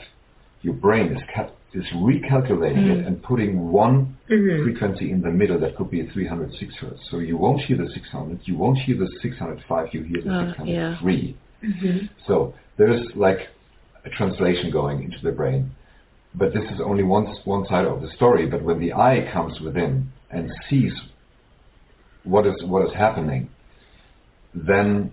[0.63, 3.07] your brain is cal- is recalculating it Mm.
[3.07, 3.97] and putting one
[4.29, 4.63] Mhm.
[4.65, 7.89] frequency in the middle that could be a 306 hertz so you won't hear the
[7.91, 12.09] 600 you won't hear the 605 you hear the Uh, 603 Mhm.
[12.27, 13.49] so there's like
[14.05, 15.71] a translation going into the brain.
[16.35, 18.47] But this is only one, one side of the story.
[18.47, 20.95] But when the eye comes within and sees
[22.25, 23.43] what is what is happening,
[24.55, 25.13] then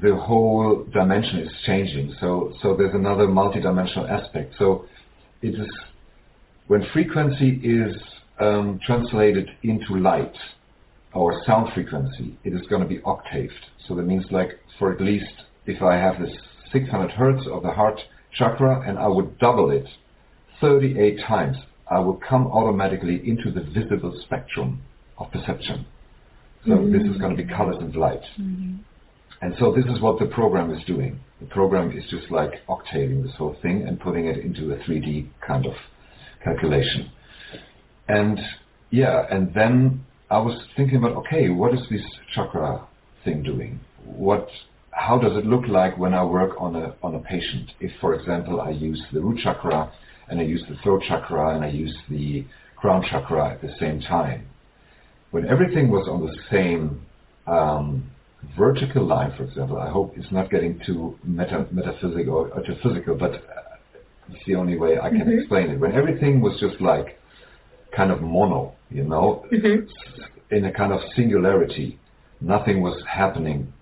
[0.00, 2.14] the whole dimension is changing.
[2.20, 4.54] So so there's another multidimensional aspect.
[4.58, 4.86] So
[5.42, 5.68] it is
[6.68, 7.96] when frequency is
[8.40, 10.34] um, translated into light
[11.14, 13.52] or sound frequency, it is going to be octaved.
[13.86, 15.32] So that means like for at least
[15.66, 16.32] if I have this
[16.72, 18.00] 600 hertz of the heart
[18.32, 19.86] chakra and I would double it
[20.60, 21.56] 38 times,
[21.90, 24.80] I will come automatically into the visible spectrum
[25.18, 25.86] of perception.
[26.66, 28.22] So this is going to be colors and light.
[29.42, 31.18] And so this is what the program is doing.
[31.40, 35.28] The program is just like octaving this whole thing and putting it into a 3D
[35.44, 35.72] kind of
[36.44, 37.10] calculation.
[38.08, 38.38] And
[38.90, 42.86] yeah, and then I was thinking about, okay, what is this chakra
[43.24, 43.80] thing doing?
[44.04, 44.46] What,
[44.92, 47.72] how does it look like when I work on a on a patient?
[47.80, 49.92] If, for example, I use the root chakra
[50.28, 52.44] and I use the throat chakra and I use the
[52.76, 54.46] crown chakra at the same time,
[55.32, 57.04] when everything was on the same
[57.46, 58.11] um,
[58.56, 62.76] vertical line, for example, I hope it's not getting too meta, metaphysical or, or too
[62.82, 63.38] physical, but uh,
[64.30, 65.38] it's the only way I can Mhm.
[65.40, 65.78] explain it.
[65.80, 67.18] When everything was just like
[67.92, 69.88] kind of mono, you know, Mhm.
[70.50, 71.98] in a kind of singularity,
[72.40, 73.72] nothing was happening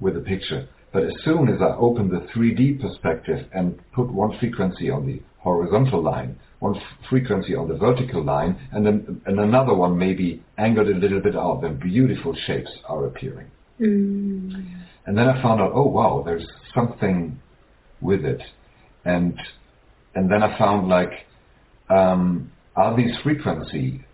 [0.00, 0.66] with the picture.
[0.92, 5.22] But as soon as I opened the 3D perspective and put one frequency on the
[5.38, 10.42] horizontal line, one f- frequency on the vertical line, and then and another one maybe
[10.58, 13.46] angled a little bit out, then beautiful shapes are appearing.
[13.80, 14.84] Mm.
[15.06, 17.38] And then I found out, oh wow, there's something
[18.00, 18.42] with it,
[19.04, 19.38] and
[20.14, 21.12] and then I found like,
[21.88, 24.04] um, are these frequency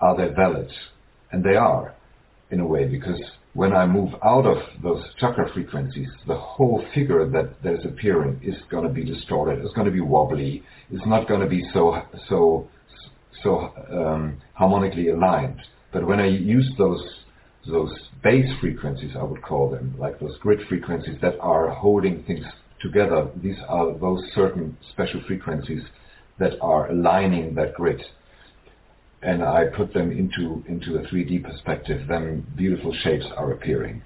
[0.00, 0.70] are they valid?
[1.32, 1.94] And they are,
[2.50, 3.20] in a way, because
[3.54, 8.40] when I move out of those chakra frequencies, the whole figure that, that is appearing
[8.42, 9.64] is going to be distorted.
[9.64, 10.62] It's going to be wobbly.
[10.90, 12.68] It's not going to be so so
[13.42, 15.60] so um, harmonically aligned.
[15.92, 17.02] But when I use those
[17.66, 17.92] those
[18.22, 22.44] base frequencies, I would call them, like those grid frequencies that are holding things
[22.80, 25.82] together, these are those certain special frequencies
[26.38, 28.00] that are aligning that grid.
[29.22, 34.02] And I put them into into a 3D perspective, then beautiful shapes are appearing.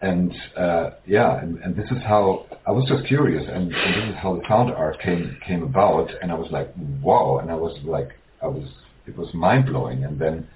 [0.00, 4.14] And uh, yeah, and, and, this is how I was just curious, and, and this
[4.14, 6.08] is how the sound art came came about.
[6.22, 6.72] And I was like,
[7.02, 7.40] wow!
[7.42, 8.12] And I was like,
[8.42, 8.66] I was
[9.06, 10.04] it was mind blowing.
[10.04, 10.48] And then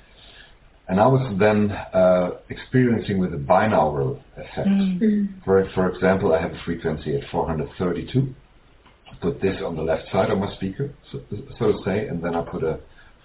[0.89, 4.68] and I was then uh, experiencing with the binaural effect.
[4.68, 5.41] Mm-hmm.
[5.45, 8.35] For, for example, I have a frequency at 432.
[9.11, 11.22] I put this on the left side of my speaker, so,
[11.59, 12.80] so to say, and then I put a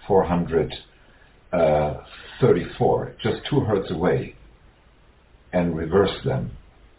[0.06, 2.02] 434, uh,
[3.22, 4.36] just two hertz away,
[5.52, 6.52] and reverse them,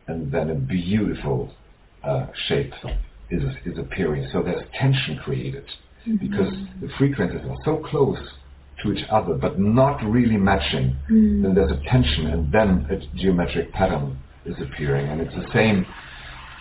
[0.07, 1.51] and then a beautiful
[2.03, 2.71] uh, shape
[3.31, 4.29] is, is appearing.
[4.31, 5.65] So there's tension created
[6.07, 6.17] mm-hmm.
[6.17, 8.19] because the frequencies are so close
[8.83, 11.43] to each other but not really matching, mm.
[11.43, 15.07] then there's a tension and then a geometric pattern is appearing.
[15.07, 15.85] And it's the same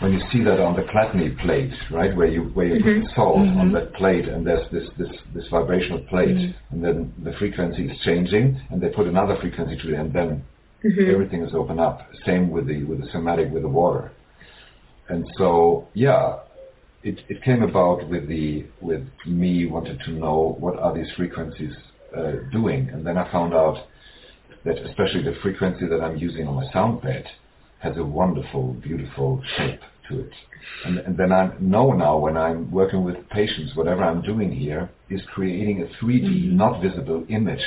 [0.00, 3.02] when you see that on the Chladni plate, right, where you where you mm-hmm.
[3.02, 3.60] put the salt mm-hmm.
[3.60, 6.74] on that plate, and there's this this this vibrational plate, mm-hmm.
[6.74, 10.42] and then the frequency is changing, and they put another frequency to it, and then
[10.84, 11.10] mm-hmm.
[11.10, 12.08] everything is open up.
[12.24, 14.10] Same with the with the cymatic with the water,
[15.10, 16.38] and so yeah,
[17.02, 21.74] it it came about with the with me wanted to know what are these frequencies
[22.16, 22.88] uh, doing.
[22.90, 23.86] And then I found out
[24.64, 27.24] that especially the frequency that I'm using on my sound bed
[27.80, 30.32] has a wonderful, beautiful shape to it.
[30.84, 34.90] And, and, then I know now when I'm working with patients, whatever I'm doing here
[35.08, 36.56] is creating a 3D, mm-hmm.
[36.56, 37.64] not visible image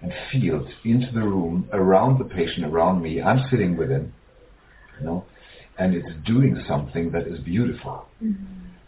[0.00, 3.22] and field into the room, around the patient, around me.
[3.22, 4.12] I'm sitting with him,
[4.98, 5.24] you know,
[5.78, 8.06] and it's doing something that is beautiful.
[8.22, 8.44] Mm-hmm.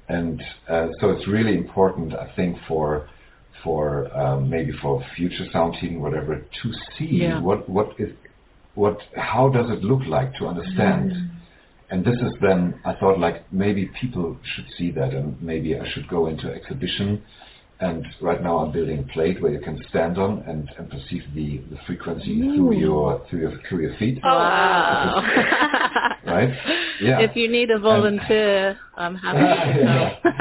[0.09, 3.09] And uh, so it's really important, I think, for
[3.65, 7.41] for um, maybe for future sound healing, whatever, to see yeah.
[7.41, 8.11] what what is
[8.75, 11.11] what how does it look like to understand.
[11.11, 11.31] Mm.
[11.91, 15.91] And this is then I thought like maybe people should see that, and maybe I
[15.93, 17.23] should go into exhibition.
[17.81, 21.23] And right now I'm building a plate where you can stand on and, and perceive
[21.35, 22.55] the, the frequency Ooh.
[22.57, 24.19] through your through your through your feet.
[24.23, 25.17] Oh, wow!
[26.27, 26.51] right?
[27.01, 27.21] Yeah.
[27.21, 30.35] If you need a volunteer, and, I'm happy to help.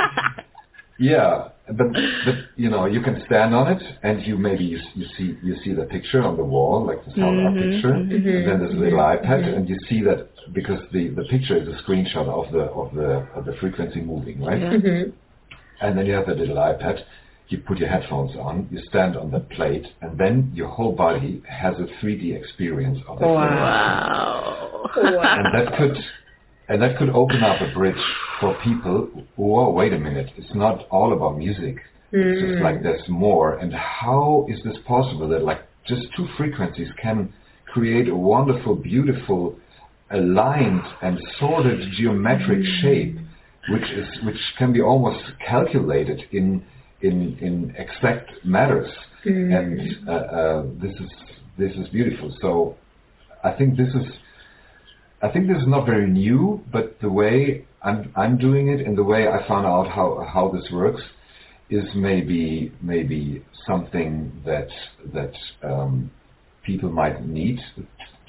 [1.00, 1.88] yeah, but
[2.26, 5.56] but you know you can stand on it and you maybe you, you see you
[5.64, 8.74] see the picture on the wall like the sound mm-hmm, picture mm-hmm, and then there's
[8.74, 12.28] a little mm-hmm, iPad and you see that because the the picture is a screenshot
[12.28, 14.74] of the of the of the frequency moving right yeah.
[14.74, 15.10] Mm-hmm.
[15.82, 17.02] and then you have that little iPad
[17.48, 21.42] you put your headphones on you stand on the plate and then your whole body
[21.48, 24.90] has a 3D experience of the wow.
[24.96, 25.22] wow.
[25.22, 25.96] and that could
[26.70, 28.02] and that could open up a bridge
[28.40, 31.78] for people who, oh, wait a minute, it's not all about music.
[32.14, 32.34] Mm.
[32.34, 33.58] It's just like there's more.
[33.58, 37.34] And how is this possible that like just two frequencies can
[37.66, 39.58] create a wonderful, beautiful,
[40.12, 42.82] aligned and sorted geometric mm.
[42.82, 43.18] shape,
[43.70, 46.64] which is which can be almost calculated in
[47.02, 48.90] in in exact matters.
[49.26, 49.58] Mm.
[49.58, 51.12] And uh, uh, this is
[51.58, 52.36] this is beautiful.
[52.42, 52.78] So
[53.44, 54.06] I think this is
[55.24, 58.98] I think this is not very new, but the way I'm, I'm doing it and
[58.98, 61.02] the way I found out how, how this works
[61.70, 64.68] is maybe maybe something that
[65.14, 65.34] that
[65.64, 66.12] um,
[66.64, 67.58] people might need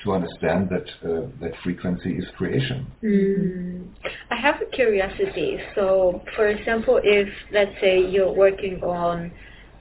[0.05, 2.87] to understand that uh, that frequency is creation.
[3.03, 3.89] Mm.
[4.31, 5.59] I have a curiosity.
[5.75, 9.33] So, for example, if let's say you're working on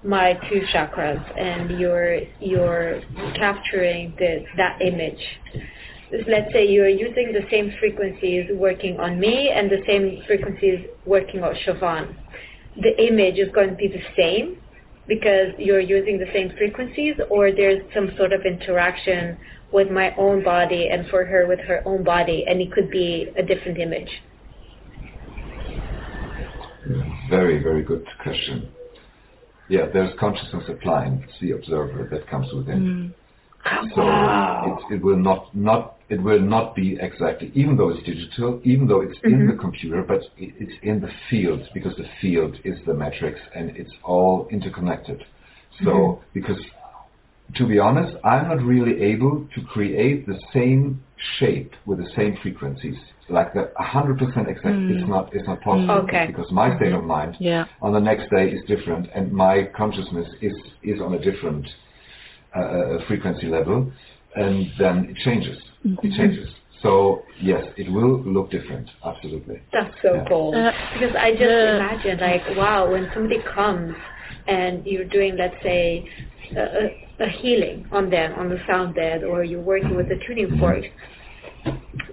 [0.03, 3.02] my two chakras and you're you're
[3.35, 5.22] capturing the that image
[6.27, 11.44] let's say you're using the same frequencies working on me and the same frequencies working
[11.44, 12.15] on Siobhan,
[12.81, 14.57] the image is going to be the same
[15.07, 19.38] because you're using the same frequencies or there's some sort of interaction
[19.72, 23.27] with my own body and for her with her own body and it could be
[23.38, 24.10] a different image?
[27.30, 28.69] Very, very good question.
[29.68, 31.26] Yeah, there's consciousness applying.
[31.27, 33.14] It's the observer that comes within.
[33.65, 33.94] Mm.
[33.95, 34.80] So wow.
[34.90, 38.88] it, it will not, not it will not be exactly, even though it's digital, even
[38.88, 39.34] though it's mm-hmm.
[39.34, 43.76] in the computer, but it's in the field because the field is the matrix and
[43.76, 45.23] it's all interconnected.
[45.84, 46.22] So, mm-hmm.
[46.34, 46.61] because
[47.56, 51.03] to be honest, I'm not really able to create the same
[51.40, 52.98] shape with the same frequencies
[53.30, 54.19] like the 100%
[54.49, 54.98] exact mm.
[54.98, 56.27] is not is not possible okay.
[56.27, 57.64] because my state of mind yeah.
[57.81, 60.53] on the next day is different and my consciousness is
[60.84, 61.65] is on a different
[62.53, 63.90] uh, uh frequency level
[64.35, 66.07] and then it changes mm-hmm.
[66.07, 66.49] it changes
[66.81, 70.26] so yes it will look different absolutely that's so yeah.
[70.27, 73.95] cool uh, because i just uh, imagine like wow when somebody comes
[74.47, 76.07] and you're doing let's say
[76.57, 80.47] a, a healing on them on the sound bed or you're working with the tuning
[80.47, 80.60] mm-hmm.
[80.60, 80.84] fork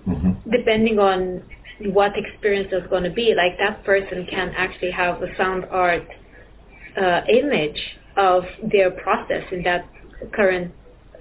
[0.07, 0.51] mm-hmm.
[0.51, 1.43] depending on
[1.87, 6.07] what experience is going to be, like that person can actually have a sound art
[7.01, 7.81] uh, image
[8.17, 9.89] of their process in that
[10.33, 10.73] current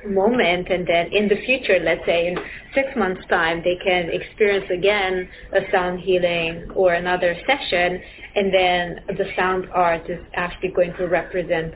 [0.07, 2.37] moment and then in the future let's say in
[2.73, 8.01] six months time they can experience again a sound healing or another session
[8.35, 11.73] and then the sound art is actually going to represent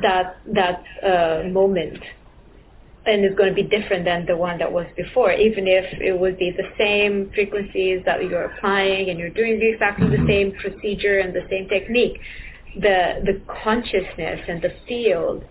[0.00, 1.98] that that uh, moment
[3.04, 6.18] and it's going to be different than the one that was before, even if it
[6.18, 11.18] would be the same frequencies that you're applying and you're doing exactly the same procedure
[11.18, 12.20] and the same technique.
[12.76, 15.44] The the consciousness and the field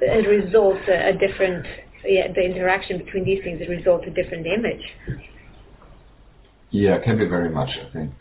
[0.00, 1.66] it results a, a different
[2.04, 4.82] yeah, the interaction between these things results a different image.
[6.70, 8.12] Yeah, can be very much, I think.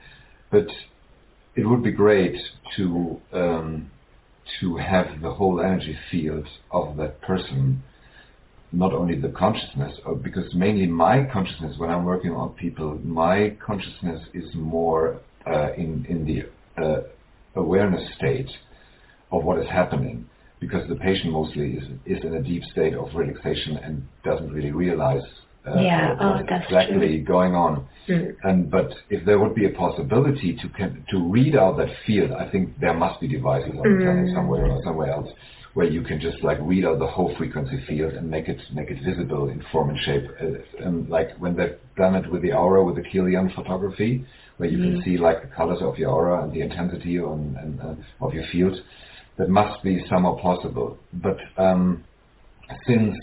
[0.52, 0.68] But
[1.56, 2.36] it would be great
[2.78, 3.92] to um,
[4.62, 7.84] to have the whole energy field of that person
[8.72, 13.56] not only the consciousness, uh, because mainly my consciousness, when I'm working on people, my
[13.66, 17.02] consciousness is more uh, in, in the uh,
[17.56, 18.50] awareness state
[19.32, 20.30] of what is happening,
[20.60, 24.72] because the patient mostly is, is in a deep state of relaxation and doesn't really
[24.72, 25.22] realize
[25.68, 26.10] uh, yeah.
[26.12, 27.24] what's oh, exactly true.
[27.24, 27.88] going on.
[28.08, 28.36] Mm.
[28.44, 32.50] And but if there would be a possibility to to read out that field, I
[32.50, 34.34] think there must be devices on the planet mm.
[34.34, 35.30] somewhere or somewhere else
[35.78, 38.90] where you can just like read out the whole frequency field and make it make
[38.90, 40.24] it visible in form and shape.
[40.42, 44.26] Uh, and like when they've done it with the aura with the Kirlian photography,
[44.58, 44.94] where you mm.
[44.94, 48.34] can see like the colors of your aura and the intensity on, and, uh, of
[48.34, 48.76] your field,
[49.38, 50.98] that must be somehow possible.
[51.14, 52.04] But um,
[52.88, 53.16] since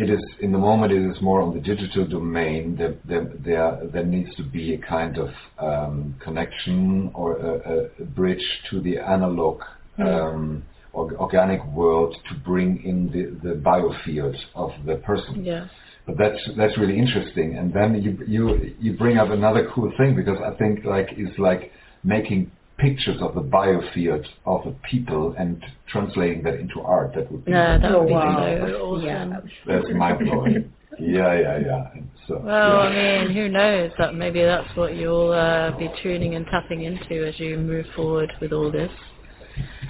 [0.00, 2.76] it is in the moment it is more on the digital domain.
[2.76, 5.28] There, there, there, there needs to be a kind of
[5.58, 9.60] um, connection or a, a, bridge to the analog
[9.98, 10.06] mm.
[10.06, 10.62] um,
[10.94, 15.44] organic world to bring in the, the biofield of the person.
[15.44, 15.68] Yeah.
[16.06, 17.58] But that's that's really interesting.
[17.58, 21.38] And then you you you bring up another cool thing because I think like it's
[21.38, 21.72] like
[22.02, 22.50] making
[22.80, 27.14] pictures of the biofield of the people and translating that into art.
[27.14, 28.56] That would be yeah, that would be wow.
[28.80, 29.04] awesome.
[29.04, 29.40] Yeah.
[29.66, 30.72] That's mind blowing.
[30.98, 31.90] yeah, yeah, yeah.
[32.26, 33.20] So, well, yeah.
[33.20, 33.90] I mean, who knows?
[33.98, 38.32] That maybe that's what you'll uh, be tuning and tapping into as you move forward
[38.40, 38.90] with all this.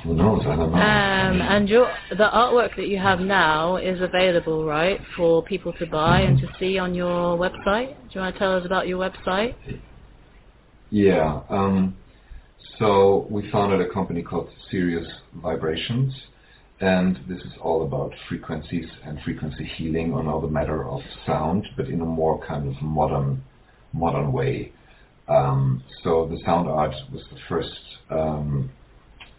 [0.05, 0.43] Who knows?
[0.47, 0.79] I don't know.
[0.79, 5.87] Um, and your the artwork that you have now is available, right, for people to
[5.87, 7.95] buy and to see on your website.
[8.09, 9.55] Do you want to tell us about your website?
[10.91, 11.43] Yeah.
[11.49, 11.97] Um,
[12.81, 16.15] so we founded a company called Sirius Vibrations,
[16.81, 21.67] and this is all about frequencies and frequency healing on all the matter of sound,
[21.77, 23.45] but in a more kind of modern,
[23.93, 24.73] modern way.
[25.29, 27.79] Um, so the sound art was the first
[28.09, 28.71] um,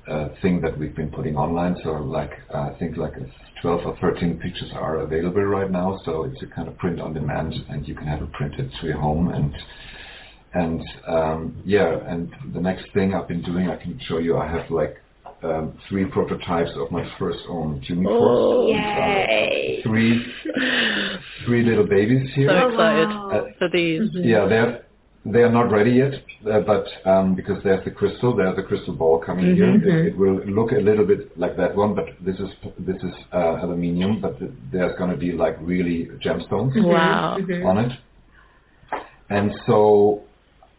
[0.07, 1.77] uh, thing that we've been putting online.
[1.83, 3.13] So like uh, I think like
[3.63, 5.99] 12 or 13 pictures are available right now.
[6.05, 8.85] So it's a kind of print on demand, and you can have it printed to
[8.85, 9.29] your home.
[9.29, 9.55] And
[10.53, 14.37] and um, yeah, and the next thing I've been doing, I can show you.
[14.37, 14.97] I have like
[15.43, 18.67] um, three prototypes of my first own tuning oh.
[18.67, 19.79] Yay!
[19.83, 20.25] Three
[21.45, 22.49] three little babies here.
[22.49, 24.09] So excited uh, for these.
[24.13, 24.85] Yeah, they're
[25.25, 26.13] they are not ready yet,
[26.51, 29.87] uh, but um, because there's the crystal, there's the crystal ball coming mm-hmm.
[29.87, 29.99] here.
[29.99, 32.49] It, it, will look a little bit like that one, but this is
[32.79, 37.37] this is uh, aluminium, but th- there's going to be like really gemstones wow.
[37.39, 37.65] Mm-hmm.
[37.65, 37.91] on it.
[39.29, 40.23] And so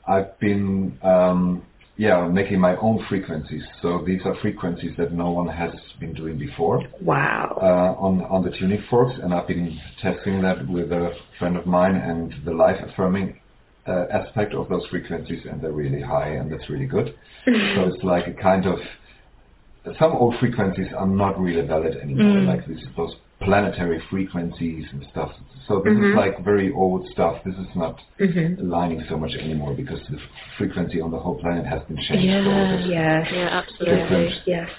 [0.07, 1.63] I've been um,
[1.97, 3.63] yeah making my own frequencies.
[3.81, 6.83] So these are frequencies that no one has been doing before.
[7.01, 7.59] Wow.
[7.61, 11.67] Uh, on on the tuning forks, and I've been testing that with a friend of
[11.67, 13.41] mine, and the life affirming
[13.87, 17.15] uh, aspect of those frequencies, and they're really high, and that's really good.
[17.45, 18.79] so it's like a kind of
[19.99, 22.47] some old frequencies are not really valid anymore, Mm.
[22.47, 25.33] like this, those planetary frequencies and stuff.
[25.67, 26.11] So this Mhm.
[26.11, 27.43] is like very old stuff.
[27.45, 28.61] This is not Mhm.
[28.61, 30.19] aligning so much anymore because the
[30.57, 32.27] frequency on the whole planet has been changed.
[32.27, 32.45] Yeah,
[32.81, 33.29] so Yes.
[33.33, 33.97] Yeah, absolutely.
[33.99, 34.43] Different.
[34.47, 34.71] Yes.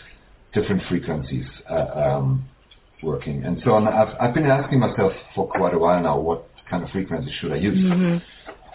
[0.53, 2.47] different frequencies uh, um,
[3.01, 3.43] working.
[3.43, 6.84] And so and I've, I've been asking myself for quite a while now, what kind
[6.84, 7.80] of frequency should I use?
[7.80, 8.17] hmm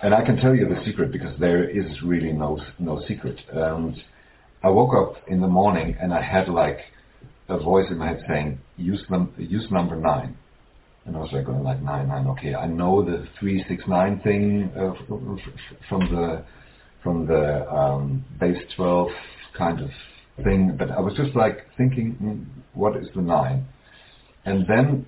[0.03, 3.41] And I can tell you the secret because there is really no no secret.
[3.53, 3.95] And
[4.63, 6.79] I woke up in the morning and I had like
[7.49, 10.37] a voice in my head saying, "Use num- use number nine.
[11.07, 12.27] And I was like going like nine nine.
[12.29, 14.93] Okay, I know the three six nine thing uh,
[15.89, 16.45] from the
[17.03, 19.09] from the um, base twelve
[19.57, 19.91] kind of
[20.45, 22.45] thing, but I was just like thinking, mm,
[22.75, 23.67] what is the nine?
[24.45, 25.07] And then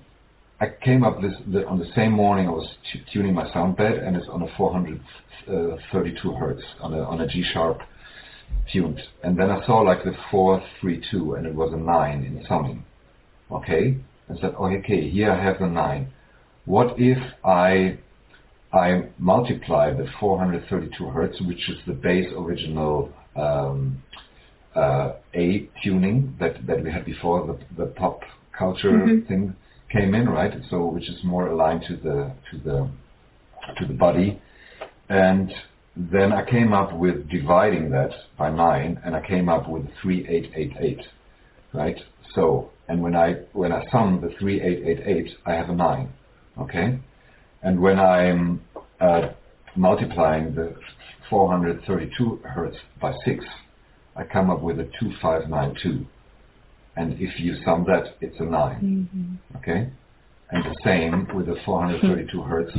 [0.59, 2.47] I came up this the, on the same morning.
[2.47, 7.01] I was t- tuning my sound bed, and it's on a 432 hertz on a
[7.03, 7.79] on a G sharp
[8.71, 9.01] tuned.
[9.23, 12.83] And then I saw like the 432, and it was a nine in summing.
[13.51, 13.97] Okay,
[14.29, 16.11] I said, oh, okay, here I have the nine.
[16.65, 17.97] What if I
[18.73, 24.01] I multiply the 432 hertz, which is the base original um,
[24.75, 28.21] uh, A tuning that, that we had before, the, the pop
[28.57, 29.27] culture mm-hmm.
[29.27, 29.55] thing
[29.91, 30.53] came in, right?
[30.69, 32.89] So which is more aligned to the to the
[33.77, 34.41] to the body,
[35.09, 35.51] and
[35.95, 40.27] then I came up with dividing that by nine, and I came up with three
[40.27, 41.01] eight eight eight,
[41.73, 41.99] right?
[42.33, 45.75] So and when I when I sum the three eight eight eight, I have a
[45.75, 46.13] nine,
[46.57, 46.99] okay,
[47.61, 48.61] and when I'm
[48.99, 49.29] uh,
[49.75, 50.75] multiplying the
[51.29, 53.43] 432 hertz by six,
[54.15, 56.05] I come up with a 2592.
[56.97, 58.51] And if you sum that, it's a 9.
[58.51, 59.57] Mm-hmm.
[59.57, 59.89] Okay?
[60.51, 62.77] And the same with the 432 hertz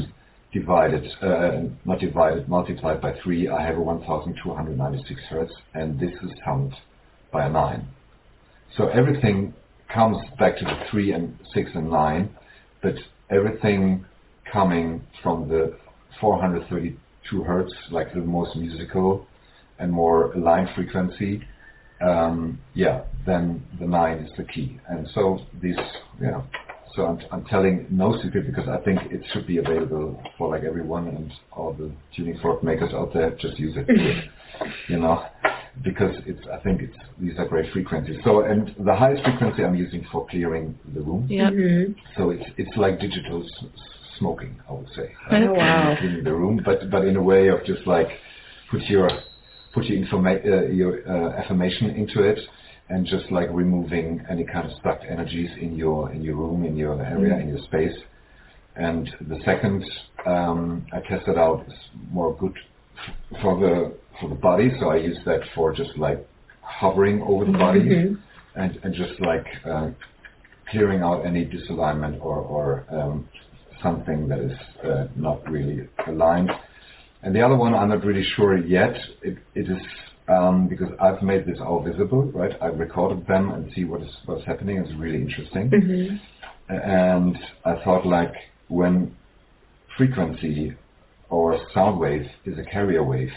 [0.52, 6.30] divided, uh, not divided, multiplied by 3, I have a 1296 hertz, and this is
[6.44, 6.74] summed
[7.32, 7.86] by a 9.
[8.76, 9.54] So everything
[9.92, 12.30] comes back to the 3 and 6 and 9,
[12.82, 12.94] but
[13.30, 14.04] everything
[14.50, 15.76] coming from the
[16.20, 19.26] 432 hertz, like the most musical,
[19.78, 21.42] and more line frequency,
[22.02, 24.78] um, yeah, then the nine is the key.
[24.88, 25.76] And so this,
[26.20, 26.42] yeah,
[26.94, 30.64] so I'm, I'm telling no secret because I think it should be available for like
[30.64, 33.30] everyone and all the tuning fork makers out there.
[33.30, 33.88] Just use it,
[34.88, 35.24] you know,
[35.82, 38.20] because it's I think it's these are great frequencies.
[38.24, 41.26] So and the highest frequency I'm using for clearing the room.
[41.30, 41.50] Yeah.
[41.50, 41.92] Mm-hmm.
[42.16, 43.64] So it's it's like digital s-
[44.18, 45.12] smoking, I would say.
[45.30, 45.96] Oh, wow.
[45.98, 48.08] Cleaning the room, but but in a way of just like
[48.70, 49.08] put your
[49.72, 52.38] put your, informa- uh, your uh, affirmation into it
[52.92, 56.76] and just like removing any kind of stuck energies in your in your room, in
[56.76, 57.42] your area, mm.
[57.42, 57.98] in your space.
[58.76, 59.82] And the second
[60.26, 61.74] um, I tested out is
[62.10, 66.26] more good f- for the for the body, so I use that for just like
[66.60, 68.60] hovering over the body mm-hmm.
[68.60, 69.88] and, and just like uh,
[70.70, 73.28] clearing out any disalignment or, or um,
[73.82, 76.50] something that is uh, not really aligned.
[77.22, 78.94] And the other one, I'm not really sure yet.
[79.22, 79.82] It, it is
[80.28, 82.52] um, because I've made this all visible, right?
[82.60, 84.78] I've recorded them and see what is what's happening.
[84.78, 85.70] It's really interesting.
[85.70, 86.74] Mm-hmm.
[86.74, 88.34] And I thought, like,
[88.68, 89.14] when
[89.96, 90.74] frequency
[91.28, 93.32] or sound wave is a carrier wave,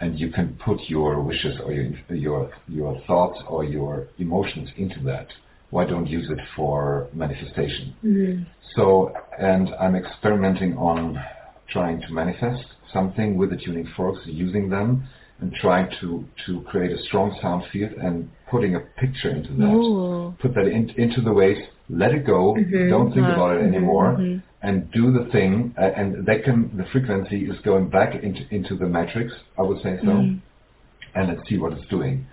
[0.00, 5.00] and you can put your wishes or your your your thoughts or your emotions into
[5.04, 5.28] that.
[5.70, 7.94] Why don't use it for manifestation?
[8.04, 8.42] Mm-hmm.
[8.76, 11.18] So, and I'm experimenting on
[11.68, 15.08] trying to manifest something with the tuning forks, using them
[15.40, 19.64] and trying to, to create a strong sound field and putting a picture into that.
[19.64, 20.34] Ooh.
[20.40, 22.88] Put that in, into the waves, let it go, mm-hmm.
[22.88, 23.74] don't think about it mm-hmm.
[23.74, 24.38] anymore, mm-hmm.
[24.66, 25.74] and do the thing.
[25.78, 29.32] Uh, and that can the frequency is going back into into the matrix.
[29.58, 31.18] I would say so, mm-hmm.
[31.18, 32.26] and let's see what it's doing.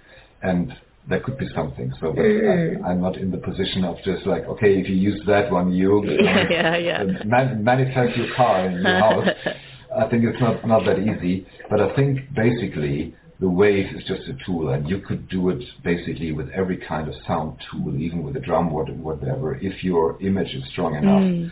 [0.43, 0.73] And
[1.09, 1.91] there could be something.
[1.99, 2.83] So, but mm.
[2.85, 5.71] I, am not in the position of just like, okay, if you use that one,
[5.71, 6.03] you
[6.49, 7.03] yeah, yeah.
[7.25, 9.27] Man, manifest your car in your house.
[9.95, 14.21] I think it's not, not that easy, but I think basically the wave is just
[14.29, 18.23] a tool and you could do it basically with every kind of sound tool, even
[18.23, 19.55] with a drum, whatever.
[19.55, 21.51] If your image is strong enough, mm.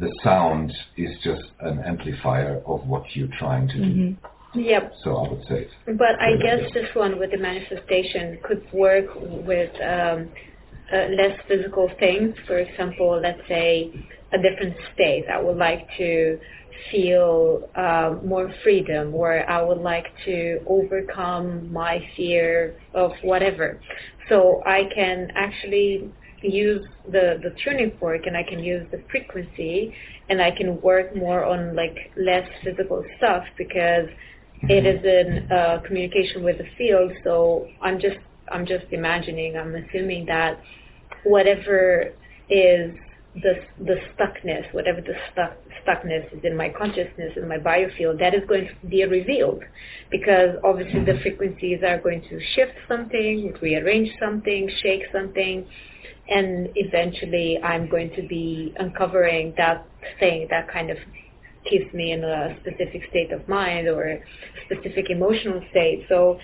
[0.00, 4.08] the sound is just an amplifier of what you're trying to mm-hmm.
[4.12, 4.16] do.
[4.54, 4.92] Yep.
[5.04, 5.68] So I would say.
[5.86, 10.30] But I guess this one with the manifestation could work with um,
[10.92, 12.34] uh, less physical things.
[12.46, 13.92] For example, let's say
[14.32, 15.24] a different state.
[15.32, 16.38] I would like to
[16.90, 23.80] feel uh, more freedom, or I would like to overcome my fear of whatever.
[24.28, 26.10] So I can actually
[26.42, 29.94] use the, the tuning fork and I can use the frequency
[30.28, 34.06] and I can work more on like less physical stuff because
[34.62, 37.12] it is in uh, communication with the field.
[37.24, 38.18] So I'm just
[38.50, 39.56] I'm just imagining.
[39.56, 40.60] I'm assuming that
[41.24, 42.12] whatever
[42.48, 42.94] is
[43.34, 45.56] the the stuckness, whatever the stuck
[45.86, 49.62] stuckness is in my consciousness in my biofield, that is going to be revealed,
[50.10, 55.66] because obviously the frequencies are going to shift something, rearrange something, shake something,
[56.28, 59.86] and eventually I'm going to be uncovering that
[60.20, 60.98] thing, that kind of
[61.68, 64.20] keeps me in a specific state of mind or a
[64.66, 66.04] specific emotional state.
[66.08, 66.38] So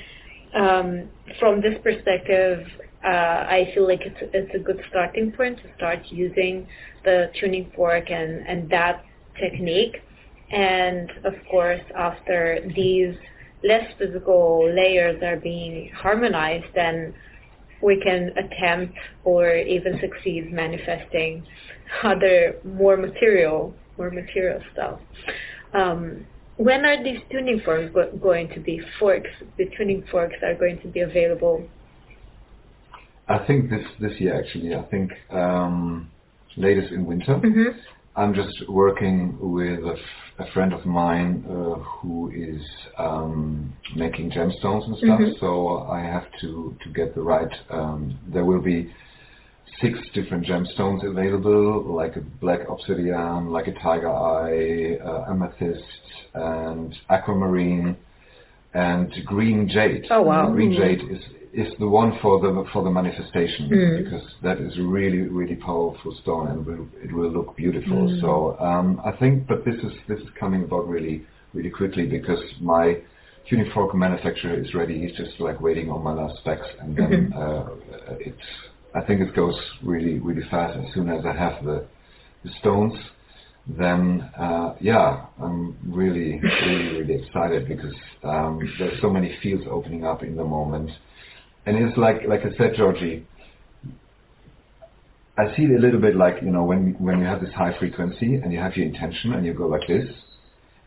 [0.54, 1.08] um,
[1.38, 2.66] from this perspective,
[3.04, 6.66] uh, I feel like it's it's a good starting point to start using
[7.04, 9.04] the tuning fork and and that
[9.40, 10.02] technique.
[10.50, 13.14] And of course, after these
[13.62, 17.14] less physical layers are being harmonized, then
[17.82, 21.46] we can attempt or even succeed manifesting
[22.02, 25.00] other more material, more material stuff.
[25.74, 26.26] Um,
[26.56, 29.30] when are these tuning forks go- going to be forks?
[29.56, 31.68] The tuning forks are going to be available.
[33.28, 34.74] I think this this year actually.
[34.74, 36.10] I think um,
[36.56, 37.34] latest in winter.
[37.36, 37.78] Mm-hmm.
[38.16, 42.62] I'm just working with a, f- a friend of mine uh, who is
[42.98, 45.20] um, making gemstones and stuff.
[45.20, 45.38] Mhm.
[45.40, 47.54] So I have to to get the right.
[47.70, 48.92] Um, there will be
[49.80, 55.84] six different gemstones available, like a black obsidian, like a tiger eye, uh, amethyst,
[56.34, 57.96] and aquamarine,
[58.74, 60.06] and green jade.
[60.10, 60.50] Oh, wow.
[60.50, 60.76] Green Mhm.
[60.76, 61.22] jade is
[61.54, 64.04] is the one for the for the manifestation Mm.
[64.04, 68.06] because that is really really powerful stone and will, it will look beautiful.
[68.08, 68.20] Mm.
[68.20, 71.24] So um, I think, but this is this is coming about really
[71.54, 72.98] really quickly because my
[73.48, 74.98] tuning fork manufacturer is ready.
[74.98, 77.36] He's just like waiting on my last specs, and then Mhm.
[77.42, 78.48] uh, it's.
[78.94, 80.76] I think it goes really really fast.
[80.78, 81.84] As soon as I have the
[82.44, 82.94] the stones,
[83.68, 90.06] then uh, yeah, I'm really really really excited because um, there's so many fields opening
[90.06, 90.90] up in the moment,
[91.66, 93.26] and it's like like I said, Georgie.
[95.36, 97.78] I see it a little bit like you know when when you have this high
[97.78, 100.08] frequency and you have your intention and you go like this,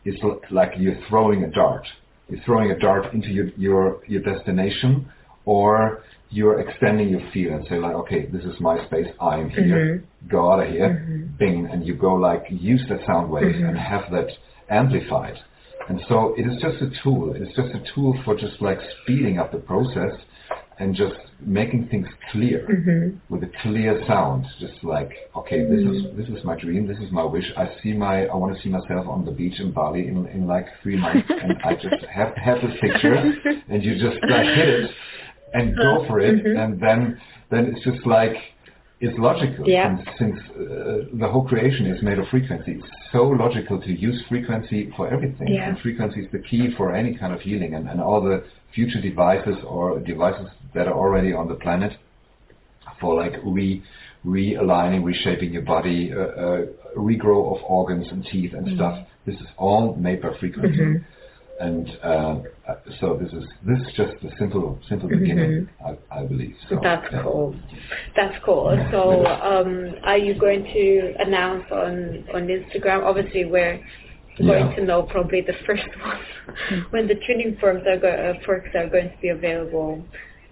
[0.04, 0.18] it's
[0.50, 1.86] like you're throwing a dart.
[2.28, 5.08] You're throwing a dart into your your your destination,
[5.44, 6.02] or
[6.32, 9.06] you're extending your field and say like, okay, this is my space.
[9.20, 10.02] I am here.
[10.28, 10.90] Go out of here.
[11.08, 11.38] Mhm.
[11.38, 13.68] Bing, and you go like use that sound wave Mhm.
[13.68, 14.30] and have that
[14.70, 15.38] amplified.
[15.88, 17.34] And so it is just a tool.
[17.34, 20.14] It's just a tool for just like speeding up the process
[20.78, 23.16] and just making things clear Mhm.
[23.28, 24.46] with a clear sound.
[24.58, 27.48] Just like, okay, this is this is my dream, this is my wish.
[27.56, 30.46] I see my I want to see myself on the beach in Bali in, in
[30.46, 33.16] like three months and I just have have this picture
[33.68, 34.90] and you just like hit it
[35.54, 36.58] and go for it Mhm.
[36.62, 37.20] and then
[37.50, 38.36] then it's just like
[39.00, 39.96] it's logical Yeah.
[39.96, 42.72] since, since uh, the whole creation is made of frequency.
[42.78, 45.48] It's so logical to use frequency for everything.
[45.48, 45.68] Yeah.
[45.68, 49.00] And frequency is the key for any kind of healing and, and all the future
[49.00, 51.92] devices or devices that are already on the planet
[53.00, 53.82] for like re
[54.24, 56.60] realigning, reshaping your body, uh, uh,
[56.96, 58.96] regrow of organs and teeth and stuff.
[59.26, 60.78] This is all made by frequency.
[60.78, 61.04] Mhm.
[61.62, 62.36] And uh,
[63.00, 66.56] so this is this is just a simple simple beginning, I, I believe.
[66.68, 67.22] So, That's yeah.
[67.22, 67.54] cool.
[68.16, 68.66] That's cool.
[68.90, 73.04] So, um, are you going to announce on on Instagram?
[73.04, 73.78] Obviously, we're
[74.38, 74.74] going Yeah.
[74.76, 78.88] to know probably the first one when the training forms are go- uh, forks are
[78.88, 80.04] going to be available.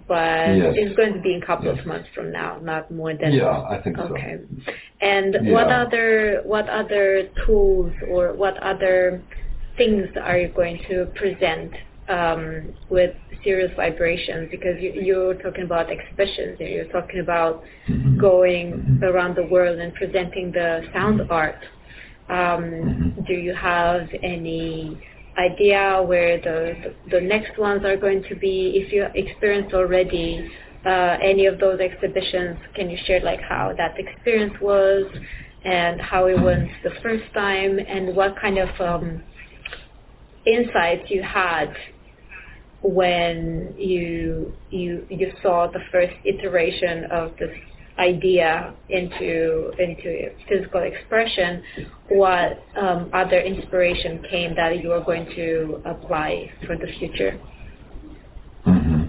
[0.06, 0.74] But Yes.
[0.80, 1.80] it's going to be in a couple Yes.
[1.80, 4.04] of months from now, not more than Yeah, I think so.
[4.14, 4.34] Okay.
[5.00, 7.04] And what other what other
[7.46, 9.22] tools or what other
[9.80, 11.72] things are you going to present
[12.08, 13.12] um, with
[13.42, 14.48] Sirius Vibrations?
[14.50, 17.54] Because you, you're talking about exhibitions, and you're talking about
[17.88, 18.18] Mhm.
[18.26, 19.02] going Mhm.
[19.10, 21.62] around the world and presenting the sound art.
[22.28, 23.26] Um, Mhm.
[23.28, 24.98] Do you have any
[25.48, 28.56] idea where the, the the next ones are going to be?
[28.80, 30.26] If you experienced already
[30.92, 35.04] uh, any of those exhibitions, can you share like how that experience was
[35.64, 39.22] and how it was the first time and what kind of um,
[40.46, 41.74] insights you had
[42.82, 47.54] when you you you saw the first iteration of this
[47.98, 51.62] idea into into physical expression,
[52.08, 57.38] what um, other inspiration came that you are going to apply for the future?
[58.64, 59.02] hmm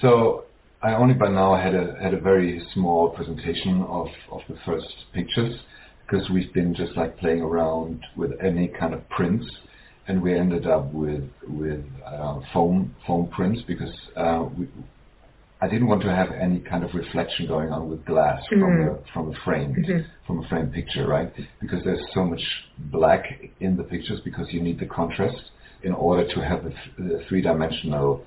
[0.00, 0.44] So
[0.82, 4.86] I only by now had a had a very small presentation of of the first
[5.12, 5.54] pictures
[6.06, 9.44] because we've been just like playing around with any kind of prints,
[10.08, 14.66] and we ended up with with uh, foam foam prints because uh, we.
[15.60, 18.84] I didn't want to have any kind of reflection going on with glass from Mhm.
[19.04, 20.04] the from a frame Mhm.
[20.26, 21.30] from a frame picture, right?
[21.60, 22.42] Because there's so much
[22.78, 23.24] black
[23.60, 25.40] in the pictures because you need the contrast
[25.82, 28.24] in order to have the, th- the three-dimensional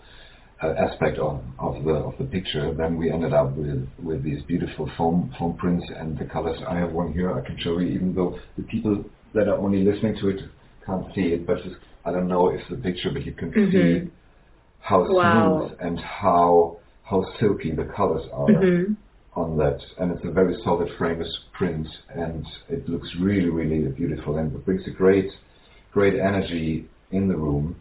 [0.61, 2.73] uh, aspect of, of the of the picture.
[2.73, 6.59] Then we ended up with with these beautiful foam foam prints and the colors.
[6.67, 7.29] I have one here.
[7.33, 9.05] I can show you, even though the people
[9.35, 10.41] that are only listening to it
[10.91, 11.45] can't see it.
[11.45, 13.71] But it's, I don't know if the picture, but you can Mhm.
[13.71, 14.11] see
[14.79, 15.69] how Wow.
[15.69, 18.95] smooth and how how silky the colors are Mhm.
[19.35, 24.37] on that, and it's a very solid frameless print, and it looks really, really beautiful,
[24.37, 25.31] and it brings a great,
[25.91, 27.75] great energy in the room.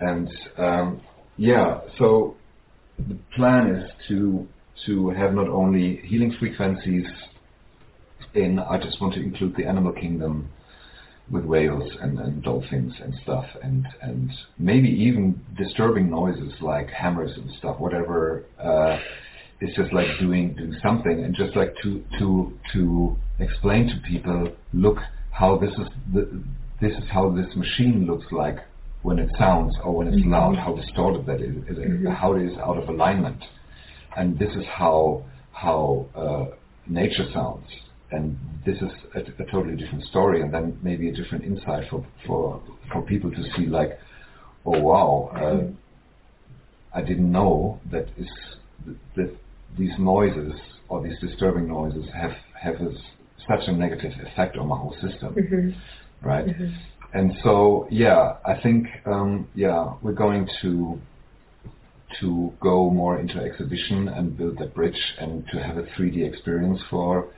[0.00, 1.00] And um,
[1.36, 2.36] yeah, so
[2.98, 4.46] the plan is to
[4.86, 7.06] to have not only healing frequencies
[8.34, 10.48] in, I just want to include the animal kingdom
[11.30, 17.30] with whales and, and dolphins and stuff and, and maybe even disturbing noises like hammers
[17.36, 18.98] and stuff, whatever uh,
[19.60, 24.48] is just like doing doing something and just like to to to explain to people,
[24.72, 24.98] look
[25.30, 26.42] how this is the,
[26.80, 28.58] this is how this machine looks like
[29.02, 30.32] when it sounds or when it's mm-hmm.
[30.32, 32.06] loud, how distorted that is, mm-hmm.
[32.06, 33.42] how it is out of alignment
[34.16, 37.66] and this is how how uh, nature sounds.
[38.12, 42.04] And this is a, a, totally different story, and then maybe a different insight for
[42.26, 42.62] for
[42.92, 43.98] for people to see like,
[44.66, 45.72] oh wow, uh.
[46.92, 48.28] I didn't know that is
[49.14, 49.36] that
[49.78, 50.52] these noises
[50.88, 52.92] or these disturbing noises have have a,
[53.48, 56.28] such a negative effect on my whole system, mm-hmm.
[56.28, 56.46] right?
[56.46, 56.74] Mm-hmm.
[57.12, 61.00] And so, yeah, I think, um, yeah, we're going to
[62.20, 66.80] to go more into exhibition and build that bridge and to have a 3D experience
[66.90, 67.28] for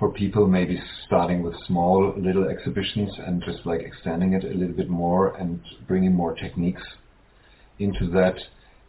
[0.00, 4.74] for people, maybe starting with small little exhibitions and just like extending it a little
[4.74, 6.82] bit more and bringing more techniques
[7.78, 8.34] into that.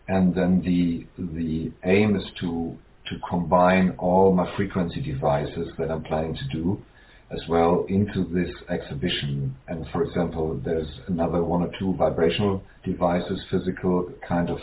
[0.08, 2.78] And then the the aim is to
[3.08, 6.82] to combine all my frequency devices that I'm planning to do
[7.30, 9.56] as well into this exhibition.
[9.68, 14.60] And for example, there's another one or two vibrational devices, physical kind of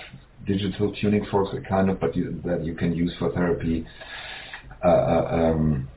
[0.47, 3.87] digital tuning forks, kind of, but you, that you can use for therapy.
[4.85, 5.89] Uh, uh, um,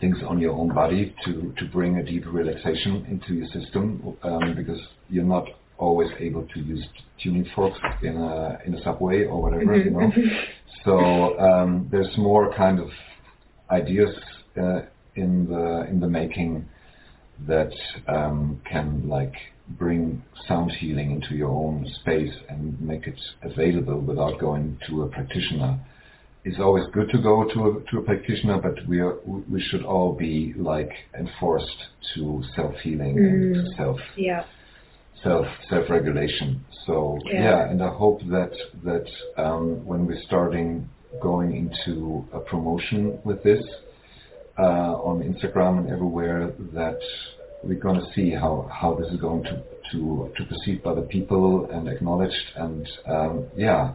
[0.00, 4.54] things on your own body to, to bring a deep relaxation into your system um,
[4.56, 5.46] because you're not
[5.78, 6.84] always able to use
[7.22, 10.20] tuning forks in a in a subway or whatever, mm-hmm.
[10.20, 10.40] you know.
[10.84, 12.88] so um, there's more kind of
[13.70, 14.14] ideas
[14.60, 14.82] uh,
[15.16, 16.68] in the in the making
[17.46, 17.72] that
[18.06, 19.34] um, can like
[19.78, 25.08] bring sound healing into your own space and make it available without going to a
[25.08, 25.78] practitioner.
[26.44, 29.84] It's always good to go to a, to a practitioner, but we are, we should
[29.84, 31.76] all be like enforced
[32.14, 33.58] to self healing mm.
[33.58, 34.44] and self yeah.
[35.22, 36.64] self self regulation.
[36.86, 37.42] So yeah.
[37.42, 37.70] yeah.
[37.70, 38.52] and I hope that
[38.84, 39.06] that
[39.36, 40.88] um, when we're starting
[41.20, 43.62] going into a promotion with this
[44.58, 47.00] uh, on Instagram and everywhere, that
[47.62, 49.62] we're going to see how, how this is going to,
[49.92, 52.34] to, to proceed by the people and acknowledged.
[52.56, 53.92] And um, yeah,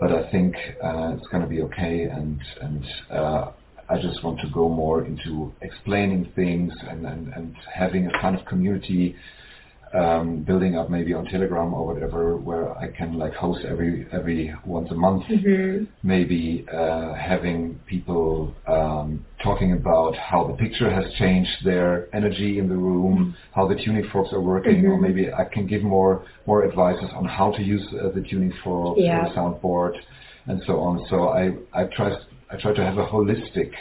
[0.00, 2.04] but I think uh, it's going to be okay.
[2.04, 3.52] And, and uh,
[3.88, 8.34] I just want to go more into explaining things and, and, and having a kind
[8.38, 9.14] of community
[9.92, 14.54] um, building up maybe on Telegram or whatever, where I can like host every every
[14.64, 15.84] once a month, mm-hmm.
[16.02, 22.68] maybe uh, having people um, talking about how the picture has changed their energy in
[22.68, 23.58] the room, mm-hmm.
[23.60, 24.92] how the tuning forks are working, mm-hmm.
[24.92, 28.52] or maybe I can give more more advices on how to use uh, the tuning
[28.62, 29.28] fork, yeah.
[29.28, 29.94] the soundboard,
[30.46, 31.04] and so on.
[31.10, 32.16] So I I try
[32.50, 33.72] I try to have a holistic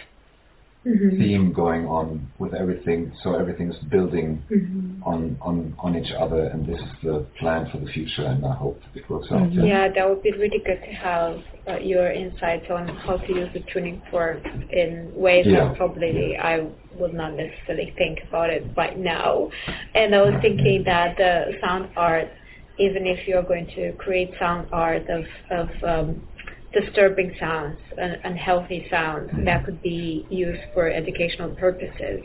[0.85, 1.17] mm-hmm.
[1.17, 3.11] theme going on with everything.
[3.23, 5.03] So everything is building mm-hmm.
[5.03, 8.53] on, on, on each other, and this is the plan for the future, and I
[8.53, 9.41] hope it works out.
[9.41, 9.59] Mm-hmm.
[9.59, 9.65] Yeah.
[9.65, 13.49] yeah, that would be really good to have uh, your insights on how to use
[13.53, 15.65] the tuning fork in ways yeah.
[15.69, 16.45] that probably yeah.
[16.45, 19.49] I would not necessarily think about it right now.
[19.95, 22.29] And I was thinking that the sound art,
[22.77, 26.27] even if you're going to create sound art of, of um,
[26.73, 32.23] disturbing sounds, un- unhealthy sounds that could be used for educational purposes.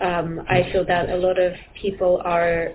[0.00, 2.72] Um, I feel that a lot of people are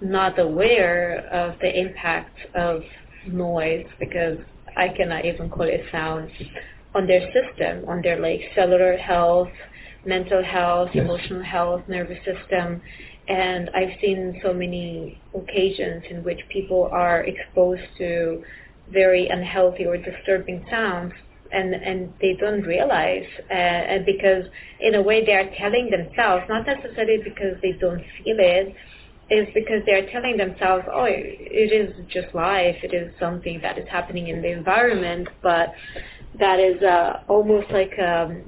[0.00, 2.82] not aware of the impact of
[3.26, 4.38] noise because
[4.76, 6.30] I cannot even call it sound
[6.94, 9.48] on their system, on their like cellular health,
[10.04, 11.04] mental health, yes.
[11.04, 12.82] emotional health, nervous system.
[13.28, 18.42] And I've seen so many occasions in which people are exposed to
[18.92, 21.12] very unhealthy or disturbing sounds
[21.52, 24.44] and and they don't realize uh, because
[24.80, 28.74] in a way they are telling themselves not necessarily because they don't feel it
[29.30, 33.86] is because they're telling themselves oh it is just life it is something that is
[33.88, 35.72] happening in the environment but
[36.38, 38.42] that is uh, almost like um,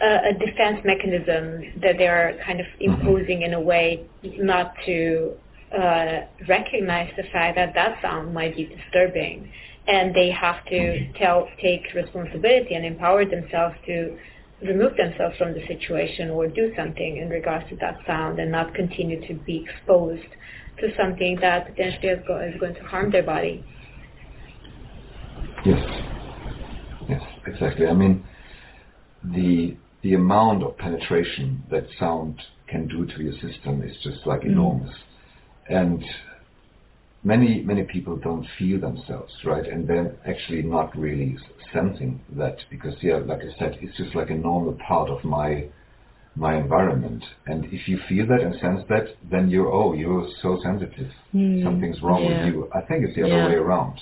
[0.00, 2.92] a, a defense mechanism that they are kind of mm-hmm.
[2.92, 5.32] imposing in a way not to
[5.72, 9.50] uh, recognize the fact that that sound might be disturbing,
[9.86, 14.16] and they have to tell, take responsibility and empower themselves to
[14.62, 18.74] remove themselves from the situation or do something in regards to that sound and not
[18.74, 20.28] continue to be exposed
[20.78, 23.64] to something that potentially is, go- is going to harm their body.
[25.64, 25.84] Yes,
[27.08, 27.86] yes, exactly.
[27.86, 28.24] I mean,
[29.24, 34.40] the the amount of penetration that sound can do to your system is just like
[34.40, 34.46] mm.
[34.46, 34.94] enormous
[35.68, 36.04] and
[37.24, 39.66] many many people don't feel themselves right?
[39.66, 41.36] And they're actually not really
[41.72, 45.64] sensing that because yeah like i said it's just like a normal part of my
[46.34, 47.22] my environment.
[47.46, 51.10] And if you feel that and sense that then you're oh you're so sensitive.
[51.34, 52.44] Mm, something's wrong yeah.
[52.46, 52.70] with you.
[52.74, 53.48] I think it's the other Yeah.
[53.48, 54.00] way around.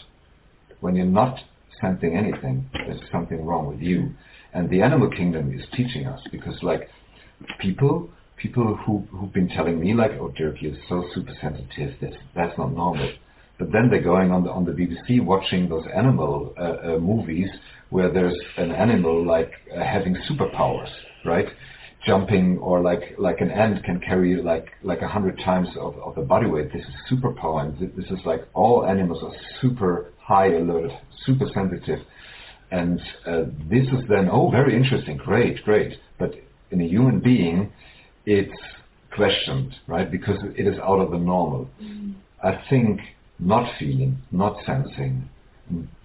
[0.81, 1.39] When you're not
[1.81, 4.11] sensing anything there's something wrong with you.
[4.53, 6.89] And the animal kingdom is teaching us because like
[7.59, 8.11] people
[8.43, 12.59] people who who've been telling me like oh dirk you're so super sensitive that's that's
[12.59, 13.11] not normal.
[13.59, 17.51] But then they're going on the on the bbc watching those animal uh, uh, movies
[17.91, 20.91] where there's an animal like uh, having superpowers
[21.25, 21.49] right?
[22.07, 26.15] Jumping or like like an ant can carry like like a hundred times of, of
[26.15, 26.73] the body weight.
[26.73, 30.93] This is superpower and thi- this is like all animals are super high alert
[31.27, 32.01] super sensitive
[32.71, 35.99] and uh, this is then, oh, very interesting, great, great.
[36.19, 36.35] But
[36.71, 37.73] in a human being,
[38.31, 38.53] it's
[39.17, 40.11] questioned, right?
[40.11, 41.69] Because it is out of the normal.
[42.43, 43.01] I think
[43.41, 45.29] not feeling, not sensing,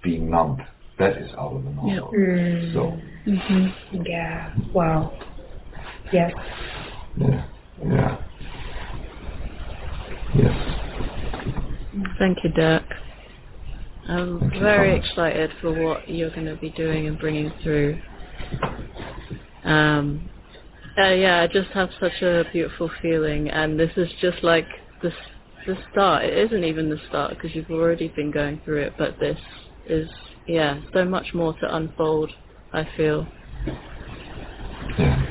[0.03, 0.57] being numb,
[0.97, 2.11] that is out of the normal.
[2.17, 2.73] Mm.
[2.73, 3.67] So, hmm
[4.07, 4.53] Yeah.
[4.73, 5.13] Wow.
[6.11, 6.31] Yes.
[7.17, 7.45] yeah,
[7.83, 8.17] yeah.
[10.35, 10.57] Yes.
[12.19, 12.83] Thank you, Dirk.
[14.07, 15.09] I'm Thank very Thomas.
[15.09, 17.99] excited for what you're going to be doing and bringing through.
[19.63, 20.29] Um,
[20.97, 24.67] uh, yeah, I just have such a beautiful feeling, and this is just like
[25.01, 25.11] the
[25.65, 26.23] the start.
[26.25, 29.37] It isn't even the start because you've already been going through it, but this
[29.87, 30.09] is
[30.47, 32.31] yeah, so much more to unfold.
[32.73, 33.27] I feel.
[34.97, 35.21] Yeah.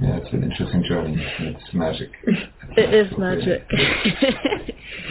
[0.00, 1.16] Yeah, it's an interesting journey.
[1.40, 2.10] It's magic.
[2.76, 3.62] It is Absolutely.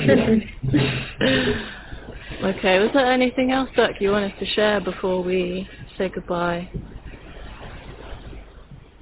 [0.09, 0.49] magic.
[2.43, 6.69] Okay, was there anything else, Dirk, you wanted to share before we say goodbye?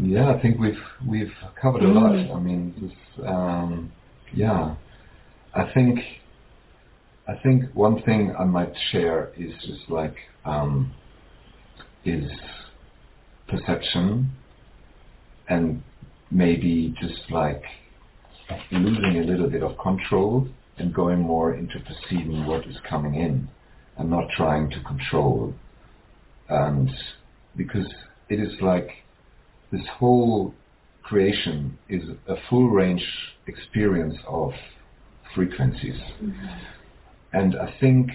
[0.03, 2.13] Yeah, I think we've we've covered a lot.
[2.13, 2.35] Mm.
[2.35, 3.91] I mean, this, um,
[4.33, 4.75] yeah,
[5.53, 5.99] I think
[7.27, 10.91] I think one thing I might share is just like um,
[12.03, 12.31] is
[13.47, 14.31] perception
[15.49, 15.83] and
[16.31, 17.61] maybe just like
[18.71, 20.47] losing a little bit of control
[20.77, 23.47] and going more into perceiving what is coming in
[23.97, 25.53] and not trying to control
[26.49, 26.89] and
[27.55, 27.85] because
[28.29, 28.89] it is like
[29.71, 30.53] this whole
[31.03, 33.05] creation is a full range
[33.47, 34.51] experience of
[35.35, 35.99] frequencies.
[36.21, 36.47] Mm-hmm.
[37.33, 38.11] And I think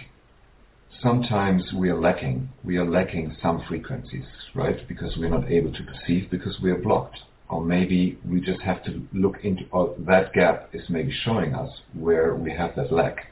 [1.02, 2.48] sometimes we are lacking.
[2.64, 4.24] We are lacking some frequencies,
[4.54, 4.86] right?
[4.88, 7.18] Because we're not able to perceive because we are blocked.
[7.48, 11.70] Or maybe we just have to look into, or that gap is maybe showing us
[11.94, 13.26] where we have that lack.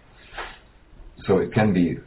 [1.27, 1.99] So it can be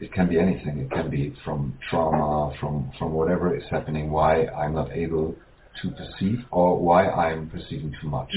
[0.00, 0.78] it can be anything.
[0.78, 5.36] It can be from trauma, from from whatever is happening, why I'm not able
[5.80, 8.30] to perceive, or why I'm perceiving too much.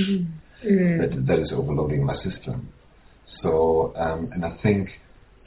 [0.63, 0.99] Mm.
[0.99, 2.69] That that is overloading my system.
[3.41, 4.89] So, um, and I think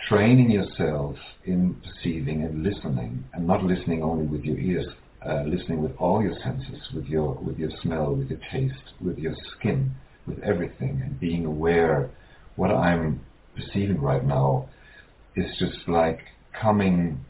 [0.09, 4.87] training yourself in perceiving and listening, and not listening only with your ears,
[5.27, 9.19] uh, listening with all your senses, with your with your smell, with your taste, with
[9.19, 9.93] your skin,
[10.27, 12.11] with everything, and being aware
[12.57, 13.21] what I'm
[13.57, 14.69] perceiving right now
[15.37, 16.21] is just like
[16.61, 17.25] coming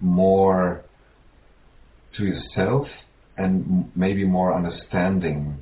[0.00, 0.82] more
[2.16, 2.86] to yourself
[3.40, 5.56] and maybe more understanding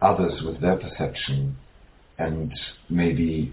[0.00, 1.56] others with their perception
[2.18, 2.52] and
[2.88, 3.52] maybe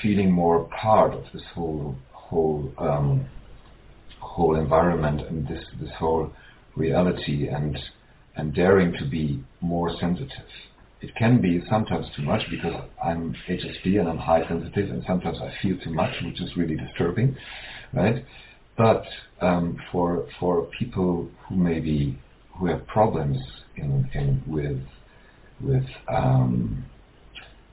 [0.00, 3.26] feeling more part of this whole whole um,
[4.20, 6.30] whole environment and this this whole
[6.76, 7.76] reality and
[8.36, 10.50] and daring to be more sensitive.
[11.00, 15.38] It can be sometimes too much because I'm HSP and I'm high sensitive and sometimes
[15.40, 17.36] I feel too much, which is really disturbing,
[17.92, 18.24] right?
[18.76, 19.04] But
[19.40, 22.18] um, for for people who maybe
[22.58, 23.38] who have problems
[23.76, 24.80] in, in with
[25.60, 26.84] with um,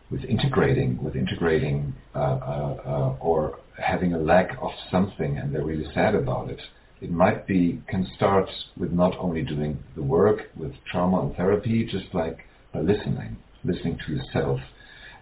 [0.09, 5.65] with integrating with integrating uh, uh, uh, or having a lack of something and they're
[5.65, 6.59] really sad about it.
[7.01, 11.85] It might be can start with not only doing the work with trauma and therapy,
[11.85, 14.59] just like by listening, listening to yourself,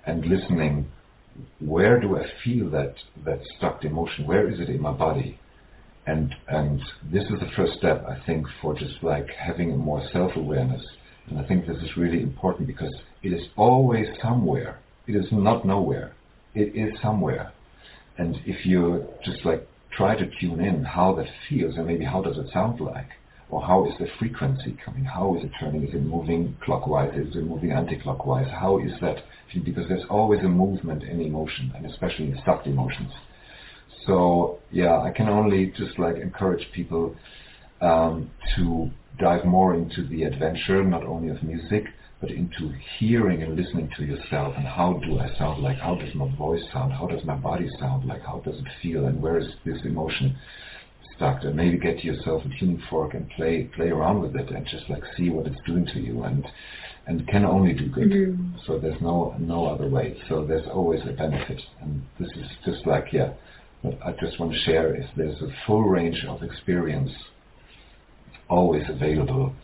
[0.06, 0.92] and listening.
[1.60, 4.28] Where do I feel that that stuck emotion?
[4.28, 5.40] Where is it in my body?
[6.08, 10.84] And and this is the first step, I think, for just like having more self-awareness.
[11.28, 14.80] And I think this is really important because it is always somewhere.
[15.08, 16.14] It is not nowhere.
[16.56, 17.52] It is somewhere.
[18.18, 22.22] And if you just like try to tune in how that feels and maybe how
[22.22, 23.10] does it sound like,
[23.50, 25.04] or how is the frequency coming?
[25.04, 25.84] How is it turning?
[25.84, 27.14] Is it moving clockwise?
[27.16, 28.50] Is it moving anti-clockwise?
[28.50, 29.24] How is that?
[29.66, 33.12] Because there's always a movement in emotion, and especially in stuck emotions.
[34.06, 37.16] So yeah, I can only just like encourage people
[37.82, 41.86] um, to dive more into the adventure, not only of music,
[42.22, 46.14] but into hearing and listening to yourself and how do I sound like, how does
[46.14, 49.40] my voice sound, how does my body sound like, how does it feel, and where
[49.40, 50.38] is this emotion
[51.16, 51.44] stuck?
[51.44, 54.88] And maybe get yourself a tuning fork and play play around with it and just
[54.90, 56.46] like see what it's doing to you and
[57.08, 58.12] and can only do good.
[58.12, 58.58] Mm-hmm.
[58.68, 60.22] So there's no no other way.
[60.30, 63.34] So there's always a benefit, and this is just like yeah.
[63.84, 67.12] I just want to share is there's a full range of experience
[68.50, 69.56] always available,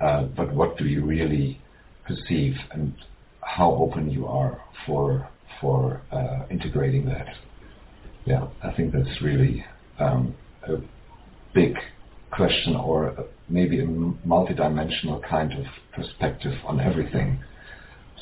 [0.00, 1.60] uh, but what do you really
[2.06, 2.94] perceive and
[3.42, 5.28] how open you are for
[5.60, 7.26] for uh, integrating that.
[8.24, 9.64] Yeah, I think that's really
[9.98, 10.76] um, a
[11.54, 11.74] big
[12.30, 17.42] question or maybe a multidimensional kind of perspective on everything.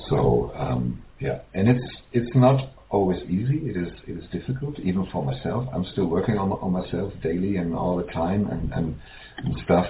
[0.09, 3.59] So um, yeah, and it's it's not always easy.
[3.71, 5.63] It is it is difficult even for myself.
[5.75, 8.89] I'm still working on on myself daily and all the time and and,
[9.45, 9.87] and stuff.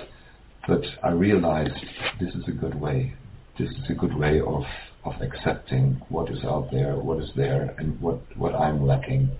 [0.68, 1.80] But I realized
[2.20, 3.14] this is a good way
[3.58, 4.64] this is a good way of
[5.04, 9.30] of accepting what is out there, what is there, and what what I'm lacking,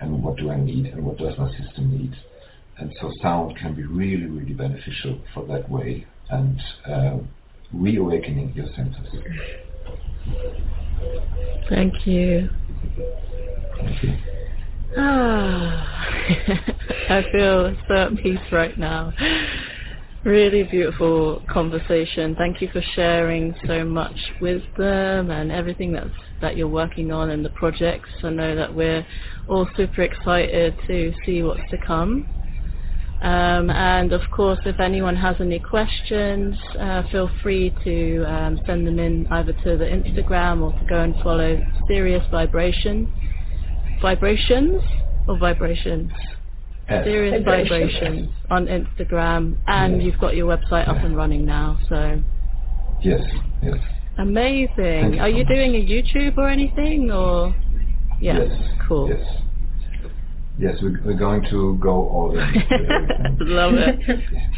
[0.00, 2.14] and what do I need, and what does my system need.
[2.78, 7.18] And so sound can be really, really beneficial for that way and uh,
[7.72, 9.06] reawakening your senses.
[11.68, 12.48] Thank you.
[13.78, 14.16] Thank you.
[14.96, 16.06] Ah,
[17.10, 19.12] I feel so at peace right now.
[20.24, 22.34] Really beautiful conversation.
[22.36, 26.08] Thank you for sharing so much wisdom and everything that's
[26.40, 28.08] that you're working on and the projects.
[28.22, 29.04] I know that we're
[29.48, 32.26] all super excited to see what's to come.
[33.24, 38.86] Um, and of course, if anyone has any questions, uh, feel free to um, send
[38.86, 43.10] them in either to the Instagram or to go and follow Sirius Vibration.
[44.02, 44.82] Vibrations
[45.26, 46.12] or vibrations?
[46.86, 50.04] Sirius Vibrations on Instagram, and yes.
[50.04, 51.78] you've got your website up and running now.
[51.88, 52.20] So
[53.00, 53.22] yes,
[53.62, 53.78] yes.
[54.18, 55.18] Amazing.
[55.18, 57.54] Are you doing a YouTube or anything, or
[58.20, 59.08] yeah, yes, cool.
[59.08, 59.43] Yes.
[60.64, 62.38] Yes, we're, we're going to go all in.
[63.40, 63.98] Love it.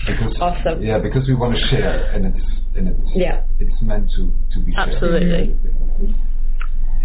[0.06, 0.82] because, awesome.
[0.82, 2.46] Yeah, because we want to share, and it's
[2.76, 3.42] and it's yeah.
[3.58, 5.56] it's meant to to be Absolutely.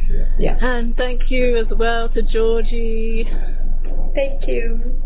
[0.09, 0.25] Yeah.
[0.37, 0.57] yeah.
[0.61, 3.27] And thank you as well to Georgie.
[4.13, 5.01] Thank you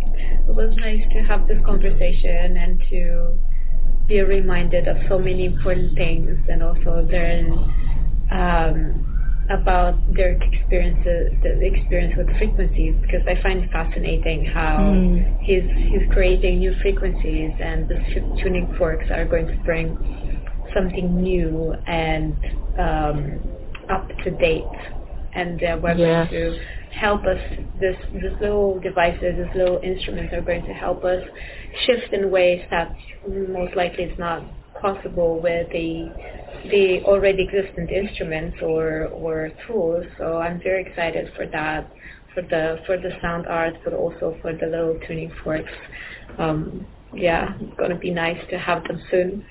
[0.47, 3.37] it was nice to have this conversation and to
[4.07, 7.51] be reminded of so many important things and also learn
[8.31, 9.14] um,
[9.49, 15.39] about their experiences, the experience with frequencies, because I find it fascinating how mm.
[15.41, 17.99] he's he's creating new frequencies, and the
[18.41, 20.41] tuning forks are going to bring
[20.73, 22.35] something new and
[22.79, 23.39] um,
[23.89, 24.63] up to date,
[25.35, 26.29] and uh, we're yes.
[26.29, 26.59] going to
[26.97, 27.39] help us.
[27.79, 31.23] This these little devices, these little instruments are going to help us
[31.85, 32.95] shift in ways that
[33.27, 34.43] most likely is not
[34.81, 36.11] possible with the
[36.69, 40.05] the already existent instruments or or tools.
[40.17, 41.91] So I'm very excited for that,
[42.33, 45.71] for the for the sound art, but also for the little tuning forks.
[46.37, 49.45] Um, yeah, it's going to be nice to have them soon.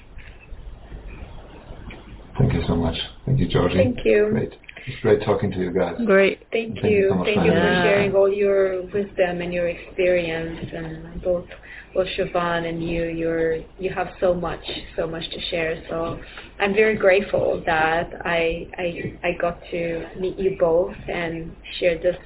[2.38, 2.96] Thank you so much.
[3.26, 3.76] Thank you, Georgie.
[3.76, 4.28] Thank you.
[4.30, 4.54] Great.
[4.86, 5.94] It's great talking to you guys.
[6.04, 6.46] Great.
[6.52, 6.90] Thank, thank you.
[6.90, 11.46] you so thank you for sharing all your wisdom and your experience and both
[11.94, 14.64] both Siobhan and you, you're you have so much,
[14.96, 15.82] so much to share.
[15.88, 16.20] So
[16.58, 22.16] I'm very grateful that I I I got to meet you both and share this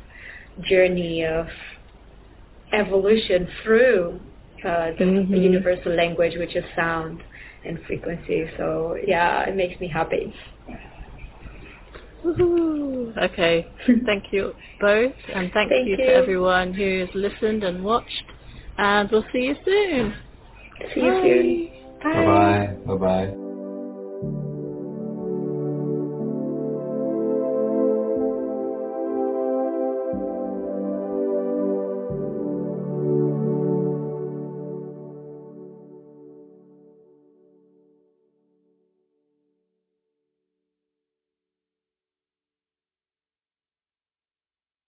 [0.63, 1.47] journey of
[2.73, 4.21] evolution through
[4.65, 5.35] uh, the, mm-hmm.
[5.35, 7.23] universal language, which is sound
[7.65, 8.47] and frequency.
[8.57, 10.35] So yeah, it makes me happy.
[12.27, 13.67] Okay.
[14.07, 18.25] thank you both, and thank, thank you, you, to everyone who has listened and watched.
[18.79, 20.15] And we'll see you soon.
[20.95, 21.23] See you Bye.
[21.23, 21.71] soon.
[22.03, 22.77] Bye bye.
[22.87, 23.48] Bye bye.